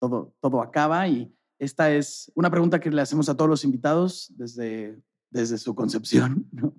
todo, 0.00 0.34
todo 0.40 0.62
acaba 0.62 1.08
y 1.08 1.32
esta 1.58 1.90
es 1.92 2.30
una 2.34 2.50
pregunta 2.50 2.80
que 2.80 2.90
le 2.90 3.02
hacemos 3.02 3.28
a 3.28 3.36
todos 3.36 3.50
los 3.50 3.64
invitados 3.64 4.32
desde, 4.36 4.98
desde 5.30 5.58
su 5.58 5.74
concepción, 5.74 6.46
¿no? 6.52 6.74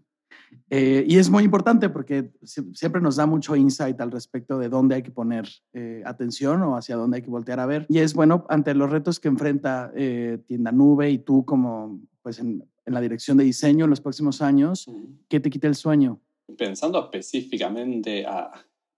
Eh, 0.69 1.03
y 1.07 1.17
es 1.17 1.29
muy 1.29 1.43
importante 1.43 1.89
porque 1.89 2.31
siempre 2.43 3.01
nos 3.01 3.17
da 3.17 3.25
mucho 3.25 3.55
insight 3.55 3.99
al 3.99 4.09
respecto 4.09 4.57
de 4.57 4.69
dónde 4.69 4.95
hay 4.95 5.03
que 5.03 5.11
poner 5.11 5.47
eh, 5.73 6.01
atención 6.05 6.61
o 6.63 6.77
hacia 6.77 6.95
dónde 6.95 7.17
hay 7.17 7.23
que 7.23 7.29
voltear 7.29 7.59
a 7.59 7.65
ver. 7.65 7.85
Y 7.89 7.99
es 7.99 8.13
bueno, 8.13 8.45
ante 8.49 8.73
los 8.73 8.89
retos 8.89 9.19
que 9.19 9.27
enfrenta 9.27 9.91
eh, 9.95 10.39
Tienda 10.47 10.71
Nube 10.71 11.09
y 11.09 11.19
tú 11.19 11.43
como 11.43 11.99
pues 12.21 12.39
en, 12.39 12.63
en, 12.85 12.93
la 12.93 13.01
dirección 13.01 13.37
de 13.37 13.43
diseño 13.43 13.85
en 13.85 13.89
los 13.89 13.99
próximos 13.99 14.41
años, 14.41 14.89
¿qué 15.27 15.39
te 15.39 15.49
quita 15.49 15.67
el 15.67 15.75
sueño? 15.75 16.21
Pensando 16.57 16.99
específicamente 17.03 18.25
a 18.25 18.51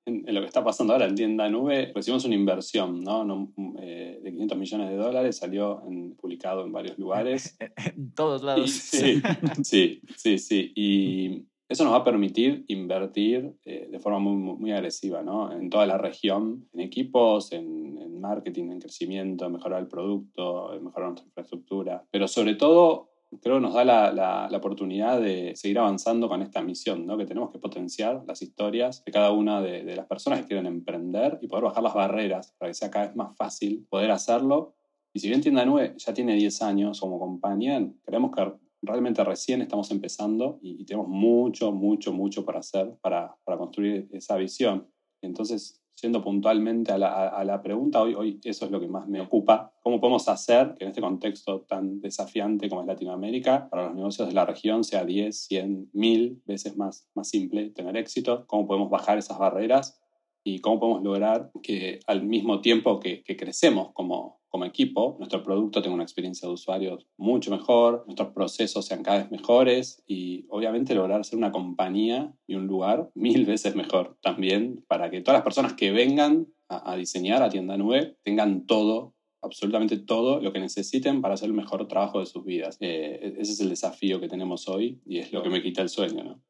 en, 0.05 0.23
lo 0.33 0.41
que 0.41 0.47
está 0.47 0.63
pasando 0.63 0.93
ahora 0.93 1.05
en 1.05 1.15
tienda 1.15 1.49
nube, 1.49 1.91
recibimos 1.93 2.25
una 2.25 2.35
inversión 2.35 3.01
¿no? 3.01 3.51
Eh, 3.79 4.19
de 4.21 4.31
500 4.31 4.57
millones 4.57 4.89
de 4.89 4.95
dólares, 4.95 5.37
salió 5.37 5.81
publicado 6.19 6.65
en 6.65 6.71
varios 6.71 6.97
lugares. 6.97 7.57
en 7.95 8.13
todos 8.13 8.43
lados. 8.43 8.71
sí, 8.71 9.21
sí, 9.63 10.01
sí, 10.15 10.37
sí. 10.37 10.71
Y 10.75 11.45
eso 11.69 11.83
nos 11.83 11.93
va 11.93 11.97
a 11.97 12.03
permitir 12.03 12.65
invertir 12.67 13.55
eh, 13.65 13.87
de 13.89 13.99
forma 13.99 14.19
muy, 14.19 14.35
muy, 14.35 14.71
agresiva 14.71 15.23
¿no? 15.23 15.51
en 15.51 15.69
toda 15.69 15.85
la 15.85 15.97
región, 15.97 16.67
en 16.73 16.81
equipos, 16.81 17.51
en, 17.51 17.97
en 18.01 18.19
marketing, 18.19 18.71
en 18.71 18.79
crecimiento, 18.79 19.45
en 19.45 19.53
mejorar 19.53 19.81
el 19.81 19.87
producto, 19.87 20.73
en 20.75 20.83
mejorar 20.83 21.09
nuestra 21.09 21.27
infraestructura, 21.27 22.05
pero 22.11 22.27
sobre 22.27 22.55
todo 22.55 23.12
creo 23.41 23.55
que 23.55 23.61
nos 23.61 23.73
da 23.73 23.83
la, 23.83 24.11
la, 24.11 24.57
oportunidad 24.57 25.19
de 25.19 25.55
seguir 25.55 25.79
avanzando 25.79 26.27
con 26.27 26.41
esta 26.41 26.61
misión, 26.61 27.05
¿no? 27.05 27.17
que 27.17 27.25
tenemos 27.25 27.51
que 27.51 27.59
potenciar 27.59 28.23
las 28.27 28.41
historias 28.41 29.03
de 29.03 29.11
cada 29.11 29.31
una 29.31 29.61
de, 29.61 29.83
de, 29.83 29.95
las 29.95 30.07
personas 30.07 30.41
que 30.41 30.47
quieren 30.47 30.65
emprender 30.65 31.39
y 31.41 31.47
poder 31.47 31.65
bajar 31.65 31.83
las 31.83 31.93
barreras 31.93 32.53
para 32.57 32.69
que 32.69 32.75
sea 32.75 32.89
cada 32.89 33.07
vez 33.07 33.15
más 33.15 33.35
fácil 33.35 33.85
poder 33.89 34.11
hacerlo. 34.11 34.75
Y 35.13 35.19
si 35.19 35.27
bien 35.27 35.41
Tienda 35.41 35.65
Nube 35.65 35.93
ya 35.97 36.13
tiene 36.13 36.35
10 36.35 36.61
años 36.63 36.99
como 36.99 37.19
compañía, 37.19 37.85
creemos 38.03 38.31
que 38.31 38.51
realmente 38.81 39.23
recién 39.23 39.61
estamos 39.61 39.91
empezando 39.91 40.59
y, 40.61 40.81
y 40.81 40.85
tenemos 40.85 41.07
mucho, 41.07 41.71
mucho, 41.71 42.13
mucho 42.13 42.45
para 42.45 42.59
hacer 42.59 42.95
para, 43.01 43.35
para 43.43 43.57
construir 43.57 44.09
esa 44.11 44.37
visión. 44.37 44.87
Entonces, 45.21 45.82
siendo 45.95 46.23
puntualmente 46.23 46.91
a 46.91 46.97
la, 46.97 47.61
pregunta, 47.63 48.01
hoy, 48.01 48.13
hoy 48.15 48.39
eso 48.43 48.65
es 48.65 48.71
lo 48.71 48.79
que 48.79 48.87
más 48.87 49.07
me 49.07 49.21
ocupa. 49.21 49.73
¿Cómo 49.81 49.99
podemos 49.99 50.27
hacer 50.27 50.75
que 50.77 50.83
en 50.83 50.89
este 50.89 51.01
contexto 51.01 51.61
tan 51.61 52.01
desafiante 52.01 52.69
como 52.69 52.81
es 52.81 52.87
Latinoamérica, 52.87 53.69
para 53.69 53.85
los 53.85 53.95
negocios 53.95 54.27
de 54.27 54.33
la 54.33 54.45
región 54.45 54.83
sea 54.83 55.05
10, 55.05 55.37
100, 55.45 55.89
1000 55.93 56.41
veces 56.45 56.75
más, 56.77 57.07
más 57.13 57.29
simple 57.29 57.69
tener 57.69 57.95
éxito? 57.97 58.45
¿Cómo 58.47 58.67
podemos 58.67 58.89
bajar 58.89 59.17
esas 59.17 59.37
barreras? 59.37 59.99
¿Y 60.43 60.59
cómo 60.59 60.79
podemos 60.79 61.03
lograr 61.03 61.51
que 61.61 61.99
al 62.05 62.23
mismo 62.23 62.59
tiempo 62.59 62.99
que, 62.99 63.23
que 63.23 63.37
crecemos 63.37 63.93
como, 63.93 64.42
como 64.53 64.65
equipo, 64.65 65.15
nuestro 65.17 65.41
producto 65.41 65.81
tenga 65.81 65.95
una 65.95 66.03
experiencia 66.03 66.47
de 66.47 66.53
usuario 66.53 66.99
mucho 67.17 67.49
mejor, 67.49 68.03
nuestros 68.05 68.33
procesos 68.33 68.85
sean 68.85 69.01
cada 69.01 69.17
vez 69.17 69.31
mejores 69.31 70.03
y 70.05 70.45
obviamente 70.47 70.93
lograr 70.93 71.25
ser 71.25 71.39
una 71.39 71.51
compañía 71.51 72.31
y 72.45 72.53
un 72.53 72.67
lugar 72.67 73.09
mil 73.15 73.47
veces 73.47 73.75
mejor 73.75 74.15
también 74.21 74.85
para 74.87 75.09
que 75.09 75.21
todas 75.21 75.39
las 75.39 75.43
personas 75.43 75.73
que 75.73 75.91
vengan 75.91 76.45
a, 76.69 76.95
diseñar 76.95 77.41
a 77.41 77.49
tienda 77.49 77.77
nube 77.77 78.15
tengan 78.21 78.67
todo 78.67 79.15
absolutamente 79.41 79.97
todo 79.97 80.39
lo 80.39 80.53
que 80.53 80.59
necesiten 80.59 81.23
para 81.23 81.33
hacer 81.33 81.47
el 81.47 81.55
mejor 81.55 81.87
trabajo 81.87 82.19
de 82.19 82.27
sus 82.27 82.45
vidas. 82.45 82.77
Eh, 82.79 83.21
e-, 83.23 83.41
ese 83.41 83.53
es 83.53 83.59
el 83.59 83.69
desafío 83.69 84.21
que 84.21 84.29
tenemos 84.29 84.67
hoy 84.67 85.01
y 85.03 85.17
es 85.17 85.33
lo 85.33 85.41
que 85.41 85.49
me 85.49 85.63
quita 85.63 85.81
el 85.81 85.89
sueño, 85.89 86.23
¿no? 86.23 86.43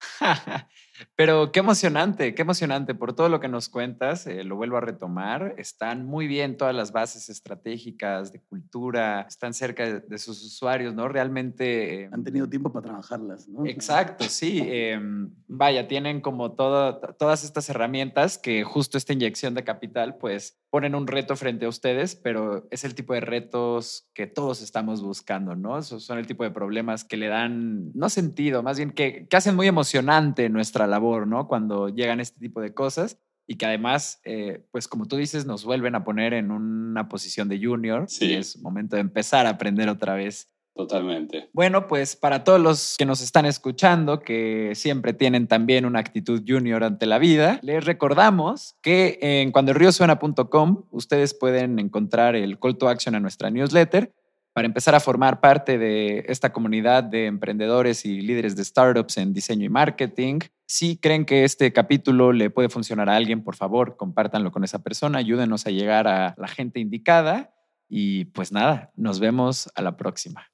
Pero 1.16 1.52
qué 1.52 1.60
emocionante, 1.60 2.34
qué 2.34 2.42
emocionante. 2.42 2.94
Por 2.94 3.14
todo 3.14 3.28
lo 3.28 3.40
que 3.40 3.48
nos 3.48 3.68
cuentas, 3.68 4.26
eh, 4.26 4.44
lo 4.44 4.56
vuelvo 4.56 4.76
a 4.76 4.80
retomar. 4.80 5.54
Están 5.58 6.06
muy 6.06 6.26
bien 6.26 6.56
todas 6.56 6.74
las 6.74 6.92
bases 6.92 7.28
estratégicas 7.28 8.32
de 8.32 8.40
cultura, 8.40 9.22
están 9.28 9.54
cerca 9.54 10.00
de, 10.00 10.18
sus 10.18 10.44
usuarios, 10.44 10.94
¿no? 10.94 11.08
Realmente... 11.08 12.08
Han 12.12 12.24
tenido 12.24 12.48
tiempo 12.48 12.72
para 12.72 12.86
trabajarlas, 12.86 13.48
¿no? 13.48 13.66
Exacto, 13.66 14.24
sí. 14.24 14.60
Em, 14.64 15.30
vaya, 15.48 15.88
tienen 15.88 16.20
como 16.20 16.52
todas 16.52 17.44
estas 17.44 17.68
herramientas 17.68 18.38
que 18.38 18.64
justo 18.64 18.98
esta 18.98 19.12
inyección 19.12 19.54
de 19.54 19.64
capital, 19.64 20.16
pues 20.16 20.58
ponen 20.74 20.96
un 20.96 21.06
reto 21.06 21.36
frente 21.36 21.66
a 21.66 21.68
ustedes, 21.68 22.16
pero 22.16 22.66
es 22.72 22.82
el 22.82 22.96
tipo 22.96 23.14
de 23.14 23.20
retos 23.20 24.10
que 24.12 24.26
todos 24.26 24.60
estamos 24.60 25.02
buscando, 25.02 25.54
¿no? 25.54 25.78
Esos 25.78 26.02
son 26.02 26.18
el 26.18 26.26
tipo 26.26 26.42
de 26.42 26.50
problemas 26.50 27.04
que 27.04 27.16
le 27.16 27.28
dan, 27.28 27.92
no 27.94 28.08
sentido, 28.08 28.64
más 28.64 28.78
bien 28.78 28.90
que, 28.90 29.28
que 29.28 29.36
hacen 29.36 29.54
muy 29.54 29.68
emocionante 29.68 30.48
nuestra 30.48 30.88
labor, 30.88 31.28
¿no? 31.28 31.46
Cuando 31.46 31.90
llegan 31.90 32.18
este 32.18 32.40
tipo 32.40 32.60
de 32.60 32.74
cosas 32.74 33.20
y 33.46 33.54
que 33.54 33.66
además, 33.66 34.20
eh, 34.24 34.66
pues 34.72 34.88
como 34.88 35.06
tú 35.06 35.16
dices, 35.16 35.46
nos 35.46 35.64
vuelven 35.64 35.94
a 35.94 36.02
poner 36.02 36.34
en 36.34 36.50
una 36.50 37.08
posición 37.08 37.48
de 37.48 37.64
junior. 37.64 38.06
Sí. 38.08 38.32
Y 38.32 38.34
es 38.34 38.60
momento 38.60 38.96
de 38.96 39.02
empezar 39.02 39.46
a 39.46 39.50
aprender 39.50 39.88
otra 39.88 40.14
vez 40.14 40.50
Totalmente. 40.74 41.48
Bueno, 41.52 41.86
pues 41.86 42.16
para 42.16 42.42
todos 42.42 42.60
los 42.60 42.96
que 42.98 43.06
nos 43.06 43.20
están 43.20 43.46
escuchando, 43.46 44.20
que 44.20 44.72
siempre 44.74 45.12
tienen 45.12 45.46
también 45.46 45.86
una 45.86 46.00
actitud 46.00 46.42
junior 46.46 46.82
ante 46.82 47.06
la 47.06 47.18
vida, 47.18 47.60
les 47.62 47.84
recordamos 47.84 48.74
que 48.82 49.18
en 49.20 49.52
cuandoelriosuena.com 49.52 50.86
ustedes 50.90 51.32
pueden 51.32 51.78
encontrar 51.78 52.34
el 52.34 52.58
call 52.58 52.76
to 52.76 52.88
action 52.88 53.14
a 53.14 53.20
nuestra 53.20 53.50
newsletter 53.50 54.12
para 54.52 54.66
empezar 54.66 54.96
a 54.96 55.00
formar 55.00 55.40
parte 55.40 55.78
de 55.78 56.24
esta 56.28 56.52
comunidad 56.52 57.04
de 57.04 57.26
emprendedores 57.26 58.04
y 58.04 58.20
líderes 58.20 58.56
de 58.56 58.64
startups 58.64 59.18
en 59.18 59.32
diseño 59.32 59.66
y 59.66 59.68
marketing. 59.68 60.40
Si 60.66 60.96
creen 60.96 61.24
que 61.24 61.44
este 61.44 61.72
capítulo 61.72 62.32
le 62.32 62.50
puede 62.50 62.68
funcionar 62.68 63.08
a 63.08 63.16
alguien, 63.16 63.44
por 63.44 63.54
favor, 63.54 63.96
compártanlo 63.96 64.50
con 64.50 64.64
esa 64.64 64.82
persona, 64.82 65.18
ayúdenos 65.18 65.66
a 65.66 65.70
llegar 65.70 66.08
a 66.08 66.34
la 66.36 66.48
gente 66.48 66.80
indicada 66.80 67.54
y 67.88 68.24
pues 68.26 68.50
nada, 68.50 68.92
nos 68.96 69.20
vemos 69.20 69.70
a 69.76 69.82
la 69.82 69.96
próxima. 69.96 70.53